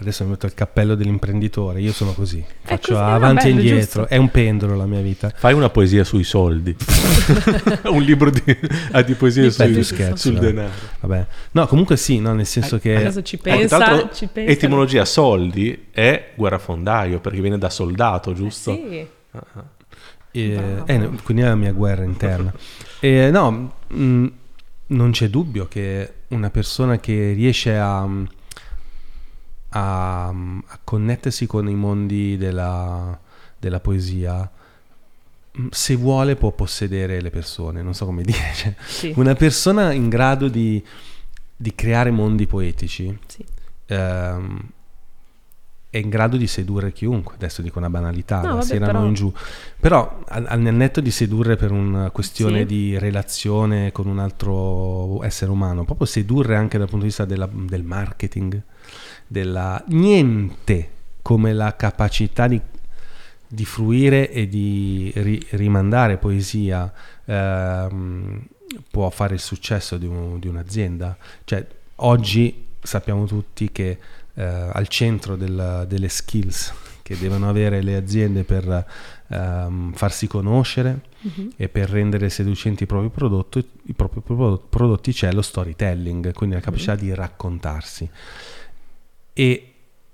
[0.00, 4.08] adesso mi metto il cappello dell'imprenditore, io sono così, faccio così, avanti e indietro, giusto.
[4.08, 5.30] è un pendolo la mia vita.
[5.34, 6.74] Fai una poesia sui soldi,
[7.84, 8.42] un libro di,
[8.92, 10.40] ah, di poesie sui, scherzo, sul no.
[10.40, 10.70] denaro.
[11.00, 11.26] Vabbè.
[11.52, 12.96] No, comunque sì, no, nel senso eh, che...
[12.96, 14.50] Adesso ci pensa, eh, ci pensa.
[14.50, 18.70] Etimologia soldi è guerrafondaio, perché viene da soldato, giusto?
[18.70, 19.06] Eh sì.
[19.32, 19.64] Uh-huh.
[20.30, 22.50] E, eh, quindi è la mia guerra interna.
[22.98, 24.26] E, no, mh,
[24.86, 28.08] non c'è dubbio che una persona che riesce a
[29.70, 33.18] a, a connettersi con i mondi della,
[33.58, 34.50] della, poesia,
[35.58, 38.52] mm, se vuole può possedere le persone, non so come dire.
[38.54, 39.12] Cioè, sì.
[39.16, 40.82] Una persona in grado di,
[41.54, 43.44] di creare mondi poetici sì.
[43.86, 44.70] ehm,
[45.90, 47.34] è in grado di sedurre chiunque.
[47.34, 49.04] Adesso dico una banalità, no, la sera però...
[49.04, 49.30] in giù.
[49.78, 52.66] Però al, al netto di sedurre per una questione sì.
[52.66, 57.48] di relazione con un altro essere umano, proprio sedurre anche dal punto di vista della,
[57.52, 58.62] del marketing
[59.28, 60.90] della niente
[61.22, 62.60] come la capacità di,
[63.46, 66.90] di fruire e di ri, rimandare poesia
[67.26, 68.46] ehm,
[68.90, 71.16] può fare il successo di, un, di, un'azienda.
[71.44, 73.98] Cioè, oggi sappiamo tutti che
[74.34, 76.72] eh, al centro del, delle skills
[77.02, 78.86] che devono avere le aziende per
[79.28, 81.52] ehm, farsi conoscere uh-huh.
[81.56, 86.60] e per rendere seducenti i propri prodotti, i propri prodotti c'è lo storytelling, quindi la
[86.60, 86.98] capacità uh-huh.
[86.98, 88.10] di raccontarsi
[89.38, 89.72] e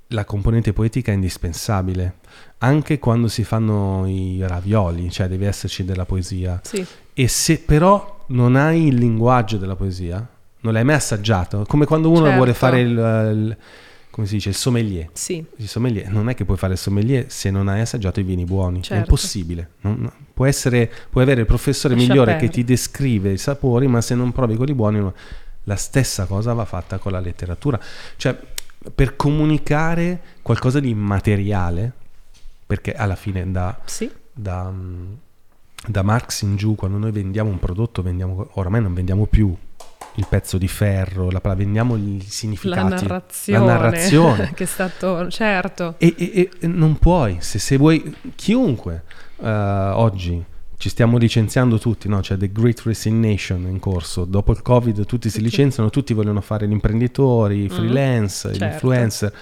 [0.08, 2.16] la componente poetica è indispensabile
[2.58, 6.60] anche quando si fanno i ravioli, cioè deve esserci della poesia.
[6.62, 6.84] Sì.
[7.14, 10.26] E se però non hai il linguaggio della poesia,
[10.60, 12.36] non l'hai mai assaggiato, come quando uno certo.
[12.36, 13.56] vuole fare il, il,
[14.10, 15.08] come si dice, il sommelier.
[15.14, 15.42] Sì.
[15.56, 16.10] Il sommelier.
[16.10, 18.94] Non è che puoi fare il sommelier se non hai assaggiato i vini buoni, certo.
[18.94, 19.70] è impossibile.
[19.80, 22.50] Non, può essere, puoi avere il professore Lascia migliore perdere.
[22.50, 25.10] che ti descrive i sapori, ma se non provi quelli buoni,
[25.64, 27.80] la stessa cosa va fatta con la letteratura.
[28.16, 28.52] Cioè,
[28.94, 31.92] per comunicare qualcosa di immateriale,
[32.66, 34.10] perché alla fine da, sì.
[34.32, 34.72] da,
[35.86, 39.56] da, Marx in giù, quando noi vendiamo un prodotto, vendiamo, oramai non vendiamo più
[40.16, 44.52] il pezzo di ferro, la, vendiamo i significati, la narrazione, la narrazione.
[44.54, 45.94] che è stato certo.
[45.98, 49.02] E, e, e non puoi, se, se vuoi, chiunque
[49.36, 50.44] uh, oggi
[50.76, 52.20] ci stiamo licenziando tutti, no?
[52.20, 54.24] C'è The Great Resignation in corso.
[54.24, 57.68] Dopo il Covid tutti si licenziano, tutti vogliono fare gli imprenditori, i mm-hmm.
[57.68, 58.64] freelance, certo.
[58.64, 59.34] gli influencer.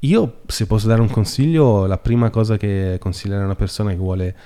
[0.00, 3.96] Io, se posso dare un consiglio, la prima cosa che consiglierei a una persona che
[3.96, 4.36] vuole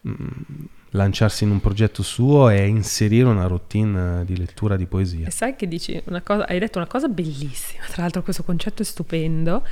[0.00, 5.28] mh, mm, lanciarsi in un progetto suo è inserire una routine di lettura di poesia.
[5.28, 8.82] E sai che dici una cosa, hai detto una cosa bellissima, tra l'altro questo concetto
[8.82, 9.62] è stupendo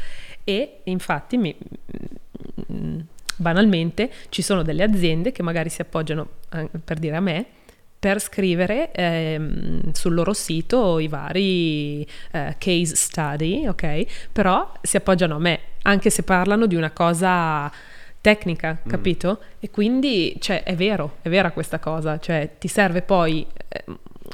[0.44, 1.56] e infatti mi,
[2.72, 3.00] mm,
[3.36, 6.26] banalmente ci sono delle aziende che magari si appoggiano,
[6.84, 7.46] per dire a me,
[8.02, 12.02] per scrivere ehm, sul loro sito i vari
[12.32, 14.30] eh, case study, ok?
[14.32, 17.70] Però si appoggiano a me, anche se parlano di una cosa
[18.20, 18.90] tecnica, mm.
[18.90, 19.38] capito?
[19.60, 23.84] E quindi, cioè, è vero, è vera questa cosa, cioè ti serve poi eh,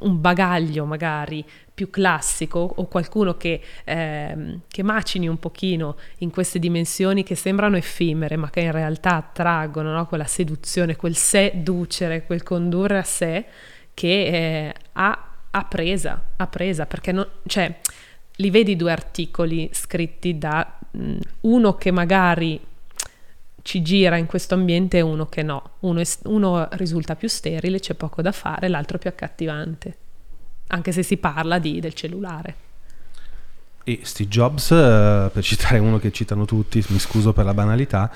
[0.00, 1.44] un bagaglio magari
[1.78, 7.76] più classico o qualcuno che, eh, che, macini un pochino in queste dimensioni che sembrano
[7.76, 10.04] effimere ma che in realtà attraggono no?
[10.06, 13.44] quella seduzione, quel seducere, quel condurre a sé
[13.94, 17.72] che eh, ha, ha, presa, ha presa perché non, cioè,
[18.28, 22.60] li vedi due articoli scritti da mh, uno che magari
[23.62, 25.74] ci gira in questo ambiente e uno che no.
[25.80, 29.96] Uno, è, uno risulta più sterile, c'è poco da fare, l'altro più accattivante,
[30.68, 32.54] anche se si parla di, del cellulare.
[33.84, 38.10] E Steve Jobs, eh, per citare uno che citano tutti, mi scuso per la banalità,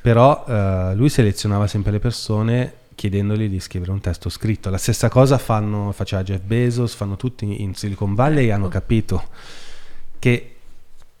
[0.00, 4.70] però eh, lui selezionava sempre le persone chiedendogli di scrivere un testo scritto.
[4.70, 8.72] La stessa cosa fanno, faceva Jeff Bezos, fanno tutti in Silicon Valley e hanno Ecco.
[8.72, 9.28] capito
[10.18, 10.54] che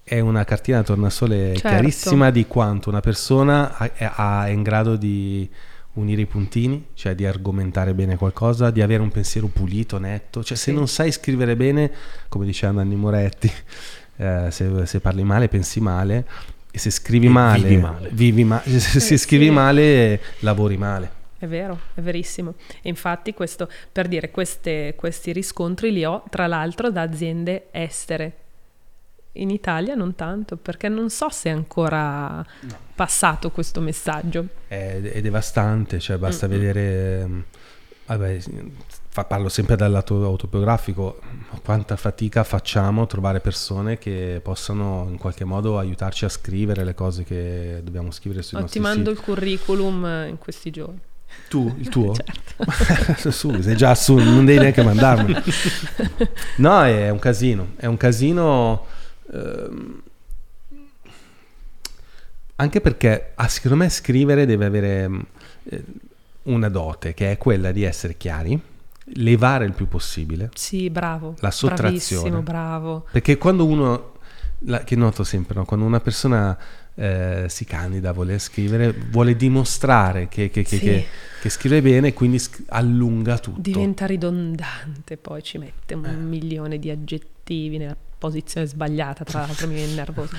[0.02, 1.68] è una cartina da tornasole Certo.
[1.68, 5.48] chiarissima di quanto una persona ha- è in grado di
[5.94, 10.44] unire i puntini, cioè di argomentare bene qualcosa, di avere un pensiero pulito, netto.
[10.44, 10.76] Cioè, se Sì.
[10.76, 11.90] non sai scrivere bene,
[12.28, 13.50] come diceva Nanni Moretti,
[14.16, 16.26] eh, se, se parli male, pensi male.
[16.70, 18.08] E se scrivi E male, vivi male.
[18.12, 19.50] vivi ma- se, se Eh, scrivi sì.
[19.50, 21.10] male, lavori male.
[21.38, 22.54] È vero, è verissimo.
[22.82, 28.36] E infatti questo, per dire, queste- questi riscontri li ho tra l'altro da aziende estere.
[29.32, 32.44] In Italia non tanto, perché non so se ancora
[32.98, 34.44] passato questo messaggio.
[34.66, 36.58] È, è devastante, cioè basta Mm-mm.
[36.58, 37.44] vedere, ehm,
[38.06, 38.38] vabbè,
[39.08, 41.20] fa- parlo sempre dal lato autobiografico,
[41.62, 46.94] quanta fatica facciamo a trovare persone che possano in qualche modo aiutarci a scrivere le
[46.94, 49.20] cose che dobbiamo scrivere sui Oh, ti nostri mando siti.
[49.20, 50.98] il curriculum in questi giorni.
[51.48, 52.14] Tu, il tuo?
[52.58, 53.30] Certo.
[53.30, 55.40] su, sei già su, non devi neanche mandarmelo.
[56.56, 58.84] No, è un casino, è un casino...
[59.32, 60.02] ehm,
[62.60, 65.20] anche perché ah, secondo me scrivere deve avere mm,
[65.70, 65.84] eh,
[66.44, 68.60] una dote che è quella di essere chiari,
[69.14, 71.34] levare il più possibile, Sì, bravo.
[71.40, 71.90] La sottrazione.
[72.30, 73.06] Bravissimo, bravo.
[73.12, 74.12] perché quando uno,
[74.60, 75.64] la- che noto sempre, no?
[75.64, 76.56] quando una persona
[77.00, 80.84] eh, si candida a voler scrivere, vuole dimostrare che, che- che- Sì.
[80.84, 81.06] che-
[81.40, 83.60] che scrive bene e quindi sc- allunga tutto.
[83.60, 86.12] Diventa ridondante, poi ci mette un Eh.
[86.12, 90.36] milione di aggettivi nella posizione sbagliata, tra l'altro mi viene nervoso.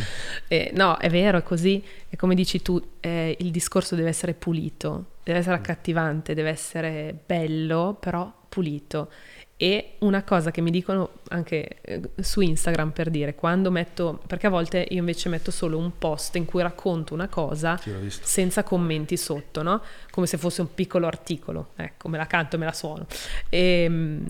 [0.48, 1.84] Eh, no, è vero, è così.
[2.10, 7.18] E come dici tu, eh, il discorso deve essere pulito, deve essere accattivante, deve essere
[7.26, 9.10] bello, però pulito.
[9.62, 14.48] E una cosa che mi dicono anche eh, su Instagram per dire, quando metto, perché
[14.48, 17.78] a volte io invece metto solo un post in cui racconto una cosa
[18.08, 19.82] senza commenti sotto, no?
[20.12, 21.72] Come se fosse un piccolo articolo.
[21.76, 23.06] Ecco, me la canto me la suono.
[23.50, 24.22] E,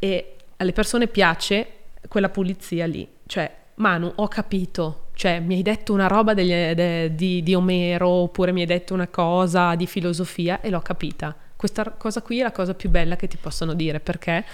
[0.00, 1.77] e alle persone piace
[2.08, 3.06] quella pulizia lì.
[3.26, 5.06] Cioè, Manu, ho capito.
[5.14, 8.94] Cioè, mi hai detto una roba degli- de- di, di Omero oppure mi hai detto
[8.94, 11.34] una cosa di filosofia e l'ho capita.
[11.56, 14.44] Questa cosa qui è la cosa più bella che ti possono dire perché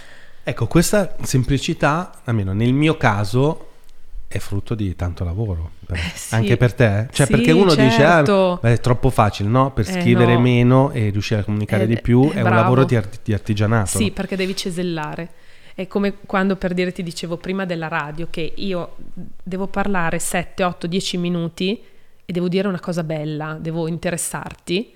[0.46, 3.68] Ecco, questa semplicità, almeno nel mio caso,
[4.28, 5.70] è frutto di tanto lavoro.
[5.90, 6.34] Eh, sì.
[6.34, 7.08] Anche per te?
[7.12, 8.52] Cioè, Sì, perché uno dice, certo.
[8.52, 9.72] ah, beh, è troppo facile, no?
[9.72, 10.40] Per Eh, scrivere no.
[10.40, 12.56] meno e riuscire a comunicare Eh, di più eh, è un bravo.
[12.60, 13.96] lavoro di, arti- di artigianato.
[13.98, 15.30] Sì, perché devi cesellare.
[15.74, 18.94] È come quando per dire ti dicevo prima della radio che io
[19.42, 21.82] devo parlare 7, 8, 10 minuti
[22.24, 24.94] e devo dire una cosa bella, devo interessarti,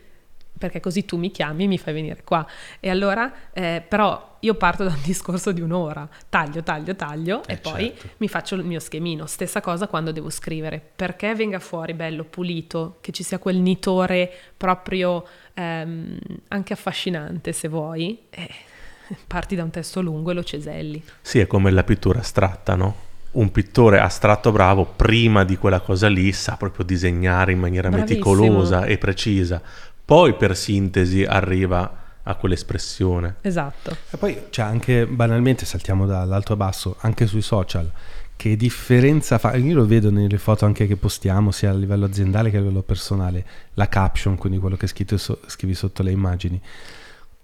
[0.56, 2.46] perché così tu mi chiami e mi fai venire qua.
[2.80, 7.54] E allora, eh, però io parto da un discorso di un'ora, taglio, taglio, taglio Eh,
[7.54, 8.08] e poi certo.
[8.18, 9.26] mi faccio il mio schemino.
[9.26, 14.32] Stessa cosa quando devo scrivere, perché venga fuori bello, pulito, che ci sia quel nitore
[14.56, 16.18] proprio ehm,
[16.48, 18.18] anche affascinante se vuoi.
[18.30, 18.48] eh,
[19.26, 21.02] parti da un testo lungo e lo ceselli.
[21.20, 23.06] Sì, è come la pittura astratta, no?
[23.30, 28.18] Un pittore astratto bravo, prima di quella cosa lì, sa proprio disegnare in maniera Bravissimo.
[28.18, 29.60] meticolosa e precisa.
[30.04, 33.36] Poi per sintesi arriva a quell'espressione.
[33.42, 33.96] Esatto.
[34.10, 37.90] E poi c'è anche, banalmente, saltiamo dall'alto a basso, anche sui social,
[38.36, 42.50] che differenza fa, io lo vedo nelle foto anche che postiamo, sia a livello aziendale
[42.50, 43.44] che a livello personale,
[43.74, 46.60] la caption, quindi quello che scritto so- scrivi sotto le immagini.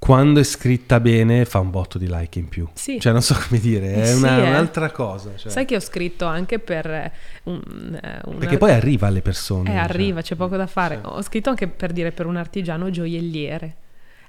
[0.05, 2.69] Quando è scritta bene fa un botto di like in più.
[2.75, 3.01] Sì.
[3.01, 4.49] Cioè non so come dire, è Sì, una- eh.
[4.51, 5.35] un'altra cosa.
[5.35, 5.51] cioè.
[5.51, 7.13] Sai che ho scritto anche per eh,
[7.45, 9.71] un, eh, una- Perché poi arriva alle persone.
[9.71, 9.83] Eh, cioè.
[9.83, 10.97] arriva, c'è poco da fare.
[10.97, 11.01] Sì.
[11.07, 13.77] Ho scritto anche per dire per un artigiano gioielliere.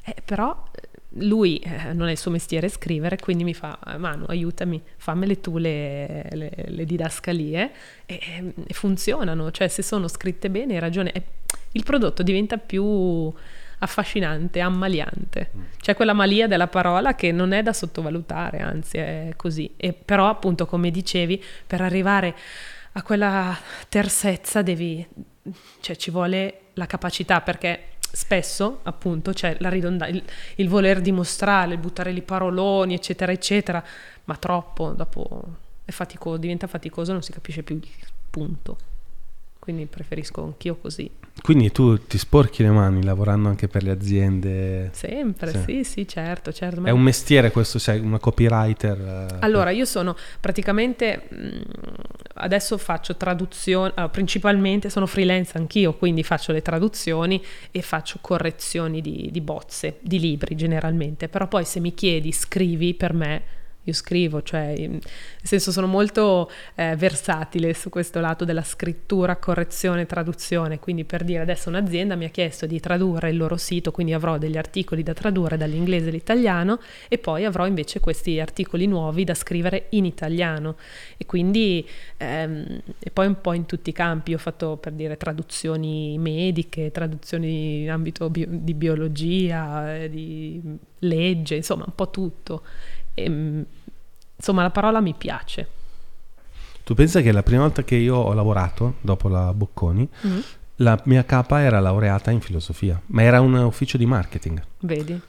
[0.06, 0.88] Eh, però eh,
[1.26, 5.42] lui eh, non è il suo mestiere scrivere, quindi mi fa, "Eh, Manu, aiutami, fammele
[5.42, 7.72] tu le, le- le didascalie
[8.06, 8.20] e,
[8.66, 9.52] e funzionano.
[9.52, 11.12] Cioè, se sono scritte bene, hai ragione.
[11.74, 13.34] Il prodotto diventa più
[13.80, 15.52] affascinante, ammaliante.
[15.80, 19.74] C'è quella malia della parola che non è da sottovalutare, anzi è così.
[19.78, 22.36] E però, appunto, come dicevi, per arrivare
[22.94, 23.58] a quella
[23.90, 25.06] terzezza devi,
[25.82, 30.24] cioè ci vuole la capacità perché spesso appunto c'è la ridondanza, il,
[30.56, 33.84] il voler dimostrare, il buttare lì paroloni eccetera eccetera,
[34.26, 35.44] ma troppo dopo
[35.84, 37.88] è faticoso, diventa faticoso, non si capisce più il
[38.30, 38.78] punto.
[39.66, 41.10] Quindi preferisco anch'io così.
[41.42, 44.90] Quindi tu ti sporchi le mani lavorando anche per le aziende?
[44.94, 45.60] Sempre, Sì.
[45.66, 46.84] sì, sì, certo, certo.
[46.84, 49.28] È un mestiere questo, sei una copywriter?
[49.34, 51.62] eh, Allora, io sono praticamente mh,
[52.36, 59.02] adesso faccio traduzioni, allora, principalmente sono freelance anch'io, quindi faccio le traduzioni e faccio correzioni
[59.02, 63.42] di, di bozze, di libri generalmente, però poi se mi chiedi scrivi per me,
[63.86, 65.02] io scrivo, cioè nel
[65.42, 71.42] senso sono molto eh, versatile su questo lato della scrittura, correzione, traduzione, quindi per dire
[71.42, 75.14] adesso un'azienda mi ha chiesto di tradurre il loro sito, quindi avrò degli articoli da
[75.14, 80.76] tradurre dall'inglese all'italiano e poi avrò invece questi articoli nuovi da scrivere in italiano.
[81.18, 81.88] E quindi
[82.18, 84.34] ehm, e poi un po' in tutti i campi.
[84.34, 90.62] Ho fatto per dire traduzioni mediche, traduzioni in ambito bio- di biologia, eh, di
[91.00, 92.64] legge, insomma un po' tutto.
[93.16, 93.62] E, mm,
[94.36, 95.68] insomma la parola mi piace.
[96.84, 100.40] Tu pensa che la prima volta che io ho lavorato, dopo la Bocconi, Mm,
[100.80, 104.62] la mia capa era laureata in filosofia, ma era un ufficio di marketing.
[104.82, 105.20] Vedi?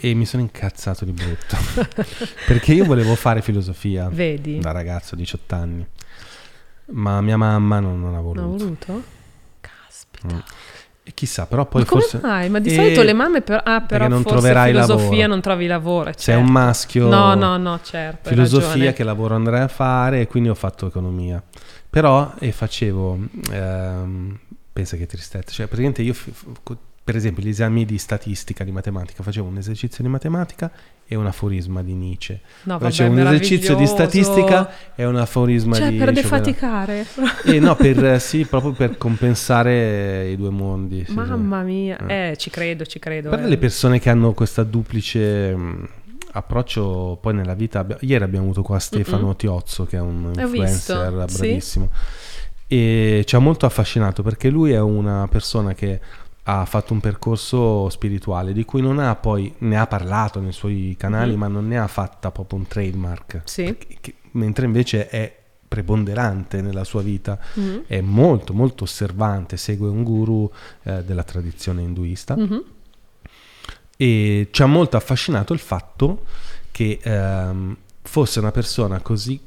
[0.00, 1.56] E mi sono incazzato di brutto.
[2.46, 4.60] perché io volevo fare filosofia Vedi?
[4.60, 5.86] da ragazzo, 18 anni.
[6.90, 8.40] Ma mia mamma non, non ha voluto.
[8.40, 9.02] Non ho voluto?
[9.60, 10.34] Caspita.
[10.34, 10.38] Mm.
[11.08, 12.20] E chissà, però poi Ma come forse...
[12.22, 12.50] mai?
[12.50, 15.26] Ma di Eh, solito le mamme per, ah, però non forse troverai filosofia lavoro.
[15.28, 16.12] non trovi lavoro.
[16.14, 16.52] Sei un certo.
[16.60, 17.08] maschio...
[17.08, 18.28] No, no, no, certo.
[18.28, 21.42] filosofia che lavoro andrei a fare e quindi ho fatto economia.
[21.88, 23.18] Però e facevo,
[23.50, 24.38] ehm,
[24.70, 26.76] pensa che tristezza, cioè praticamente io, f- f-
[27.08, 30.70] per esempio, gli esami di statistica, di matematica, facevo un esercizio di matematica
[31.06, 32.38] e un aforisma di Nietzsche.
[32.64, 36.44] No, vabbè, facevo un esercizio di statistica e un aforisma Cioè, di per Schopenhauer.
[36.44, 37.06] defaticare.
[37.46, 40.98] Eh, no, per, eh, sì, proprio per compensare i due mondi.
[40.98, 41.14] sì, sì.
[41.14, 41.96] Mamma mia.
[42.06, 42.32] Eh.
[42.32, 43.30] Eh, ci credo, ci credo.
[43.30, 43.48] Per eh.
[43.48, 45.88] le persone che hanno questa duplice mh,
[46.32, 49.36] approccio poi nella vita, ieri abbiamo avuto qua Stefano Mm-mm.
[49.36, 51.38] Tiozzo che è un influencer visto, sì.
[51.38, 51.90] bravissimo
[52.70, 55.98] e ci ha molto affascinato perché lui è una persona che
[56.50, 60.94] ha fatto un percorso spirituale di cui non ha poi, ne ha parlato nei suoi
[60.98, 61.38] canali Mhm.
[61.38, 63.64] ma non ne ha fatta proprio un trademark, Sì.
[63.64, 65.36] Perché- che- mentre invece è
[65.68, 67.82] preponderante nella sua vita, Mhm.
[67.86, 70.50] è molto molto osservante, segue un guru
[70.84, 72.62] eh, della tradizione induista Mhm.
[73.96, 76.24] e ci ha molto affascinato il fatto
[76.70, 79.38] che ehm, fosse una persona così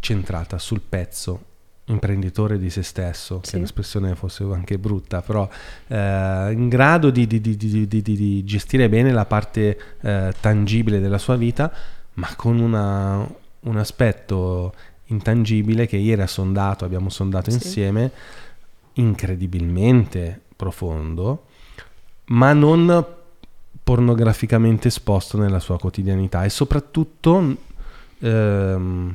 [0.00, 1.44] centrata sul pezzo
[1.86, 3.52] imprenditore di se stesso, Sì.
[3.52, 5.48] che l'espressione fosse anche brutta, però
[5.88, 11.36] eh, in grado di, di- di- di- gestire bene la parte eh, tangibile della sua
[11.36, 11.70] vita,
[12.14, 13.26] ma con una-
[13.60, 14.72] un aspetto
[15.06, 17.56] intangibile che ieri ha sondato, abbiamo sondato Sì.
[17.56, 18.10] insieme,
[18.94, 21.46] incredibilmente profondo,
[22.26, 23.04] ma non
[23.82, 27.56] pornograficamente esposto nella sua quotidianità e soprattutto
[28.20, 29.14] ehm,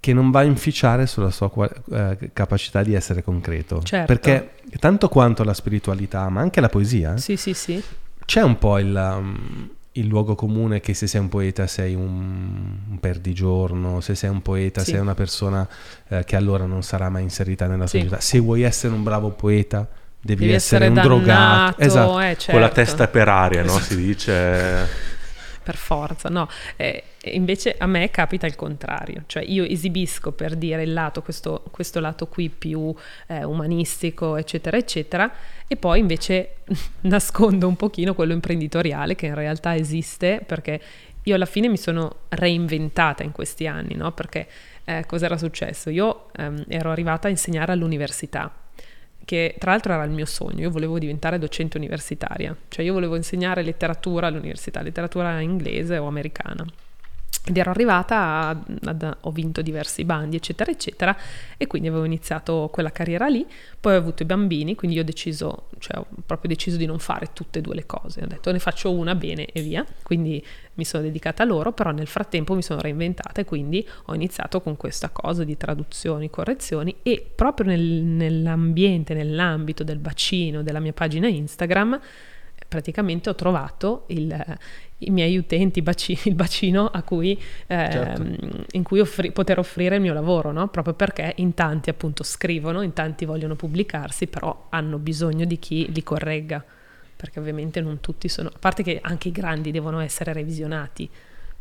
[0.00, 3.82] che non va a inficiare sulla sua qua- eh, capacità di essere concreto.
[3.82, 4.06] Certo.
[4.06, 7.82] Perché tanto quanto la spiritualità, ma anche la poesia, Sì, sì, sì.
[8.24, 12.78] c'è un po' il, um, il luogo comune che se sei un poeta sei un,
[12.90, 14.92] un perdigiorno, se sei un poeta Sì.
[14.92, 15.68] sei una persona
[16.08, 17.98] eh, che allora non sarà mai inserita nella Sì.
[17.98, 18.20] società.
[18.20, 19.86] Se vuoi essere un bravo poeta
[20.22, 21.26] devi, Devi essere, essere, un drogato.
[21.26, 22.20] dannato, Esatto.
[22.20, 22.52] eh, certo.
[22.52, 23.78] Con la testa per aria, no?
[23.78, 25.08] Si dice...
[25.62, 26.48] per forza, no.
[26.76, 31.62] Eh, invece a me capita il contrario, cioè io esibisco per dire il lato, questo,
[31.70, 32.94] questo lato qui più
[33.26, 35.32] eh, umanistico, eccetera, eccetera,
[35.66, 36.56] e poi invece
[37.02, 40.80] nascondo un pochino quello imprenditoriale che in realtà esiste perché
[41.24, 44.12] io alla fine mi sono reinventata in questi anni, no?
[44.12, 44.48] Perché
[44.84, 45.90] eh, cos'era successo?
[45.90, 48.50] Io ehm, ero arrivata a insegnare all'università
[49.30, 53.14] che tra l'altro era il mio sogno, io volevo diventare docente universitaria, cioè io volevo
[53.14, 56.66] insegnare letteratura all'università, letteratura inglese o americana.
[57.42, 58.50] Ed ero arrivata, a,
[58.84, 61.16] ad- ho vinto diversi bandi, eccetera, eccetera,
[61.56, 63.46] e quindi avevo iniziato quella carriera lì.
[63.80, 67.30] Poi ho avuto i bambini, quindi ho deciso, cioè ho proprio deciso di non fare
[67.32, 68.22] tutte e due le cose.
[68.22, 69.84] Ho detto ne faccio una bene e via.
[70.02, 70.44] Quindi
[70.74, 74.60] mi sono dedicata a loro, però nel frattempo mi sono reinventata e quindi ho iniziato
[74.60, 80.92] con questa cosa di traduzioni, correzioni e proprio nel- nell'ambiente, nell'ambito del bacino della mia
[80.92, 81.98] pagina Instagram,
[82.70, 84.56] praticamente ho trovato il-
[85.02, 88.24] i miei utenti, baci- il bacino a cui, ehm, Certo.
[88.72, 90.68] in cui offri- poter offrire il mio lavoro, no?
[90.68, 95.90] proprio perché in tanti appunto scrivono, in tanti vogliono pubblicarsi, però hanno bisogno di chi
[95.92, 96.64] li corregga,
[97.16, 101.08] perché ovviamente non tutti sono, a parte che anche i grandi devono essere revisionati,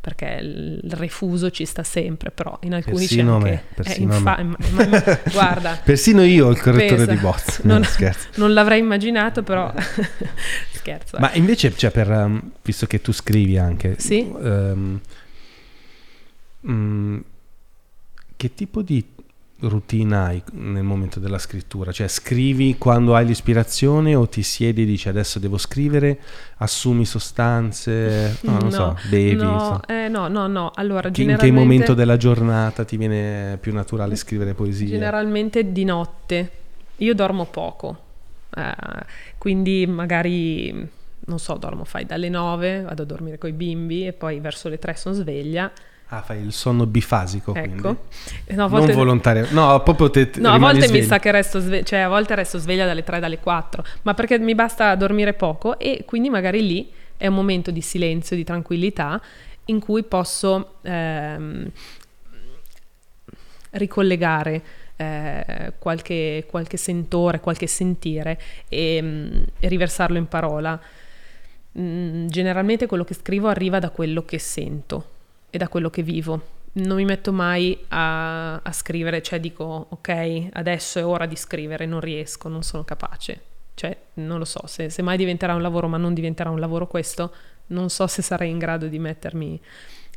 [0.02, 3.64] perché il refuso ci sta sempre, però in alcuni Persino c'è me, anche...
[3.76, 4.56] persino infa- me.
[4.72, 7.12] ma- ma- guarda, Persino io ho il correttore Pensa.
[7.14, 7.62] di bozze.
[7.68, 9.74] Non- No, non l'avrei immaginato, però
[10.72, 11.18] scherzo.
[11.18, 11.20] eh.
[11.20, 14.20] Ma invece, cioè, per, um, visto che tu scrivi anche, Sì.
[14.42, 15.00] ehm,
[16.70, 17.18] mm,
[18.38, 19.06] che tipo di
[19.61, 21.91] routine hai nel momento della scrittura?
[21.91, 26.19] Cioè scrivi quando hai l'ispirazione o ti siedi e dici adesso devo scrivere,
[26.57, 29.36] assumi sostanze, no, non No, so, bevi?
[29.36, 29.81] No, so.
[29.88, 30.72] eh, no, no, no.
[30.76, 34.88] Allora, Che- in che momento della giornata ti viene più naturale scrivere poesie?
[34.88, 36.52] generalmente di notte.
[36.98, 37.98] Io dormo poco,
[38.56, 38.73] eh,
[39.38, 40.72] quindi magari,
[41.26, 44.68] non so, dormo, fai dalle 9, vado a dormire con i bimbi e poi verso
[44.68, 45.72] le 3 sono sveglia.
[46.11, 47.53] Ah, fai il sonno bifasico.
[47.53, 48.06] Ecco.
[48.45, 49.45] E no, a Non volte- volontario.
[49.52, 51.06] No, proprio te, te No, a volte mi sveglio.
[51.06, 54.40] sa che resto sveglia, cioè a volte resto sveglia dalle 3 dalle 4, ma perché
[54.40, 59.22] mi basta dormire poco e quindi magari lì è un momento di silenzio, di tranquillità
[59.65, 61.69] in cui posso ehm,
[63.72, 64.61] ricollegare
[64.95, 70.80] eh, qualche, qualche sentore, qualche sentire e, mm, e riversarlo in parola.
[71.77, 75.06] Mm, generalmente quello che scrivo arriva da quello che sento
[75.50, 76.58] e da quello che vivo.
[76.72, 81.86] Non mi metto mai a, a scrivere, cioè dico ok, adesso è ora di scrivere,
[81.86, 83.42] non riesco, non sono capace.
[83.74, 86.86] Cioè, non lo so, se, se mai diventerà un lavoro, ma non diventerà un lavoro
[86.88, 87.34] questo,
[87.68, 89.62] non so se sarei in grado di mettermi...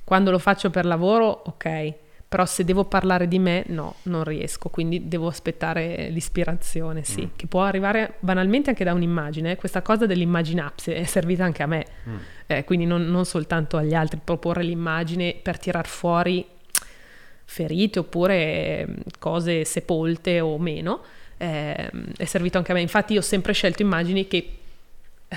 [0.05, 1.95] Quando lo faccio per lavoro, ok,
[2.33, 7.47] però se devo parlare di me, no, non riesco, quindi devo aspettare l'ispirazione, sì, che
[7.47, 9.57] può arrivare banalmente anche da un'immagine.
[9.57, 11.85] Questa cosa dell'immaginapsi è servita anche a me,
[12.47, 16.43] eh, quindi non, non soltanto agli altri, proporre l'immagine per tirar fuori
[17.45, 18.87] ferite oppure eh,
[19.19, 21.03] cose sepolte o meno,
[21.37, 22.81] eh, è servito anche a me.
[22.81, 24.37] Infatti io ho sempre scelto immagini che
[25.29, 25.37] eh,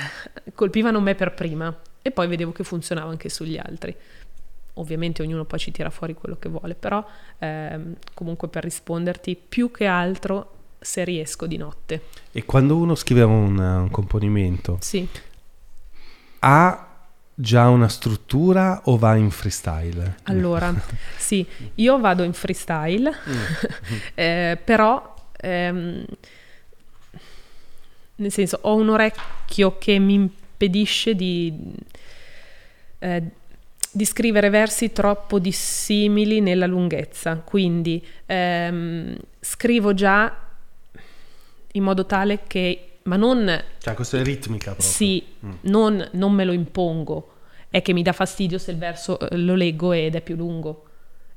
[0.54, 3.94] colpivano me per prima e poi vedevo che funzionava anche sugli altri.
[4.76, 7.06] Ovviamente ognuno poi ci tira fuori quello che vuole, però
[7.40, 12.02] ehm, comunque per risponderti più che altro se riesco di notte.
[12.32, 15.08] E quando uno scrive un, un componimento, Sì,
[16.40, 16.88] ha
[17.34, 20.18] già una struttura o va in freestyle?
[20.24, 20.74] allora
[21.18, 21.46] sì,
[21.76, 23.12] io vado in freestyle,
[24.14, 26.06] eh, però ehm,
[28.18, 31.74] nel senso ho un orecchio che mi impedisce di,
[33.00, 33.24] eh,
[33.96, 40.36] di scrivere versi troppo dissimili nella lunghezza, quindi ehm, scrivo già
[41.72, 44.86] in modo tale che, ma non Cioè, questa è ritmica proprio.
[44.86, 45.52] sì, Mm.
[45.62, 47.36] non, non me lo impongo,
[47.70, 50.85] è che mi dà fastidio se il verso eh, lo leggo ed è più lungo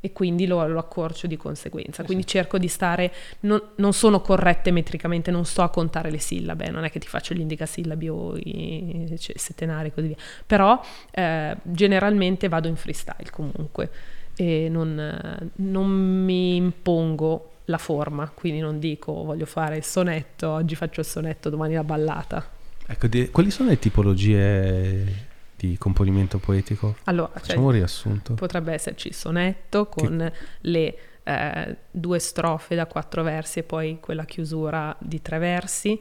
[0.01, 2.05] e quindi lo, lo accorcio di conseguenza.
[2.05, 6.71] Quindi cerco di stare, non, non sono corrette metricamente, non sto a contare le sillabe,
[6.71, 10.17] non è che ti faccio gli indicasillabi o i cioè, settenari e così via,
[10.47, 10.81] però
[11.11, 13.91] eh, generalmente vado in freestyle comunque
[14.37, 20.49] e non, eh, non mi impongo la forma, quindi non dico voglio fare il sonetto,
[20.49, 22.49] oggi faccio il sonetto, domani la ballata.
[22.87, 25.28] Ecco, di- quali sono le tipologie
[25.59, 26.97] di componimento poetico?
[27.05, 28.35] Allora, cioè, Facciamo un riassunto.
[28.35, 34.25] potrebbe esserci il sonetto con le eh, due strofe da quattro versi e poi quella
[34.25, 36.01] chiusura di tre versi.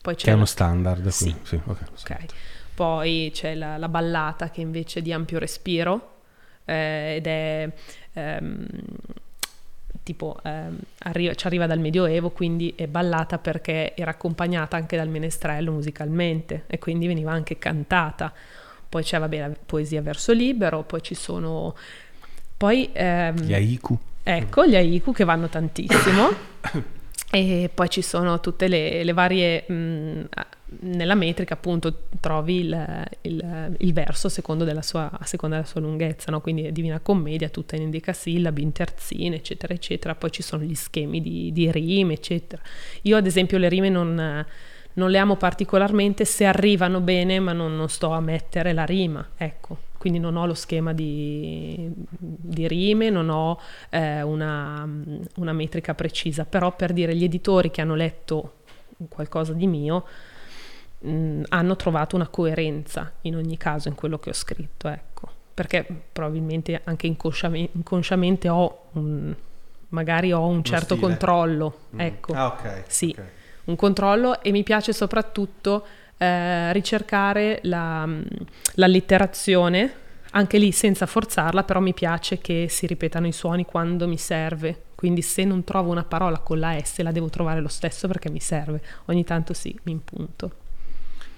[0.00, 1.08] Poi Che c'è è uno standard.
[1.08, 1.24] Sì.
[1.24, 1.78] quindi, sì, ok.
[2.00, 2.16] ok.
[2.74, 6.12] Poi c'è la, la ballata che invece è di ampio respiro
[6.64, 7.70] eh, ed è
[8.12, 8.66] ehm,
[10.02, 15.08] tipo ehm, arri- ci arriva dal Medioevo, quindi è ballata perché era accompagnata anche dal
[15.08, 18.32] menestrello musicalmente e quindi veniva anche cantata.
[18.94, 21.74] Poi c'è vabbè, la poesia verso libero, poi ci sono
[22.56, 23.98] poi ehm, Gli haiku.
[24.22, 26.28] Ecco, gli haiku che vanno tantissimo.
[27.32, 29.64] e poi ci sono tutte le, le varie...
[29.66, 30.28] mh,
[30.80, 35.80] nella metrica appunto trovi il, il- il verso secondo della sua, a seconda della sua
[35.80, 36.40] lunghezza, no?
[36.40, 40.14] quindi è Divina Commedia, tutta in indicasillabi, in terzine, eccetera, eccetera.
[40.14, 42.62] Poi ci sono gli schemi di, di rime, eccetera.
[43.02, 44.46] Io ad esempio le rime non,
[44.94, 49.26] non le amo particolarmente se arrivano bene, ma non, non sto a mettere la rima,
[49.36, 49.78] ecco.
[49.98, 53.58] Quindi non ho lo schema di, di rime, non ho
[53.88, 54.86] eh, una,
[55.36, 58.56] una metrica precisa, però per dire gli editori che hanno letto
[59.08, 60.04] qualcosa di mio
[61.00, 65.28] mh, hanno trovato una coerenza in ogni caso in quello che ho scritto, ecco.
[65.54, 69.34] Perché probabilmente anche inconsciame- inconsciamente ho un,
[69.88, 72.00] magari ho un certo controllo, Mm.
[72.00, 72.82] ecco Ah, ok.
[72.88, 73.14] Sì.
[73.18, 73.24] ok.
[73.64, 75.84] Un controllo e mi piace soprattutto
[76.18, 78.08] eh, ricercare la,
[78.74, 79.92] l'allitterazione,
[80.30, 84.82] anche lì senza forzarla, però mi piace che si ripetano i suoni quando mi serve.
[84.94, 88.30] Quindi se non trovo una parola con la S la devo trovare lo stesso perché
[88.30, 88.80] mi serve.
[89.06, 90.50] Ogni tanto sì, mi impunto.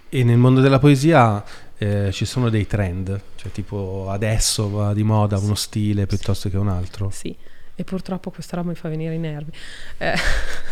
[0.08, 1.44] E nel mondo della poesia
[1.78, 6.56] eh, ci sono dei trend, cioè tipo adesso va di moda uno stile piuttosto che
[6.56, 7.10] un altro.
[7.10, 7.36] Sì,
[7.76, 9.52] e purtroppo questa roba mi fa venire i nervi,
[9.98, 10.14] Eh,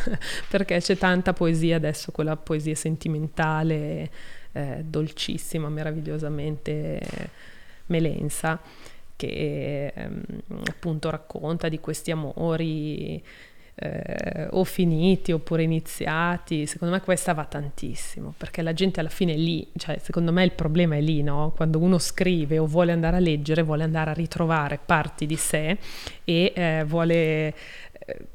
[0.49, 4.11] perché c'è tanta poesia adesso, quella poesia sentimentale,
[4.53, 7.01] eh, dolcissima, meravigliosamente
[7.87, 8.59] melensa,
[9.17, 10.23] che ehm,
[10.67, 13.23] appunto racconta di questi amori
[13.77, 19.35] eh, o finiti oppure iniziati, secondo me questa va tantissimo, perché la gente alla fine
[19.35, 21.53] è lì, cioè secondo me il problema è lì, no?
[21.57, 25.79] Quando uno scrive o vuole andare a leggere, vuole andare a ritrovare parti di sé
[26.25, 27.55] e eh, vuole...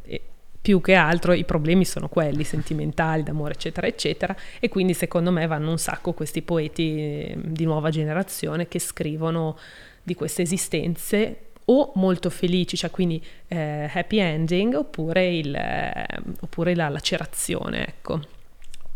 [0.04, 0.22] Eh,
[0.62, 5.48] più che altro i problemi sono quelli sentimentali, d'amore, eccetera, eccetera, e quindi secondo me
[5.48, 9.58] vanno un sacco questi poeti eh, di nuova generazione che scrivono
[10.04, 16.06] di queste esistenze o molto felici, cioè quindi eh, happy ending, oppure, il, eh,
[16.42, 18.20] oppure la lacerazione, ecco.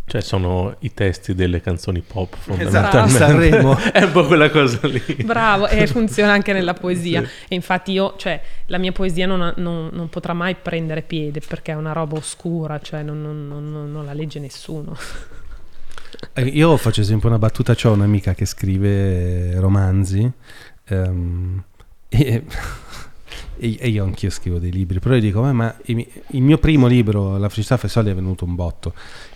[0.06, 2.54] Cioè sono i testi delle canzoni pop Esatto,
[2.98, 3.18] fondamentalmente.
[3.18, 3.78] Sanremo.
[3.94, 5.02] È un po' quella cosa lì.
[5.24, 7.24] Bravo, e funziona anche nella poesia.
[7.24, 7.30] Sì.
[7.48, 11.72] E infatti io, cioè, la mia poesia non, non- non potrà mai prendere piede perché
[11.72, 14.96] è una roba oscura, cioè non, non- non- non la legge nessuno.
[16.34, 20.32] Eh, Io faccio esempio una battuta, ho un'amica che scrive romanzi
[20.86, 21.64] ehm,
[22.18, 26.88] e, e- io anch'io scrivo dei libri, però io dico, "Ma- ma il mio primo
[26.88, 28.94] libro, La felicità soldi, è venuto un botto.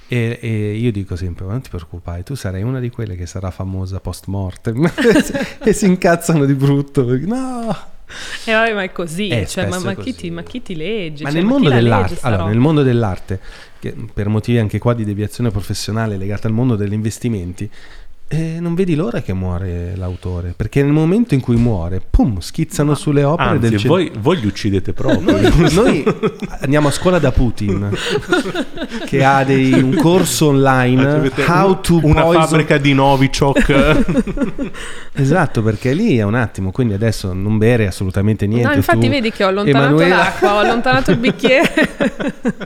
[0.07, 3.25] E, e io dico sempre, "Ma non ti preoccupare, tu sarai una di quelle che
[3.25, 4.89] sarà famosa post mortem.
[5.63, 7.03] e si incazzano di brutto.
[7.19, 7.75] No!
[8.45, 10.15] E vabbè, ma è così, Eh, cioè, ma, ma è chi così.
[10.15, 11.23] ti, ma chi ti legge?
[11.23, 13.39] Ma Cioè, nel mondo legge allora, nel mondo dell'arte,
[13.79, 17.69] che per motivi anche qua di deviazione professionale legata al mondo degli investimenti,
[18.29, 22.93] eh, non vedi l'ora che muore l'autore, perché nel momento in cui muore, pum, schizzano
[22.93, 25.31] sulle opere Anzi, del cen- voi, voi li uccidete proprio.
[25.31, 26.03] noi, noi
[26.59, 27.89] andiamo a scuola da Putin
[29.07, 34.71] che ha dei- un corso online Avete how to una poison- fabbrica di Novichok.
[35.13, 39.09] esatto perché lì è un attimo quindi adesso non bere assolutamente niente No, infatti tu,
[39.09, 41.73] vedi che ho allontanato Emanuela- l'acqua, ho allontanato il bicchiere.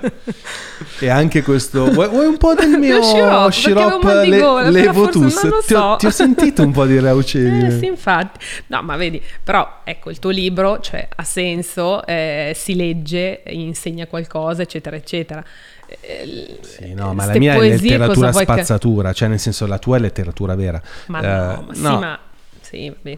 [0.99, 5.73] e anche questo vuoi, vuoi un po' del mio Sciroppo, sciroppo le- Levotus lo ti,
[5.73, 5.95] ho, so.
[5.97, 8.39] ti ho sentito un po' di raucedine Eh, sì, infatti.
[8.67, 14.07] No, ma vedi, però ecco, il tuo libro cioè, ha senso, eh, si legge, insegna
[14.07, 15.43] qualcosa, eccetera, eccetera.
[15.87, 19.77] Eh, Sì, no, ma la mia è letteratura vuoi che- spazzatura, cioè nel senso la
[19.77, 20.81] tua è letteratura vera.
[21.07, 22.19] Ma Eh, no, ma sì, ma...
[22.61, 23.17] Sì, vabbè.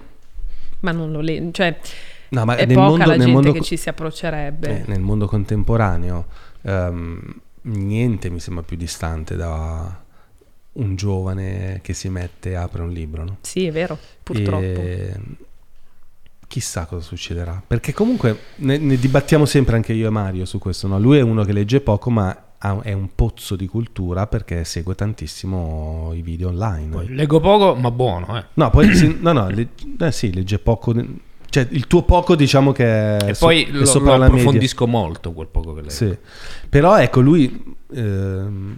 [0.82, 1.78] Ma non lo leggo, cioè...
[2.30, 4.68] no, ma è nel poca mondo, la gente mondo che ci si approccerebbe.
[4.68, 6.26] eh, nel mondo contemporaneo
[6.64, 7.20] ehm,
[7.62, 10.02] niente mi sembra più distante da
[10.74, 13.38] un giovane che si mette e apre un libro, no?
[13.42, 14.64] Sì, è vero, purtroppo.
[14.64, 15.14] E
[16.48, 17.62] chissà cosa succederà.
[17.66, 20.88] Perché comunque ne, ne dibattiamo sempre anche io e Mario su questo.
[20.88, 21.00] No?
[21.00, 24.94] Lui è uno che legge poco, ma ha- è un pozzo di cultura perché segue
[24.96, 26.90] tantissimo i video online.
[26.90, 28.46] Poi leggo poco, ma buono, eh.
[28.54, 29.70] No, poi sì, no, no, le-
[30.00, 30.94] eh sì, legge poco.
[31.50, 34.40] Cioè, il tuo poco diciamo che è, E so- poi lo, sopra lo la media.
[34.42, 35.94] approfondisco molto quel poco che leggo.
[35.94, 36.18] Sì.
[36.70, 38.78] Però ecco, lui ehm,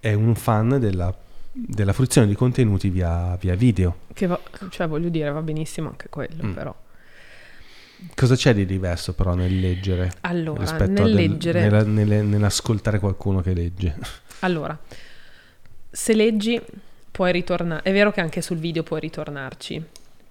[0.00, 1.14] è un fan della,
[1.58, 4.00] della fruizione di contenuti via, via video.
[4.12, 6.52] Che va- cioè, voglio dire, va benissimo anche quello, Mm.
[6.52, 6.74] però.
[8.14, 10.12] Cosa c'è di diverso però nel leggere?
[10.22, 11.60] Allora, rispetto nel del- leggere...
[11.62, 13.96] nella- nelle- nell'ascoltare qualcuno che legge.
[14.40, 14.78] Allora,
[15.90, 16.60] se leggi
[17.10, 19.82] puoi ritornare, è vero che anche sul video puoi ritornarci,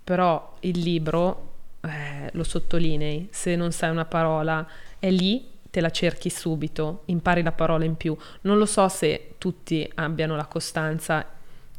[0.03, 4.67] però il libro eh, lo sottolinei, se non sai una parola
[4.99, 5.43] è lì,
[5.75, 8.15] te la cerchi subito, impari la parola in più.
[8.43, 11.25] Non lo so se tutti abbiano la costanza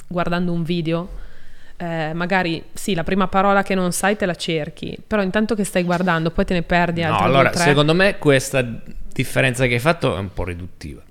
[0.07, 1.09] guardando un video.
[1.79, 5.65] eh, magari sì, la prima parola che non sai te la cerchi, però intanto che
[5.65, 8.63] stai guardando poi te ne perdi No, altre allora, due, secondo me questa
[9.13, 11.03] differenza che hai fatto è un po' riduttiva.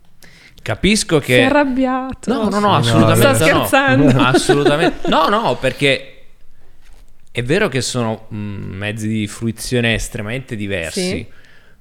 [0.62, 1.44] Capisco Sei che...
[1.44, 2.32] arrabbiato.
[2.34, 3.66] No, no, no, No, assolutamente sto no.
[3.66, 4.08] scherzando.
[4.22, 5.08] Assolutamente.
[5.10, 6.12] No, no, perché
[7.32, 11.28] è vero che sono mm, mezzi di fruizione estremamente diversi, Sì.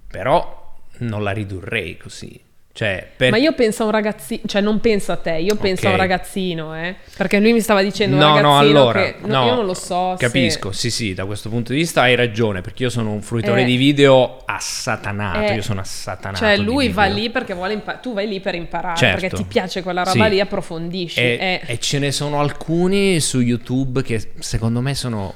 [0.06, 0.62] però
[0.98, 2.40] non la ridurrei così.
[2.76, 3.30] Cioè, per...
[3.30, 5.96] Ma io penso a un ragazzino, cioè non penso a te, io penso a un
[5.96, 9.54] ragazzino, eh, perché lui mi stava dicendo un No, no, allora, che no, no, io
[9.54, 12.82] non lo so se- Capisco, sì, sì, da questo punto di vista hai ragione, perché
[12.82, 13.64] io sono un fruitore Eh.
[13.64, 16.44] di video assatanato, Eh, io sono assatanato.
[16.44, 19.20] Cioè lui va lì perché vuole imparare, tu vai lì per imparare, Certo.
[19.20, 20.30] perché ti piace quella roba Sì.
[20.30, 21.20] lì, approfondisci.
[21.20, 21.72] E, eh.
[21.72, 25.32] e ce ne sono alcuni su YouTube che secondo me sono,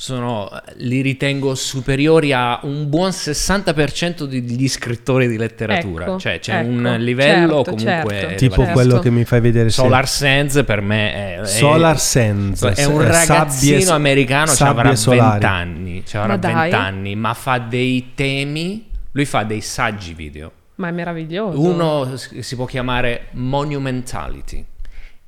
[0.00, 6.04] sono li ritengo superiori a un buon 60% degli scrittori di letteratura.
[6.04, 8.34] Ecco, cioè c'è ecco, un livello certo, comunque certo.
[8.36, 8.72] tipo Certo.
[8.74, 12.62] quello che mi fai vedere se- Solar Sands per me è, è- Solar Sands.
[12.62, 15.28] è un ragazzino sabbie- americano, ci sabbie avrà solari.
[15.40, 16.52] 20 anni, avrà Ma dai.
[16.70, 20.52] 20 anni, ma fa dei temi, lui fa dei saggi video.
[20.76, 21.60] Ma è meraviglioso.
[21.60, 24.64] Uno si può chiamare Monumentality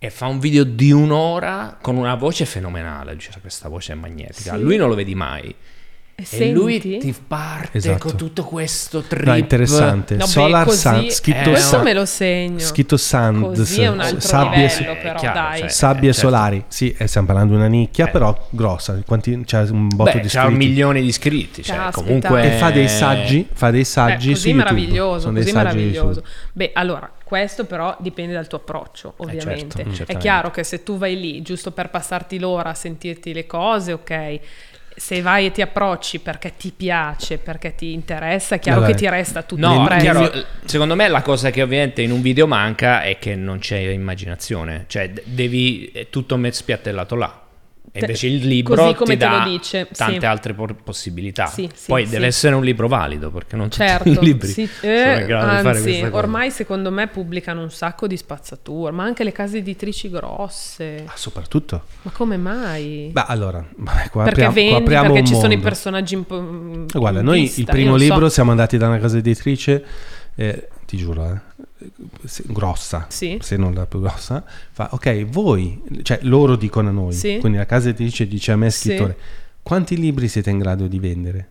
[0.02, 3.14] e fa un video di un'ora con una voce fenomenale.
[3.14, 4.54] Dice, questa voce è magnetica.
[4.56, 4.62] Sì.
[4.62, 5.54] Lui non lo vedi mai.
[6.28, 8.08] E, E lui ti parte Esatto.
[8.08, 9.24] con tutto questo trip.
[9.26, 10.16] No, interessante.
[10.16, 12.58] Vabbè, Solar così- Sand, scritto, eh, Questo me lo segno.
[12.58, 15.58] scritto Sand, Così è un altro sabbie, livello, Eh, però, chiaro, dai.
[15.60, 16.28] cioè, sabbie eh, certo.
[16.28, 16.64] solari.
[16.68, 18.10] Sì, eh, stiamo parlando di una nicchia, Eh.
[18.10, 19.00] però grossa.
[19.06, 20.54] Quanti, c'è un botto Beh, di iscritti.
[20.54, 21.62] milioni di iscritti.
[21.62, 22.54] Cioè, comunque.
[22.54, 25.76] E fa dei saggi, fa dei saggi Eh, su così meraviglioso, Sono dei così saggi
[25.76, 26.22] meraviglioso.
[26.52, 29.84] Beh, allora, questo però dipende dal tuo approccio, ovviamente.
[29.92, 33.46] certo, È chiaro che se tu vai lì giusto per passarti l'ora a sentirti le
[33.46, 34.40] cose, ok.
[35.00, 38.98] Se vai e ti approcci perché ti piace, perché ti interessa, è chiaro Allora, che
[38.98, 40.00] ti resta tutto No, impresso.
[40.02, 40.30] chiaro,
[40.66, 44.84] secondo me la cosa che ovviamente in un video manca è che non c'è immaginazione,
[44.88, 47.40] cioè devi è tutto spiattellato là.
[47.92, 49.96] E invece il libro ti dà dice, sì.
[49.96, 51.46] tante altre por- possibilità.
[51.46, 52.12] Sì, sì, Poi sì.
[52.12, 56.50] deve essere un libro valido perché non tutti Certo, i libri sì, eh, anzi, ormai
[56.52, 61.02] secondo me pubblicano un sacco di spazzatura, ma anche le case editrici grosse.
[61.06, 61.82] Ah, soprattutto.
[62.02, 63.10] Ma come mai?
[63.12, 63.64] Beh, allora,
[64.10, 65.62] qua perché apriamo, qua vendi, apriamo perché ci sono i mondo.
[65.64, 66.24] personaggi in
[66.94, 68.04] Eh, Guarda, noi vista, il primo non so.
[68.04, 69.84] libro siamo andati da una casa editrice,
[70.34, 71.24] eh, ti giuro,
[71.78, 71.90] eh,
[72.24, 73.38] se- grossa, Sì.
[73.40, 77.38] se non la più grossa, fa, ok, voi, cioè loro dicono a noi, Sì.
[77.40, 78.88] quindi la casa editrice dice a me, Sì.
[78.88, 79.16] scrittore,
[79.62, 81.48] quanti libri siete in grado di vendere?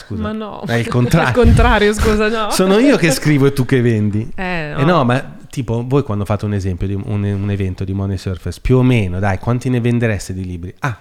[0.00, 1.28] Scusa, Ma no, è il contrario.
[1.28, 2.50] Al contrario, scusa, no.
[2.50, 4.30] Sono io che scrivo e tu che vendi.
[4.34, 7.92] Eh, Eh no, ma tipo voi quando fate un esempio di un, un evento di
[7.94, 10.74] Money Surface, più o meno, dai, quanti ne vendereste di libri?
[10.80, 10.98] Ah,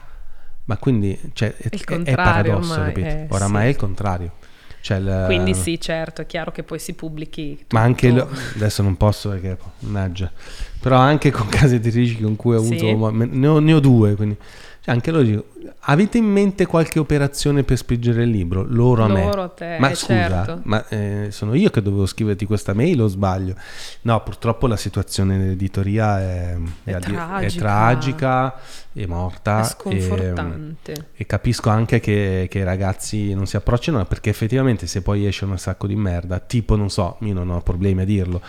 [0.66, 1.70] ma quindi cioè, è,
[2.04, 3.08] è- paradosso, ormai, capito?
[3.08, 3.68] eh, Oramai sì.
[3.68, 4.32] è il contrario.
[4.82, 7.76] Cioè, il- Quindi sì, certo, è chiaro che poi si pubblichi tutto.
[7.78, 10.32] Ma anche lo- adesso non posso perché mannaggia.
[10.80, 12.74] Però anche con case editrici con cui ho Sì.
[12.90, 14.36] avuto ma- ne ho, ne ho due, quindi
[14.84, 15.46] cioè, anche loro dico,
[15.82, 18.66] avete in mente qualche operazione per spingere il libro?
[18.68, 19.24] Loro a me.
[19.26, 20.60] Loro a te, ma eh, scusa, certo.
[20.64, 23.54] ma eh, sono io che dovevo scriverti questa mail o sbaglio?
[24.02, 27.60] No, purtroppo la situazione nell'editoria è, È di- tragica.
[27.60, 28.56] tragica,
[28.94, 29.60] è morta.
[29.60, 29.66] È e-
[30.02, 31.08] sconfortante.
[31.16, 35.46] e capisco anche che, che i ragazzi non si approcciano perché effettivamente se poi esce
[35.46, 38.42] un sacco di merda, tipo non so, io non ho problemi a dirlo.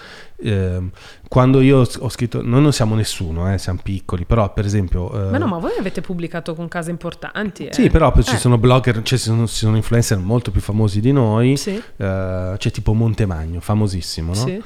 [0.44, 0.90] ehm,
[1.28, 5.10] quando io ho scritto, noi non siamo nessuno, eh, siamo piccoli, però per esempio...
[5.28, 7.73] eh, Ma no, ma voi avete pubblicato con case importanti, eh?
[7.73, 10.60] Sì, però poi ci Eh, sono blogger, cioè ci sono, ci sono influencer molto più
[10.60, 11.56] famosi di noi.
[11.56, 14.40] Sì, eh, c'è tipo Montemagno, famosissimo, no?
[14.40, 14.62] sì.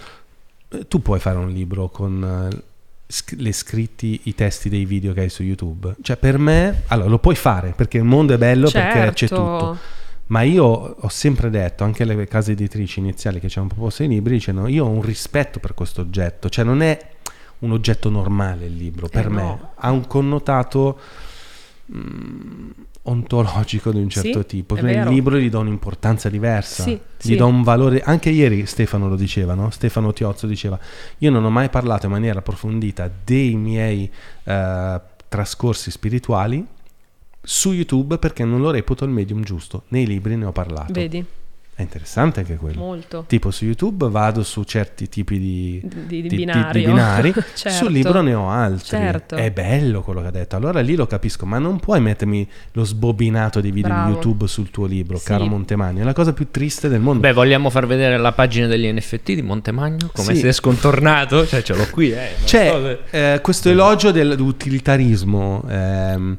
[0.70, 2.62] Eh, Tu puoi fare un libro con eh,
[3.37, 5.95] le scritti, i testi dei video che hai su YouTube.
[6.03, 9.35] Cioè, per me, allora lo puoi fare perché il mondo è bello perché c'è Certo.
[9.37, 9.78] tutto.
[10.28, 14.09] Ma io ho sempre detto, anche le case editrici iniziali che ci hanno proposto i
[14.09, 16.99] libri, dicono io ho un rispetto per questo oggetto, cioè non è
[17.61, 19.70] un oggetto normale il libro, per Eh, me no.
[19.77, 20.99] ha un connotato
[21.97, 22.70] mm,
[23.07, 25.15] ontologico di un certo Sì, tipo, è Quindi il vero.
[25.15, 26.99] libro gli do un'importanza diversa, Sì, gli
[27.31, 27.37] sì.
[27.37, 29.70] do un valore, anche ieri Stefano lo diceva, no?
[29.70, 30.78] Stefano Tiozzo diceva,
[31.19, 34.11] io non ho mai parlato in maniera approfondita dei miei
[34.45, 36.65] eh, trascorsi spirituali
[37.43, 39.85] su YouTube perché non lo reputo il medium giusto.
[39.89, 40.93] Nei libri ne ho parlato.
[40.93, 41.24] Vedi,
[41.78, 42.81] È interessante anche quello.
[42.81, 43.24] molto.
[43.28, 46.73] Tipo su YouTube vado su certi tipi di, Di, di di- di- binario.
[46.81, 47.69] di binari, Certo.
[47.85, 48.86] sul libro ne ho altri.
[48.89, 49.35] Certo.
[49.36, 50.57] È bello quello che ha detto.
[50.57, 54.07] Allora lì lo capisco, ma non puoi mettermi lo sbobinato di video Bravo.
[54.09, 55.27] di YouTube sul tuo libro, Sì.
[55.27, 56.01] caro Montemagno.
[56.01, 57.20] È la cosa più triste del mondo.
[57.20, 60.09] Beh, vogliamo far vedere la pagina degli NFT di Montemagno?
[60.15, 60.40] Come Sì.
[60.40, 61.47] si è scontornato?
[61.47, 62.15] Cioè, ce l'ho qui, eh.
[62.39, 66.39] non so C'è se- eh, questo elogio dell'utilitarismo ehm,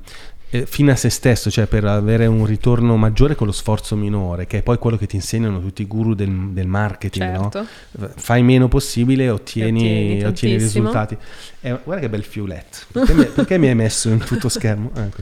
[0.50, 4.48] eh, fino a se stesso, cioè per avere un ritorno maggiore con lo sforzo minore,
[4.48, 7.50] che è poi quello che ti insegnano tutti i guru del, del marketing, no?
[7.52, 7.68] Certo.
[8.16, 11.18] Fai meno possibile, ottieni, Ottieni ottieni i risultati.
[11.62, 12.78] Eh, guarda che bel fioletto.
[12.92, 14.92] Perché mi, perché mi hai messo in tutto schermo?
[14.96, 15.22] Ecco.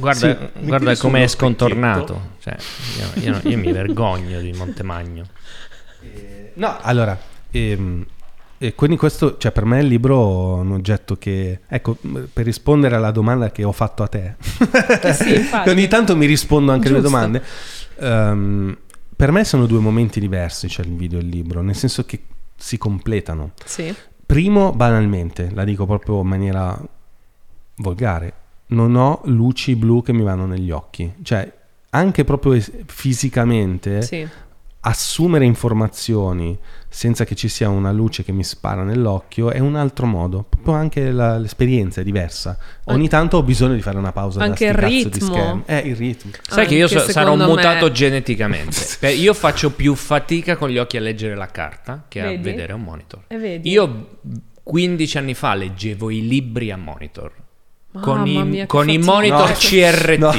[0.00, 2.36] Guarda, Sì, guarda come è scontornato.
[2.40, 2.56] Cioè,
[3.16, 5.26] io, io- io mi vergogno di Montemagno.
[6.54, 7.18] No, allora,
[7.50, 8.04] ehm,
[8.62, 11.96] e quindi questo, cioè per me il libro è un oggetto che, ecco,
[12.30, 14.34] per rispondere alla domanda che ho fatto a te,
[15.00, 17.42] Eh sì, ogni tanto mi rispondo anche alle domande,
[17.96, 18.76] ehm,
[19.16, 22.22] per me sono due momenti diversi, cioè il video e il libro, nel senso che
[22.54, 23.52] si completano.
[23.64, 23.94] Sì,
[24.26, 26.78] Primo, banalmente, la dico proprio in maniera
[27.76, 28.32] volgare,
[28.66, 31.50] non ho luci blu che mi vanno negli occhi, cioè
[31.88, 34.28] anche proprio es- fisicamente sì.
[34.82, 36.58] Assumere informazioni
[36.88, 40.44] senza che ci sia una luce che mi spara nell'occhio è un altro modo.
[40.48, 42.56] Proprio anche la- l'esperienza è diversa.
[42.84, 45.62] Ogni tanto ho bisogno di fare una pausa Anche da sti il cazzo di ritmo.
[45.66, 46.30] Eh, il ritmo.
[46.48, 48.76] Sai che io Anche so- sarò secondo mutato me- geneticamente.
[49.00, 52.42] Beh, io faccio più fatica con gli occhi a leggere la carta che a Vedi?
[52.42, 53.24] vedere un monitor.
[53.28, 53.70] E vedi?
[53.70, 54.18] Io
[54.62, 57.32] 15 anni fa leggevo i libri a monitor.
[58.00, 59.54] Con, i, mia, con i monitor No.
[59.58, 60.18] CRT.
[60.18, 60.32] No.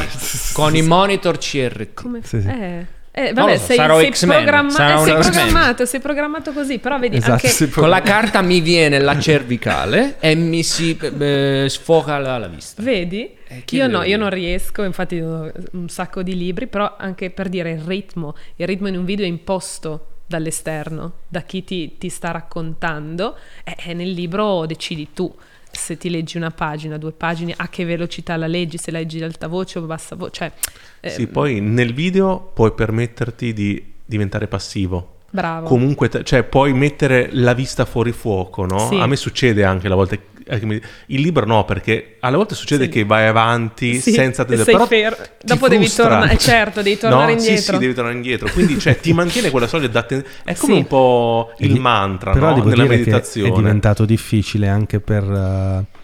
[0.53, 1.93] Con i monitor CRT.
[1.93, 2.21] Come...
[2.23, 2.47] Sì, sì.
[2.47, 6.97] Eh, Eh, vabbè, so, sei, sarò sei programma- eh, sei programmato, sei programmato così, però
[6.97, 7.47] vedi Esatto, anche...
[7.49, 12.47] sì, Con la carta mi viene la cervicale e mi si eh, sfoca la, la
[12.47, 12.81] vista.
[12.81, 13.35] Vedi?
[13.47, 17.49] Eh, io no, io non riesco, infatti ho un sacco di libri, però anche per
[17.49, 22.07] dire il ritmo, il ritmo in un video è imposto dall'esterno, da chi ti, ti
[22.07, 23.35] sta raccontando,
[23.65, 25.35] e nel libro decidi tu
[25.71, 29.23] se ti leggi una pagina, due pagine, a che velocità la leggi, se leggi ad
[29.23, 30.51] alta voce o bassa voce, cioè...
[30.99, 35.15] eh, Sì, poi nel video puoi permetterti di diventare passivo.
[35.29, 35.65] Bravo.
[35.67, 38.89] Comunque, cioè, puoi mettere la vista fuori fuoco, no?
[38.89, 38.95] Sì.
[38.97, 40.21] A me succede anche alle volte.
[40.45, 42.89] Eh, Il libro no, perché alle volte succede Sì.
[42.89, 46.07] che vai avanti Sì, senza e te sei però ti Dopo devi frustra.
[46.07, 47.73] tornare- eh, certo, devi tornare No, Sì, indietro.
[47.73, 48.49] sì, devi tornare indietro.
[48.51, 50.35] Quindi, cioè, ti mantiene quella soglia d'attenzione.
[50.43, 50.79] È come Sì.
[50.79, 52.53] un po' il mantra, Però no?
[52.55, 53.49] devo Nella dire che meditazione.
[53.49, 55.99] è diventato difficile anche per, eh,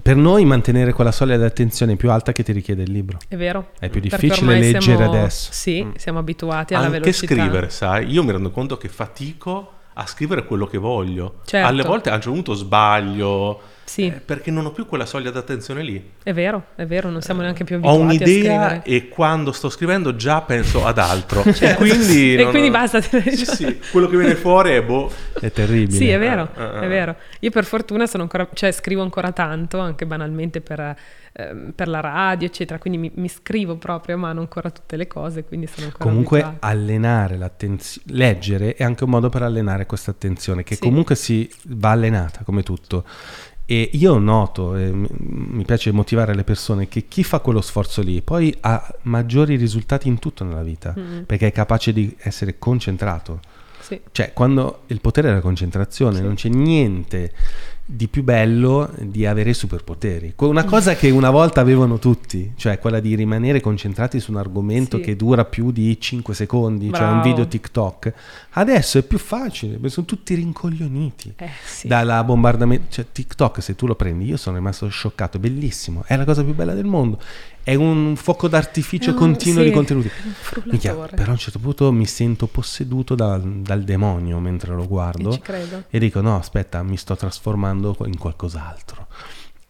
[0.00, 3.18] per noi mantenere quella soglia di attenzione più alta che ti richiede il libro.
[3.28, 3.72] È vero.
[3.78, 5.50] È più difficile leggere siamo- adesso.
[5.52, 7.34] Sì, siamo abituati alla Anche velocità.
[7.34, 8.06] scrivere, sai?
[8.10, 11.40] Io mi rendo conto che fatico a scrivere quello che voglio.
[11.44, 11.66] Certo.
[11.66, 13.60] Alle volte a un certo punto sbaglio.
[13.92, 16.02] Sì, eh, perché non ho più quella soglia d'attenzione lì.
[16.22, 19.68] è vero, è vero, non siamo neanche più Ho abituati a un'idea e quando sto
[19.68, 21.42] scrivendo già penso ad altro.
[21.60, 23.00] E quindi, E non- quindi basta.
[23.02, 25.12] Sì, sì, quello che viene fuori è boh.
[25.38, 25.96] È terribile.
[25.98, 27.16] Sì, è vero, Eh, eh, è vero.
[27.40, 30.96] Io per fortuna sono ancora, cioè scrivo ancora tanto, anche banalmente per,
[31.32, 35.06] ehm, per la radio, eccetera, quindi mi, mi scrivo proprio, ma non ancora tutte le
[35.06, 36.66] cose, quindi sono ancora Comunque abituata.
[36.66, 40.80] allenare l'attenzione, leggere è anche un modo per allenare questa attenzione che Sì.
[40.80, 43.04] comunque si va allenata come tutto.
[43.72, 48.20] E io noto, e mi- piace motivare le persone, che chi fa quello sforzo lì
[48.20, 53.40] poi ha maggiori risultati in tutto nella vita, Mm, perché è capace di essere concentrato.
[53.80, 53.98] sì.
[54.12, 56.22] Cioè, quando il potere è la concentrazione, Sì.
[56.22, 57.32] non c'è niente
[57.94, 60.32] di più bello di avere superpoteri.
[60.38, 64.96] Una cosa che una volta avevano tutti, cioè quella di rimanere concentrati su un argomento
[64.96, 65.02] Sì.
[65.02, 67.22] che dura più di 5 secondi, cioè un Bravo.
[67.28, 68.12] video TikTok.
[68.52, 71.34] Adesso è più facile, sono tutti rincoglioniti.
[71.36, 71.86] Eh, sì.
[71.88, 76.24] Dalla bombardamento, cioè TikTok se tu lo prendi, io sono rimasto scioccato, bellissimo, è la
[76.24, 77.18] cosa più bella del mondo.
[77.64, 80.10] È un fuoco d'artificio È un- continuo sì, di contenuti.
[80.64, 84.86] Minchia, però a un certo punto mi sento posseduto dal, dal demonio mentre lo E
[84.86, 85.84] guardo ci credo.
[85.88, 89.06] e dico no aspetta mi sto trasformando in qualcos'altro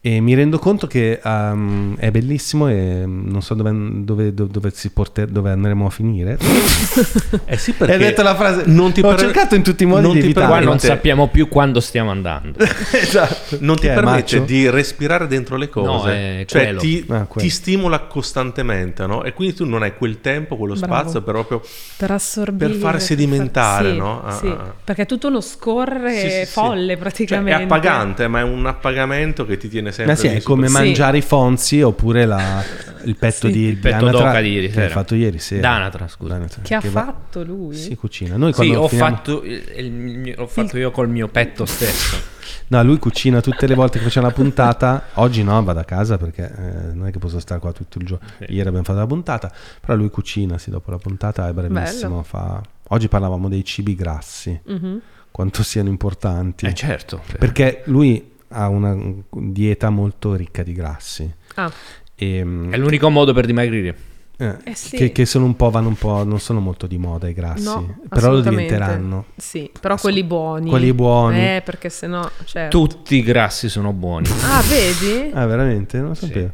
[0.04, 3.70] e mi rendo conto che um, è bellissimo e non so dove,
[4.02, 6.36] dove, dove, dove si porter- dove andremo a finire
[7.46, 9.86] Eh sì, perché hai detto la frase non ti ho per- cercato in tutti i
[9.86, 12.58] modi non di ti evitare Qua non sappiamo più quando stiamo andando.
[12.92, 14.44] esatto non ti è, permette macio?
[14.44, 15.86] di respirare dentro le cose.
[15.86, 19.22] No, è cioè ti, Ah, ti stimola costantemente, no?
[19.22, 20.94] E quindi tu non hai quel tempo, quello Bravo.
[20.94, 21.62] spazio per proprio
[21.96, 22.70] Per assorbire.
[22.70, 24.24] Per far sedimentare, sì, no?
[24.24, 24.46] Ah, sì.
[24.48, 24.74] ah.
[24.82, 26.46] Perché è tutto uno scorrere Sì, sì, sì.
[26.46, 27.60] folle Cioè, praticamente.
[27.60, 30.72] è appagante, ma è un appagamento che ti tiene sempre ma sì, è come Sì.
[30.72, 32.62] mangiare i fonzi oppure la-
[33.04, 33.52] il petto Sì.
[33.52, 34.84] di Il petto d'oca di ieri che sera.
[34.86, 36.32] hai fatto ieri sera Danatra, scusa.
[36.34, 37.74] Danatra, Che ha va- fatto lui?
[37.76, 41.28] sì cucina noi Sì, ho finiamo- fatto, il- il mio- l'ho fatto io col mio
[41.28, 42.30] petto stesso.
[42.68, 45.08] No, lui cucina tutte le volte che facciamo la puntata.
[45.14, 48.06] Oggi no, vado a casa perché eh, non è che posso stare qua tutto il
[48.06, 48.26] giorno.
[48.38, 48.44] Sì.
[48.48, 52.08] Ieri abbiamo fatto la puntata, però lui cucina, sì, dopo la puntata è bravissimo.
[52.10, 52.22] Bello.
[52.22, 52.62] Fa...
[52.88, 55.00] Oggi parlavamo dei cibi grassi, Mhm.
[55.30, 56.64] quanto siano importanti.
[56.64, 57.20] Eh certo.
[57.38, 58.96] Perché lui ha una
[59.30, 61.30] dieta molto ricca di grassi.
[61.56, 61.70] Ah,
[62.14, 62.38] E,
[62.70, 63.96] È l'unico modo per dimagrire.
[64.36, 64.96] eh, Eh sì.
[64.96, 67.64] che, che sono un po', vanno un po', non sono molto di moda i grassi,
[67.64, 69.24] no, però lo diventeranno.
[69.36, 70.68] Sì, però quelli buoni.
[70.68, 71.38] Quelli buoni.
[71.38, 72.28] Eh, perché sennò...
[72.44, 72.78] Certo.
[72.86, 74.28] Tutti i grassi sono buoni.
[74.42, 75.30] Ah, vedi?
[75.32, 75.98] Ah, veramente?
[75.98, 76.50] Non lo Sì.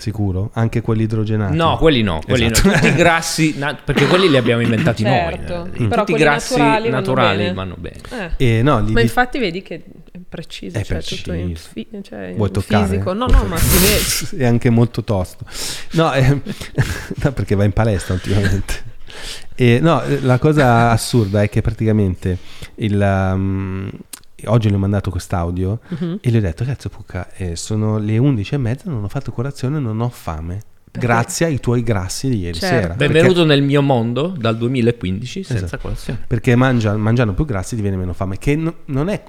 [0.00, 0.50] Sicuro?
[0.54, 1.54] Anche quelli idrogenati?
[1.56, 2.68] No, quelli no, quelli Esatto.
[2.68, 2.74] no.
[2.74, 5.56] Tutti i grassi, na- perché quelli li abbiamo inventati Certo.
[5.56, 5.68] noi.
[5.74, 5.86] eh.
[5.88, 7.96] Però Tutti i quelli grassi naturali naturali, vanno vanno bene.
[8.08, 8.34] bene.
[8.38, 8.58] Eh.
[8.58, 9.74] E no, li Ma di- infatti vedi che
[10.10, 11.68] è preciso, È cioè tutto in, preciso.
[11.72, 12.86] fi- cioè, Vuoi in toccare?
[12.86, 13.12] fisico.
[13.12, 14.42] No, no, ma si vede.
[14.44, 15.44] è anche molto tosto.
[15.92, 16.40] No, eh,
[17.22, 18.88] no, perché va in palestra ultimamente.
[19.54, 22.38] E, no, eh, la cosa assurda è che praticamente
[22.76, 22.98] il,
[23.34, 23.90] um,
[24.46, 26.18] oggi gli ho mandato quest'audio Mhm.
[26.20, 29.32] e gli ho detto, cazzo Pucca, eh, sono le 11 e mezza, non ho fatto
[29.32, 30.60] colazione, non ho fame.
[30.90, 31.06] Perché?
[31.06, 32.80] Grazie ai tuoi grassi di ieri Certo.
[32.82, 32.94] sera.
[32.94, 35.82] Benvenuto nel mio mondo dal 2015 senza Esatto.
[35.82, 36.18] colazione.
[36.26, 39.22] Perché mangia- mangiando più grassi ti viene meno fame, che no- non è...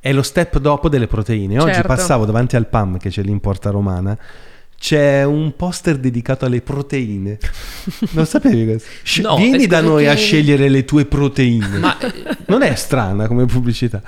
[0.00, 1.60] È lo step dopo delle proteine.
[1.60, 1.86] Oggi Certo.
[1.86, 4.18] passavo davanti al PAM, che c'è lì in Porta Romana,
[4.82, 7.38] c'è un poster dedicato alle proteine.
[8.10, 8.88] Non sapevi questo?
[9.04, 10.16] Sci- No, Vieni è da noi a proteine.
[10.16, 11.78] scegliere le tue proteine.
[11.78, 11.96] Ma,
[12.46, 14.02] Non è strana come pubblicità.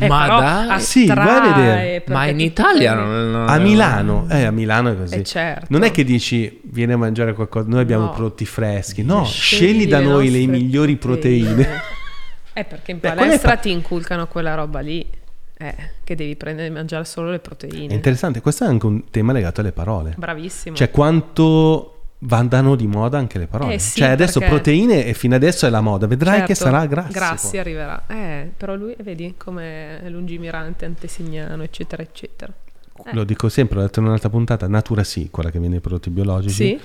[0.00, 0.80] Eh, Ma dai.
[0.80, 2.04] Sì, vai a attrae, vedere.
[2.08, 5.14] ma in Italia non, non- A Milano, eh, a Milano è così.
[5.14, 5.66] Eh, certo.
[5.68, 8.10] Non è che dici vieni a mangiare qualcosa, noi abbiamo No.
[8.10, 9.04] prodotti freschi.
[9.04, 11.68] No, Scegli scegli da noi le migliori proteine.
[12.56, 15.04] Eh, perché in Beh, palestra fa- ti inculcano quella roba lì.
[15.56, 17.92] Eh, che devi prendere e mangiare solo le proteine.
[17.92, 20.14] È interessante, questo è anche un tema legato alle parole.
[20.16, 20.74] Bravissimo.
[20.74, 23.74] Cioè quanto vadano di moda anche le parole.
[23.74, 26.64] Eh sì, cioè adesso perché- proteine e fino adesso è la moda, vedrai che Certo,
[26.64, 27.12] sarà grassi.
[27.12, 27.58] Grassi poi.
[27.60, 28.02] arriverà.
[28.06, 32.52] Eh, però lui, vedi, come lungimirante, antesignano, eccetera, eccetera.
[33.06, 33.12] Eh.
[33.12, 36.10] Lo dico sempre, l'ho detto in un'altra puntata, Natura sì, quella che viene nei prodotti
[36.10, 36.54] biologici.
[36.54, 36.80] Sì,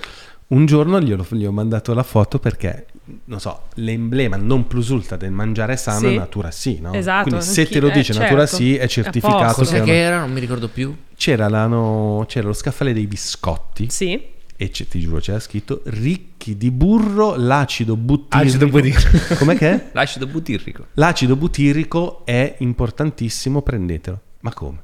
[0.50, 2.86] Un giorno glielo- gli ho mandato la foto perché,
[3.26, 6.14] non so, l'emblema non plus ultra del mangiare sano Sì.
[6.14, 6.92] è Natura sì, no?
[6.92, 8.56] Esatto, Quindi se te lo eh, dice Natura certo.
[8.56, 9.54] sì è certificato.
[9.54, 10.18] Cos'è che era?
[10.20, 10.92] Non mi ricordo più.
[11.16, 14.20] C'era, la no- c'era lo scaffale dei biscotti sì.
[14.56, 18.48] e ti giuro c'era scritto ricchi di burro, l'acido butirrico.
[18.48, 19.34] Acido butirrico.
[19.38, 19.90] Com'è che è?
[19.92, 20.86] L'acido butirrico.
[20.94, 24.20] L'acido butirrico è importantissimo, prendetelo.
[24.40, 24.82] Ma come?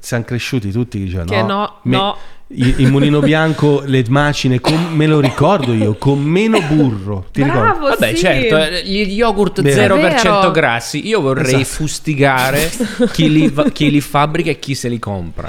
[0.00, 2.16] Siamo cresciuti tutti che dicevano Che no, no.
[2.50, 7.26] Il, il mulino bianco, le macine, con- me lo ricordo io, con meno burro.
[7.30, 7.60] Ti ricordi?
[7.78, 8.16] Bravo, Vabbè, sì.
[8.16, 9.96] certo, eh, gli yogurt Vero.
[9.96, 10.50] 0% È vero.
[10.50, 11.06] grassi.
[11.06, 11.64] Io vorrei Esatto.
[11.82, 12.70] fustigare
[13.12, 15.48] chi li, chi li fabbrica e chi se li compra.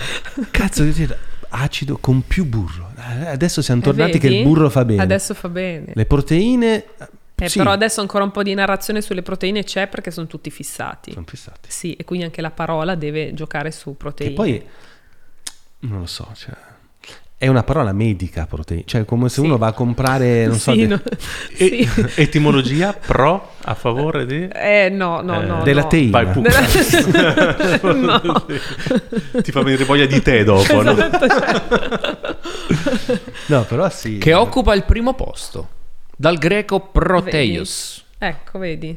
[0.52, 1.18] Cazzo, che dire,
[1.50, 2.92] acido con più burro.
[3.22, 5.02] Eh, Adesso siamo Eh, tornati che il burro fa bene.
[5.02, 5.94] Adesso fa bene.
[5.94, 6.84] Le proteine...
[7.42, 10.50] Eh, sì, Però adesso ancora un po' di narrazione sulle proteine c'è perché sono tutti
[10.52, 11.12] fissati.
[11.14, 11.70] sono fissati.
[11.70, 14.34] Sì, e quindi anche la parola deve giocare su Che proteine.
[14.34, 14.64] poi,
[15.82, 16.54] non lo so, cioè,
[17.38, 18.84] è una parola medica proteine.
[18.86, 19.42] Cioè, come se Sì.
[19.48, 21.02] uno va a comprare, non so, Sì, de- no-
[21.56, 22.06] E- sì.
[22.22, 25.64] etimologia pro a favore di Eh, no, no, Eh, no.
[25.64, 25.88] della no.
[25.88, 26.22] teina.
[26.22, 26.42] Vai, pu-
[27.94, 28.46] no.
[29.42, 30.92] ti fa venire voglia di te dopo, no?
[30.92, 32.38] Esatto, cioè,
[33.48, 34.18] No, però sì.
[34.18, 35.70] Che occupa il primo posto.
[36.22, 38.04] Dal greco proteios.
[38.18, 38.90] ecco, vedi.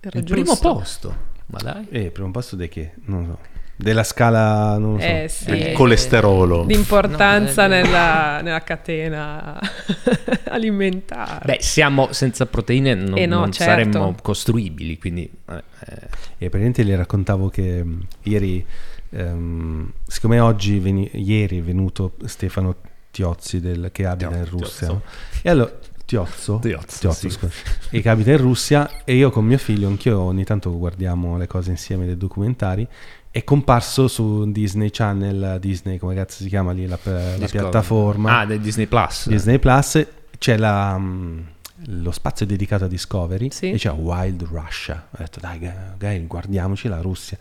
[0.00, 0.34] Era Il giusto.
[0.56, 1.16] primo posto.
[1.48, 1.86] Ma dai.
[1.90, 2.92] Eh, primo posto di che?
[3.04, 3.38] Non so.
[3.76, 5.04] Della scala, non lo so.
[5.04, 5.50] Eh sì.
[5.50, 6.64] Il colesterolo.
[6.64, 9.60] Di importanza No, eh, nella, nella catena
[10.48, 11.44] alimentare.
[11.44, 13.70] Beh, siamo senza proteine, non, Eh no, non certo.
[13.92, 14.96] saremmo costruibili.
[14.98, 15.94] Quindi, eh, eh,
[16.38, 18.64] E praticamente gli raccontavo che mh, ieri,
[19.10, 22.76] ehm, siccome oggi, veni- ieri è venuto Stefano
[23.10, 24.98] Tiozzi del- che abita in Russia,
[25.42, 25.70] e allora
[26.06, 27.28] Tiozzo, Tiozzo, sì.
[27.30, 27.52] scusa,
[27.90, 31.46] e che abita in Russia e io con mio figlio, anch'io ogni tanto guardiamo le
[31.48, 32.86] cose insieme dei documentari,
[33.30, 38.46] è comparso su Disney Channel, Disney come cazzo si chiama lì la, la piattaforma, Ah,
[38.46, 39.28] del Disney Plus.
[39.28, 40.06] Disney Plus,
[40.38, 41.44] c'è la, mh,
[41.86, 43.72] lo spazio dedicato a Discovery Sì.
[43.72, 45.08] e c'è Wild Russia.
[45.10, 47.36] Ho detto dai, dai, guardiamoci la Russia.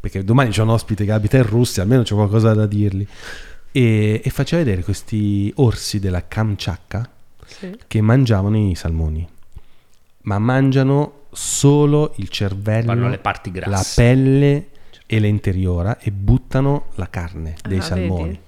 [0.00, 3.06] Perché domani c'è un ospite che abita in Russia, almeno c'è qualcosa da dirgli.
[3.70, 7.08] E, e faceva vedere questi orsi della Kamchatka
[7.62, 7.78] Sì.
[7.86, 9.26] che mangiavano i salmoni,
[10.22, 14.68] ma mangiano solo il cervello, Vanno alle parti la pelle
[15.06, 18.22] e l'interiora e buttano la carne dei Ah, salmoni.
[18.24, 18.38] vedi?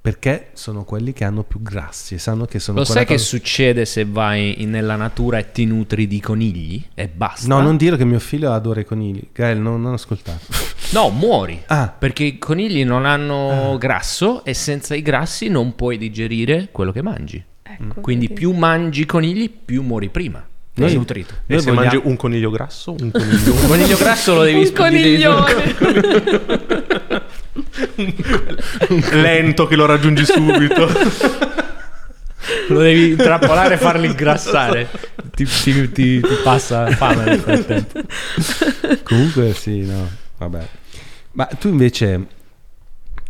[0.00, 3.24] Perché sono quelli che hanno più grassi e sanno che sono Lo sai che cosa-
[3.24, 6.82] succede se vai nella natura e ti nutri di conigli?
[6.94, 7.46] E basta.
[7.48, 9.28] No, non dire che mio figlio adora i conigli.
[9.32, 10.46] Gael, non, non ascoltato.
[10.92, 11.62] No, muori.
[11.66, 16.92] Ah, Perché i conigli non hanno grasso e senza i grassi non puoi digerire quello
[16.92, 17.44] che mangi.
[17.70, 18.40] Ecco, Quindi vedi.
[18.40, 20.44] più mangi conigli, più muori prima.
[20.74, 21.34] Noi- Sei nutrito.
[21.46, 24.58] E Noi se vogliamo- mangi un coniglio grasso, un coniglio Un coniglio grasso lo devi
[24.58, 25.74] un devi- coniglione.
[29.12, 30.88] lento che lo raggiungi subito.
[32.68, 34.88] Lo devi intrappolare e farlo ingrassare.
[35.34, 38.00] Ti, ti- ti- ti passa fame nel frattempo.
[39.04, 40.08] comunque sì, no.
[40.38, 40.66] Vabbè.
[41.32, 42.26] Ma tu invece,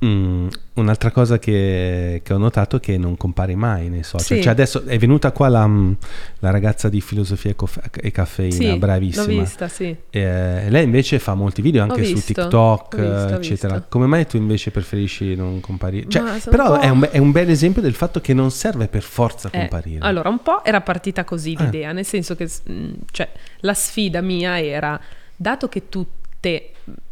[0.04, 4.36] mm, un'altra cosa che, che ho notato è che non compari mai nei social.
[4.36, 4.42] Sì.
[4.42, 5.92] Cioè adesso è venuta qua la, mm,
[6.40, 9.24] la ragazza di filosofia e, coff- e caffeina, Sì, bravissima.
[9.26, 9.94] L'ho vista, sì.
[10.10, 13.74] Eh, lei invece fa molti video anche Ho su visto, TikTok, visto, eccetera.
[13.74, 13.86] visto.
[13.88, 16.08] Come mai tu invece preferisci non comparire?
[16.08, 19.02] Cioè, però un è un, è un bel esempio del fatto che non serve per
[19.02, 19.98] forza Eh, comparire.
[20.00, 21.64] allora, un po' era partita così Eh.
[21.64, 23.28] l'idea, nel senso che mh, cioè,
[23.60, 25.00] la sfida mia era,
[25.34, 26.70] dato che tutte,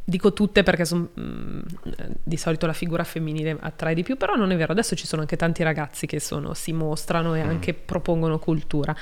[0.08, 1.60] dico tutte perché son, mh,
[2.22, 5.22] di solito la figura femminile attrae di più, però non è vero, adesso ci sono
[5.22, 8.94] anche tanti ragazzi che sono, si mostrano e anche propongono cultura.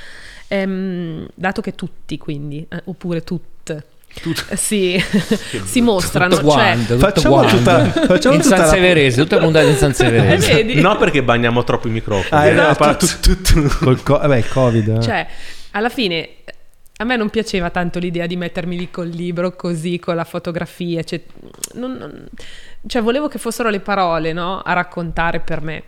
[0.48, 3.84] Ehm, dato che tutti quindi, eh, oppure tutte,
[4.48, 4.98] eh, sì,
[5.64, 7.56] si mostrano, Tutto cioè, guanto, tutto Facciamo guanto.
[7.58, 10.62] tutta- facciamo in tutta San la- Severese, tutta puntata in San eh, Severese.
[10.80, 12.40] No, perché bagniamo troppo i microfoni.
[12.42, 12.74] Ah, Eh, esatto.
[12.76, 14.88] parla tu- tu- tu- Col co- vabbè, il Covid.
[14.88, 15.00] eh.
[15.02, 15.26] Cioè,
[15.72, 16.28] alla fine
[16.96, 21.02] a me non piaceva tanto l'idea di mettermi lì col libro così, con la fotografia,
[21.02, 21.20] cioè,
[21.74, 22.28] non- non-
[22.86, 24.60] cioè, volevo che fossero le parole, no?
[24.60, 25.82] A raccontare per me.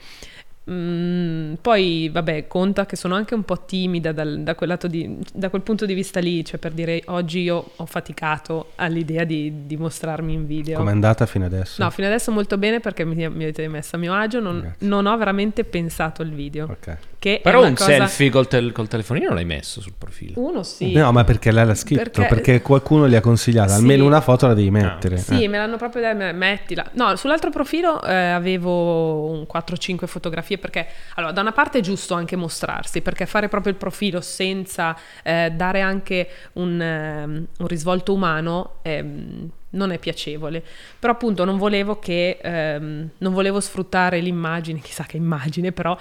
[0.69, 5.17] Mm, poi, vabbè, conta che sono anche un po' timida dal- da, quel lato di-
[5.33, 9.65] da quel punto di vista lì, cioè per dire oggi io ho faticato all'idea di,
[9.67, 10.79] di mostrarmi in video.
[10.79, 11.81] Com'è andata fino adesso?
[11.81, 15.07] No, fino adesso molto bene perché mi, mi avete messo a mio agio, non, non
[15.07, 16.97] ho veramente pensato il video Ok.
[17.27, 17.91] Che Però è una un cosa...
[17.91, 20.35] selfie col, tel- col telefonino l'hai messo sul profilo.
[20.37, 20.93] Uno sì.
[20.93, 22.03] No, ma perché lei l'ha scritto?
[22.05, 23.79] Perché- Perché, qualcuno gli ha consigliato, Sì.
[23.79, 25.17] almeno una foto la devi mettere.
[25.17, 25.49] Sì, Eh.
[25.49, 26.89] me l'hanno proprio detto, me- mettila.
[26.93, 30.87] No, sull'altro profilo eh, avevo un 4-5 fotografie perché,
[31.17, 35.51] allora, da una parte è giusto anche mostrarsi, perché fare proprio il profilo senza eh,
[35.53, 40.63] dare anche un, ehm, un risvolto umano ehm, non è piacevole.
[41.01, 45.99] Però appunto non volevo che, ehm, non volevo sfruttare l'immagine, chissà che immagine, però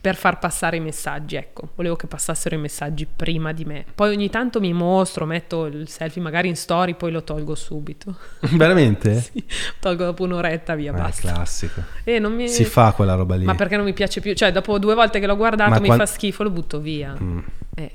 [0.00, 3.84] per far passare i messaggi, ecco, volevo che passassero i messaggi prima di me.
[3.94, 8.14] Poi ogni tanto mi mostro, metto il selfie magari in story, poi lo tolgo subito.
[8.56, 9.20] Veramente?
[9.20, 9.42] Sì,
[9.80, 11.32] tolgo dopo un'oretta, via, Eh, basta.
[11.32, 11.82] classico.
[12.04, 12.46] E non mi...
[12.48, 13.44] Si fa quella roba lì.
[13.46, 14.34] Ma perché non mi piace più?
[14.34, 17.16] Cioè, dopo due volte che l'ho guardato Ma mi quan- fa schifo, lo butto via.
[17.18, 17.38] Mm.
[17.76, 17.90] Eh,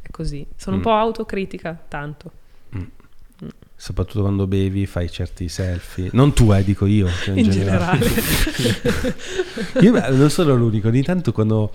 [0.00, 0.46] è così.
[0.56, 0.84] Sono un Mm.
[0.84, 2.30] po' autocritica, tanto.
[3.84, 6.08] Soprattutto quando bevi, fai certi selfie.
[6.12, 7.06] Non tu, eh, dico io.
[7.22, 8.06] cioè, In generale.
[9.82, 10.88] io beh, non sono l'unico.
[10.88, 11.70] Ogni tanto quando...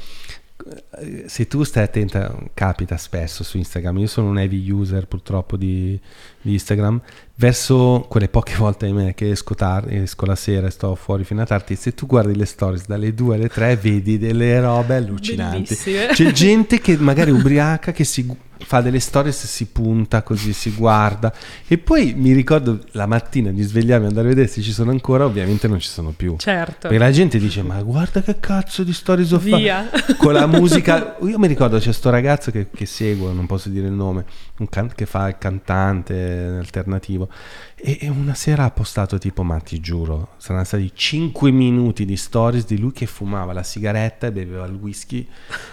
[0.98, 4.00] eh, Se tu stai attenta, capita spesso su Instagram.
[4.00, 6.00] Io sono un heavy user purtroppo di,
[6.42, 7.00] di Instagram.
[7.36, 11.44] Verso quelle poche volte ahimè, che esco, tar- esco la sera e sto fuori fino
[11.44, 11.76] a tardi.
[11.76, 15.76] Se tu guardi le stories dalle 2 alle 3, vedi delle robe allucinanti.
[15.76, 16.08] Bellissime.
[16.08, 18.26] C'è gente che magari ubriaca che si
[18.64, 21.34] fa delle stories, si punta così, si guarda.
[21.68, 24.92] E poi mi ricordo la mattina di svegliarmi e andare a vedere se ci sono
[24.92, 25.26] ancora.
[25.26, 26.36] Ovviamente non ci sono più.
[26.38, 26.88] Certo.
[26.88, 31.18] Perché la gente dice: Ma guarda che cazzo di stories ho fatto con la musica.
[31.24, 34.26] Io mi ricordo c'è sto ragazzo che, che seguo, non posso dire il nome,
[34.68, 37.30] can- che fa il cantante alternativo.
[37.76, 42.18] E, e una sera ha postato tipo, ma ti giuro, saranno stati 5 minuti di
[42.18, 45.26] stories di lui che fumava la sigaretta e beveva il whisky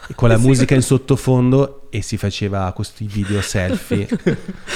[0.09, 4.07] e con la musica in sottofondo e si faceva questi video selfie.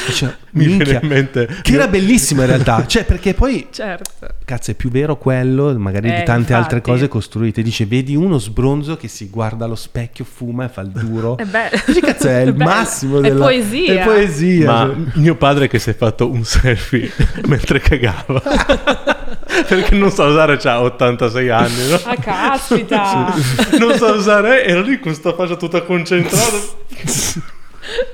[0.06, 1.46] Dice, Mi viene "Minchia", in mente...
[1.62, 4.26] che era bellissimo in realtà, cioè perché poi Certo.
[4.44, 6.90] Cazzo, è più vero quello, magari di Eh, tante altre infatti.
[6.90, 7.62] cose costruite.
[7.62, 11.36] Dice, vedi uno sbronzo che si guarda allo specchio, fuma e fa il duro.
[11.36, 11.76] È bello.
[11.86, 13.44] Dici, cazzo, è il massimo È della...
[13.44, 13.99] poesia.
[13.99, 14.66] È poesia.
[14.66, 14.96] Ma cioè.
[15.20, 17.10] mio padre che si è fatto un selfie
[17.46, 18.40] mentre cagava.
[19.66, 22.00] Perché non sa usare, c'ha 86 anni, no?
[22.04, 23.34] Ah, caspita!
[23.78, 26.56] Non sa usare, era lì con sta faccia tutta concentrata.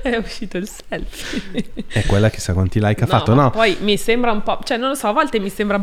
[0.01, 1.65] È uscito il selfie.
[1.87, 3.51] È quella chissà quanti like ha No, fatto, no?
[3.51, 5.77] Poi mi sembra un po', cioè non lo so, a volte mi sembra,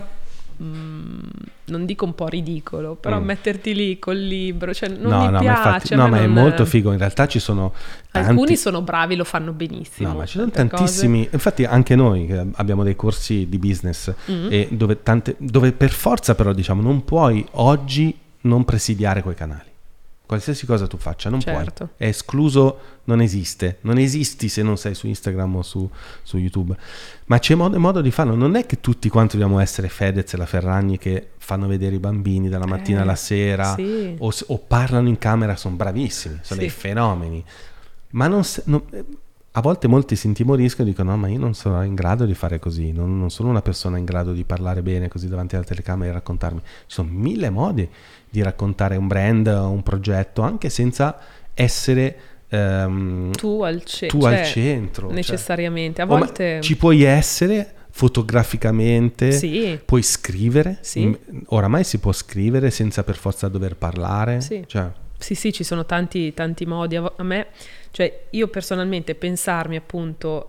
[0.62, 1.18] mm,
[1.66, 3.24] non dico un po' ridicolo, però Mm.
[3.24, 5.45] metterti lì col libro, cioè non no, mi no, piace.
[5.61, 6.93] ma, infatti, no, ma è molto figo.
[6.93, 7.73] In realtà ci sono
[8.11, 8.28] tanti...
[8.31, 10.09] Alcuni sono bravi, lo fanno benissimo.
[10.11, 11.28] No, ma ci sono tantissimi.
[11.31, 14.47] Infatti, anche noi che abbiamo dei corsi di business Mm.
[14.51, 19.73] e dove, tante, dove per forza, però, diciamo, non puoi oggi non presidiare quei canali.
[20.26, 21.84] Qualsiasi cosa tu faccia, non Certo.
[21.84, 21.88] puoi.
[21.98, 23.78] È escluso, non esiste.
[23.82, 25.88] Non esisti se non sei su Instagram o su,
[26.22, 26.74] su YouTube.
[27.26, 28.34] Ma c'è modo, modo di farlo.
[28.34, 31.98] Non è che tutti quanti dobbiamo essere Fedez e la Ferragni che fanno vedere i
[31.98, 34.14] bambini dalla mattina Eh, alla sera sì.
[34.18, 36.66] o, o parlano in camera, sono bravissimi, sono Sì.
[36.66, 37.44] dei fenomeni.
[38.10, 39.05] Ma non, non- eh,
[39.56, 42.35] a volte molti si intimoriscono e dicono: No, ma io non sono in grado di
[42.35, 42.90] fare così.
[42.93, 46.14] Non, non sono una persona in grado di parlare bene così davanti alla telecamera e
[46.14, 46.60] raccontarmi.
[46.60, 47.89] Ci sono mille modi
[48.28, 51.16] di raccontare un brand un progetto, anche senza
[51.55, 52.16] essere
[52.48, 55.06] ehm, Tu al, ce- tu cioè, al centro.
[55.06, 55.14] cioè.
[55.14, 56.02] Necessariamente.
[56.02, 56.60] A volte...
[56.60, 59.78] ci puoi essere fotograficamente, Sì.
[59.85, 60.78] puoi scrivere.
[60.81, 61.16] Sì.
[61.47, 64.40] Oramai si può scrivere senza per forza dover parlare.
[64.40, 64.64] Sì.
[64.66, 64.90] Cioè,
[65.24, 66.96] Sì, sì, ci sono tanti, tanti modi.
[66.96, 67.46] A me,
[67.92, 70.46] cioè, io personalmente pensarmi appunto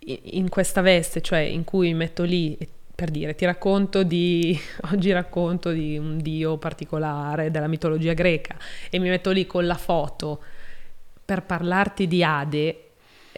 [0.00, 2.56] i- in questa veste, cioè in cui metto lì
[2.94, 4.58] per dire, ti racconto di,
[4.92, 8.56] oggi racconto di un dio particolare della mitologia greca
[8.90, 10.40] e mi metto lì con la foto
[11.24, 12.84] per parlarti di Ade.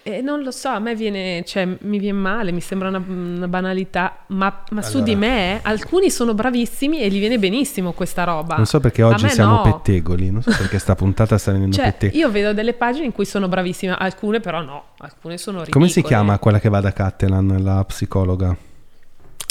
[0.05, 3.47] E non lo so, a me viene, cioè, mi viene male, mi sembra una, una
[3.47, 5.13] banalità, ma, ma su Allora.
[5.13, 8.57] di me alcuni sono bravissimi e gli viene benissimo questa roba.
[8.57, 9.63] non so perché oggi siamo no.
[9.63, 10.31] pettegoli.
[10.31, 12.19] Non so perché sta puntata sta venendo Cioè, pettegoli.
[12.19, 15.85] io vedo delle pagine in cui sono bravissime, alcune però no, alcune sono ridicole.
[15.85, 18.57] Come si chiama quella che va da Cattelan, la psicologa?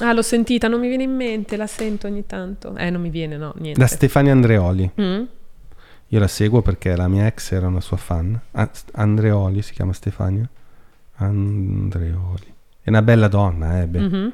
[0.04, 2.76] Ah, l'ho sentita, non mi viene in mente, la sento ogni tanto.
[2.76, 3.80] Eh, non mi viene, no, niente.
[3.80, 4.90] Da Stefania Andreoli.
[5.00, 5.24] Mm?
[6.14, 8.38] Io la seguo perché la mia ex era una sua fan.
[8.52, 10.48] Ah, Andreoli si chiama Stefania.
[11.16, 12.54] Andreoli.
[12.84, 13.88] È una bella donna, eh.
[13.88, 14.00] beh.
[14.00, 14.34] Mhm.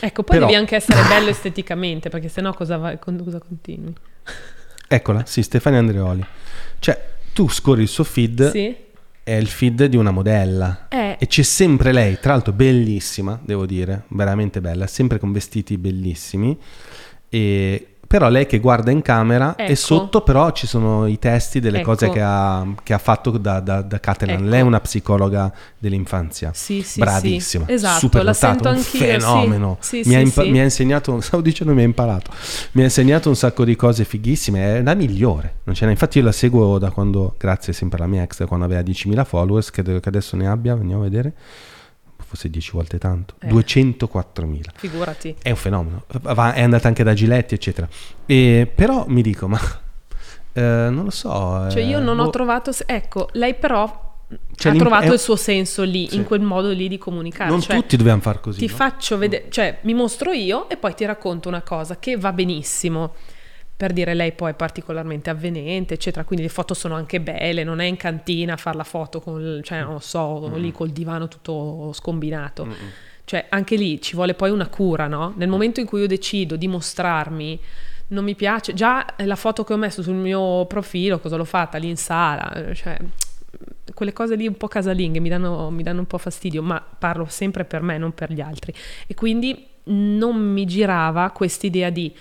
[0.00, 3.94] Ecco, poi Però- devi anche essere bello esteticamente, perché sennò cosa, con- cosa continui?
[4.88, 6.24] Eccola, sì, Stefania Andreoli.
[6.78, 7.00] Cioè,
[7.32, 8.74] tu scorri il suo feed, Sì?
[9.22, 10.86] è il feed di una modella.
[10.88, 15.78] Eh, E c'è sempre lei, tra l'altro bellissima, devo dire, veramente bella, sempre con vestiti
[15.78, 16.58] bellissimi.
[17.28, 19.74] E Però lei che guarda in camera e Ecco.
[19.74, 21.90] sotto però ci sono i testi delle Ecco.
[21.90, 24.36] cose che ha, che ha fatto da, da, da Catelan.
[24.36, 24.48] Ecco.
[24.48, 26.52] Lei è una psicologa dell'infanzia.
[26.54, 27.72] Sì, sì, Bravissima, sì.
[27.72, 29.76] Esatto, super la dotata, sento un anch'io, fenomeno.
[29.80, 32.30] Sì, mi, sì, ha impa- mi ha insegnato, stavo dicendo mi ha imparato,
[32.72, 35.56] mi ha insegnato un sacco di cose fighissime, è la migliore.
[35.64, 39.22] Infatti io la seguo da quando, grazie sempre alla mia ex, da quando aveva 10.000
[39.26, 41.34] followers, credo che adesso ne abbia, andiamo a vedere,
[42.28, 43.48] forse 10 volte tanto, Eh.
[43.48, 45.34] 204.000 Figurati.
[45.42, 47.88] è un fenomeno, Va- è andata anche da Giletti, eccetera.
[48.26, 49.58] E, però mi dico, ma
[50.52, 50.60] eh,
[50.90, 51.68] non lo so.
[51.70, 52.70] Cioè io eh, non ho boh, trovato...
[52.86, 54.16] Ecco, lei però
[54.54, 56.16] Cioè, ha trovato è- il suo senso lì, Sì.
[56.16, 57.48] in quel modo lì di comunicare.
[57.50, 58.58] Non cioè, tutti dobbiamo far così.
[58.58, 58.74] ti no?
[58.74, 63.14] faccio vedere, cioè mi mostro io e poi ti racconto una cosa che va benissimo.
[63.78, 67.78] Per dire lei poi è particolarmente avvenente, eccetera, quindi le foto sono anche belle, non
[67.78, 71.92] è in cantina a fare la foto con, cioè non so, lì col divano tutto
[71.92, 72.66] scombinato.
[73.24, 75.32] Cioè anche lì ci vuole poi una cura, no?
[75.36, 77.60] Nel momento in cui io decido di mostrarmi,
[78.08, 81.78] non mi piace, già la foto che ho messo sul mio profilo, cosa l'ho fatta
[81.78, 82.96] lì in sala, cioè
[83.94, 87.26] quelle cose lì un po' casalinghe mi danno, mi danno un po' fastidio, ma parlo
[87.28, 88.74] sempre per me, non per gli altri.
[89.06, 92.12] E quindi non mi girava quest'idea di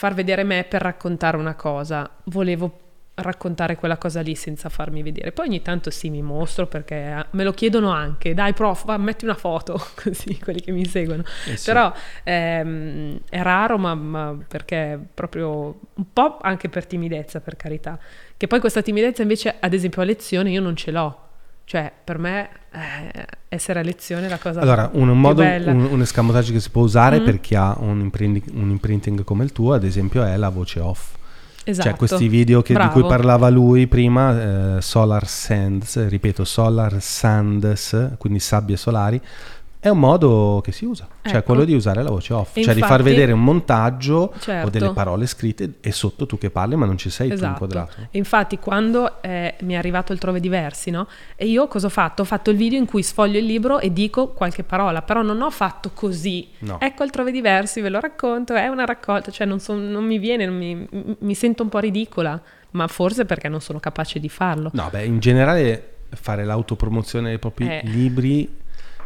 [0.00, 2.08] far vedere me per raccontare una cosa.
[2.24, 2.78] Volevo
[3.16, 5.30] raccontare quella cosa lì senza farmi vedere.
[5.30, 8.32] Poi ogni tanto sì, mi mostro perché eh, me lo chiedono anche.
[8.32, 11.22] Dai, prof, metti una foto, così quelli che mi seguono.
[11.46, 11.66] Eh sì.
[11.66, 11.92] Però
[12.24, 17.98] ehm, è raro, ma, ma perché proprio un po' anche per timidezza, per carità.
[18.38, 21.28] Che poi questa timidezza invece, ad esempio a lezione, io non ce l'ho.
[21.70, 26.00] Cioè, per me eh, essere a lezione è la cosa Allora, un modo, un, un
[26.00, 27.24] escamotage che si può usare Mm.
[27.24, 30.80] per chi ha un imprinting, un imprinting come il tuo, ad esempio, è la voce
[30.80, 31.14] off.
[31.62, 31.88] Esatto.
[31.88, 38.14] Cioè, questi video che- di cui parlava lui prima, eh, Solar Sands, ripeto, Solar Sands,
[38.18, 39.20] quindi sabbie solari,
[39.80, 41.46] è un modo che si usa, cioè Ecco.
[41.46, 44.32] quello di usare la voce off, E cioè di far infatti- vedere un montaggio o
[44.38, 44.68] Certo.
[44.68, 47.50] delle parole scritte e sotto tu che parli, ma non ci sei tu Esatto.
[47.50, 47.96] inquadrato.
[48.10, 51.08] E infatti quando eh, mi è arrivato il Trove Diversi, no?
[51.34, 52.20] E io cosa ho fatto?
[52.22, 55.40] Ho fatto il video in cui sfoglio il libro e dico qualche parola, però non
[55.40, 56.48] ho fatto così.
[56.58, 56.78] No.
[56.78, 60.18] Ecco il Trove Diversi, ve lo racconto, è una raccolta, cioè non, son- non mi
[60.18, 60.86] viene, non mi,
[61.20, 62.38] mi sento un po' ridicola,
[62.72, 64.68] ma forse perché non sono capace di farlo.
[64.74, 67.80] No, beh, in generale fare l'autopromozione dei propri Eh.
[67.84, 68.58] libri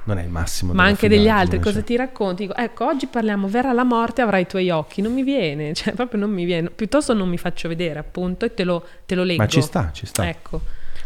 [0.04, 0.72] non è il massimo.
[0.72, 2.46] Ma anche degli altri, cosa ti racconti?
[2.46, 5.00] Dico, ecco, oggi parliamo, verrà la morte, avrai i tuoi occhi.
[5.02, 6.70] Non mi viene, cioè proprio non mi viene.
[6.70, 9.42] Piuttosto non mi faccio vedere, appunto, e te lo, te lo leggo.
[9.42, 10.28] Ma ci sta, ci sta.
[10.28, 10.60] Ecco.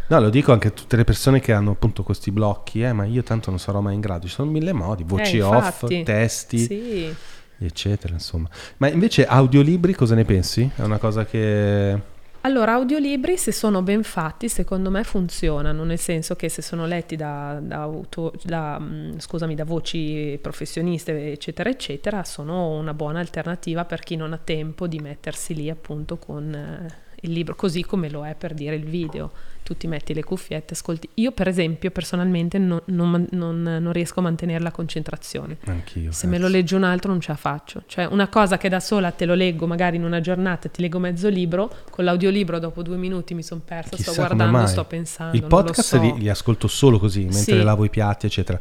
[0.09, 3.05] No, lo dico anche a tutte le persone che hanno appunto questi blocchi, eh, ma
[3.05, 4.27] io tanto non sarò mai in grado.
[4.27, 7.15] Ci sono mille modi, voci Eh, off, testi, Sì.
[7.59, 8.49] eccetera, insomma.
[8.79, 10.69] Ma invece audiolibri cosa ne pensi?
[10.75, 12.17] È una cosa che...
[12.43, 17.17] Allora, audiolibri, se sono ben fatti, secondo me funzionano, nel senso che se sono letti
[17.17, 23.85] da, da auto- da, mm, scusami, da voci professioniste, eccetera, eccetera, sono una buona alternativa
[23.85, 28.09] per chi non ha tempo di mettersi lì appunto con eh, il libro, così come
[28.09, 29.31] lo è per dire il video.
[29.63, 31.09] Tu ti metti le cuffiette, ascolti.
[31.15, 35.59] Io, per esempio, personalmente non, non- non- non riesco a mantenere la concentrazione.
[35.67, 36.11] Anch'io.
[36.11, 37.83] Se me lo legge un altro non ce la faccio.
[37.87, 40.99] Cioè una cosa che da sola te lo leggo magari in una giornata, ti leggo
[40.99, 45.37] mezzo libro, con l'audiolibro dopo due minuti mi sono persa, Chissà sto guardando, sto pensando.
[45.37, 46.01] I podcast so.
[46.01, 47.63] li, li ascolto solo così, mentre Sì.
[47.63, 48.59] lavo i piatti, eccetera.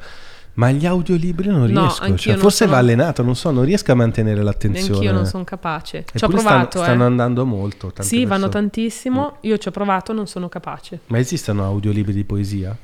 [0.58, 2.02] Ma gli audiolibri non No, riesco.
[2.04, 4.90] anch'io cioè, non forse sono- va allenato, non so, non riesco a mantenere l'attenzione.
[4.90, 6.04] Neanch'io non sono capace.
[6.14, 7.08] Ci ho provato, stanno, stanno eh.
[7.08, 7.88] andando molto.
[7.88, 8.52] tante Sì, vanno persone.
[8.52, 9.38] tantissimo.
[9.42, 11.02] Io ci ho provato, non sono capace.
[11.08, 12.76] Ma esistono audiolibri di poesia?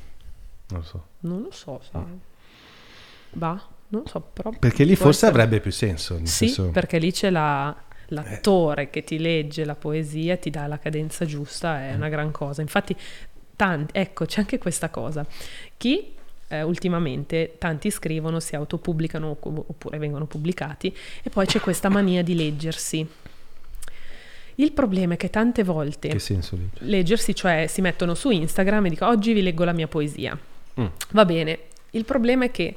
[0.68, 1.04] Non lo so.
[1.20, 2.02] Non lo so, sai.
[3.32, 4.52] Va, non lo so, però...
[4.58, 6.16] Perché lì forse essere- avrebbe più senso.
[6.22, 7.74] Sì, senso- perché lì c'è la-
[8.08, 12.60] l'attore che ti legge la poesia, ti dà la cadenza giusta, è una gran cosa.
[12.62, 12.94] Infatti,
[13.56, 15.26] tanti, ecco, c'è anche questa cosa.
[15.76, 16.13] Chi
[16.48, 22.22] eh, ultimamente tanti scrivono, si autopubblicano opp- oppure vengono pubblicati e poi c'è questa mania
[22.22, 23.06] di leggersi.
[24.56, 28.90] Il problema è che tante volte Che senso leggersi, cioè si mettono su Instagram e
[28.90, 30.38] dicono oggi vi leggo la mia poesia.
[30.80, 30.86] Mm.
[31.10, 31.58] Va bene,
[31.90, 32.76] il problema è che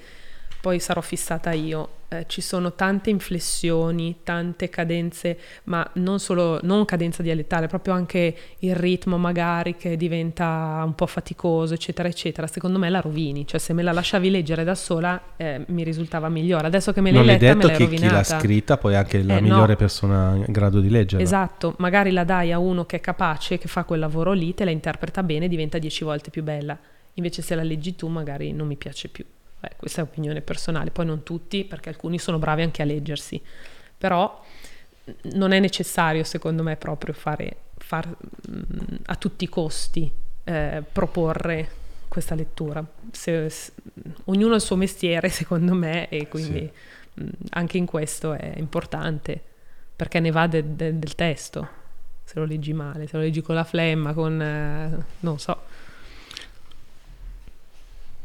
[0.62, 6.86] poi sarò fissata io, eh, ci sono tante inflessioni, tante cadenze, ma non solo, non
[6.86, 12.48] cadenza dialettale, proprio anche il ritmo magari che diventa un po' faticoso, eccetera, eccetera.
[12.48, 16.30] Secondo me la rovini, cioè se me la lasciavi leggere da sola eh, mi risultava
[16.30, 16.68] migliore.
[16.68, 18.40] Adesso che me l'hai Non letta me detto l'hai che chi l'ha rovinata.
[18.40, 19.48] scritta poi è anche la Eh, no.
[19.48, 21.24] migliore persona in grado di leggerla.
[21.24, 24.64] Esatto, magari la dai a uno che è capace, che fa quel lavoro lì, te
[24.66, 26.78] la interpreta bene diventa dieci volte più bella.
[27.16, 29.26] Invece se la leggi tu magari non mi piace più.
[29.62, 33.42] Eh, questa è opinione personale, poi non tutti, perché alcuni sono bravi anche a leggersi.
[33.98, 34.44] Però
[35.34, 40.12] non è necessario, secondo me, proprio fare, far, mh, a tutti i costi
[40.44, 41.70] eh, proporre
[42.08, 42.86] questa lettura.
[43.12, 43.72] Se- s-
[44.26, 46.70] ognuno ha il suo mestiere, secondo me, e quindi
[47.14, 49.42] mh, anche in questo è importante
[49.96, 51.68] perché ne va de- de- del testo,
[52.24, 54.40] se lo leggi male, se lo leggi con la flemma, con...
[54.42, 55.62] eh, non so.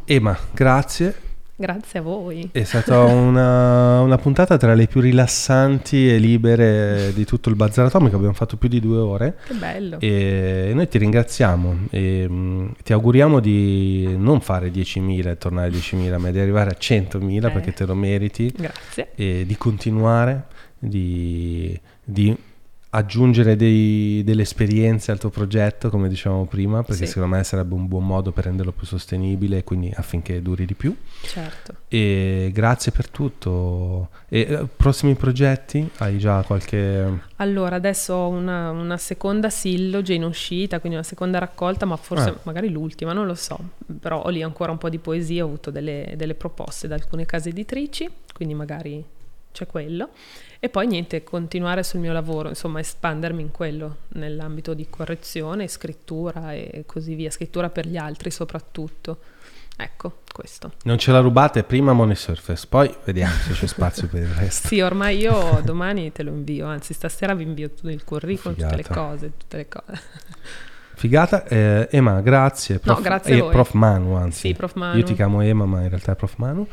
[0.05, 1.15] Ema, grazie.
[1.55, 2.49] Grazie a voi.
[2.51, 7.87] È stata una, una puntata tra le più rilassanti e libere di tutto il Bazar
[7.87, 8.17] Atomico.
[8.17, 9.37] Abbiamo fatto più di due ore.
[9.47, 10.01] Che bello.
[10.01, 15.71] E noi ti ringraziamo e mh, ti auguriamo di non fare 10.000 e tornare a
[15.71, 17.51] 10.000, ma di arrivare a 100.000 Eh.
[17.53, 19.11] perché te lo meriti Grazie.
[19.15, 20.47] e di continuare,
[20.81, 22.37] di, di
[22.95, 27.13] aggiungere dei- delle esperienze al tuo progetto, come dicevamo prima, perché Sì.
[27.13, 30.75] secondo me sarebbe un buon modo per renderlo più sostenibile e quindi affinché duri di
[30.75, 30.95] più.
[31.23, 31.75] Certo.
[31.89, 34.11] E grazie per tutto.
[34.29, 35.89] E eh, prossimi progetti?
[35.99, 37.21] Hai già qualche...
[37.37, 42.29] Allora, adesso ho una, una seconda silloge in uscita, quindi una seconda raccolta, ma forse
[42.29, 42.39] Ah.
[42.43, 43.59] magari l'ultima, non lo so.
[44.01, 47.25] Però ho lì ancora un po' di poesia, ho avuto delle, delle proposte da alcune
[47.25, 49.03] case editrici, quindi magari
[49.51, 50.11] c'è quello.
[50.65, 56.53] E poi niente, continuare sul mio lavoro, insomma, espandermi in quello, nell'ambito di correzione, scrittura
[56.53, 59.19] e così via, scrittura per gli altri soprattutto.
[59.77, 60.75] Ecco, questo.
[60.85, 64.69] Non ce la rubate prima Money Surface, poi vediamo se c'è spazio per il resto.
[64.69, 68.77] Sì, ormai io domani te lo invio, anzi stasera vi invio tutto il curriculum, tutte
[68.77, 69.01] le Figata.
[69.01, 70.01] cose, tutte le cose.
[70.95, 72.79] Figata, eh, Ema, grazie.
[72.85, 73.51] No, grazie a eh, voi.
[73.51, 74.47] Prof Manu, anzi.
[74.47, 74.99] Sì, Prof Manu.
[74.99, 76.69] Io ti chiamo Ema, ma in realtà è Prof Manu.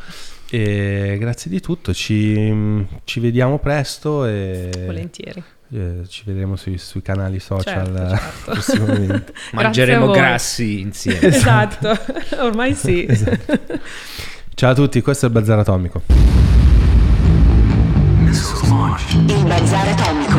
[0.52, 5.44] E grazie di tutto, ci, ci vediamo presto e Volentieri.
[5.74, 8.42] eh, ci vedremo sui, sui canali social Certo, certo.
[8.52, 9.34] prossimamente.
[9.54, 11.20] Mangeremo grassi insieme.
[11.28, 11.96] Esatto,
[12.40, 13.08] ormai sì.
[14.56, 16.02] Ciao a tutti, questo è il Bazar Atomico.
[19.28, 20.39] Il Bazar Atomico.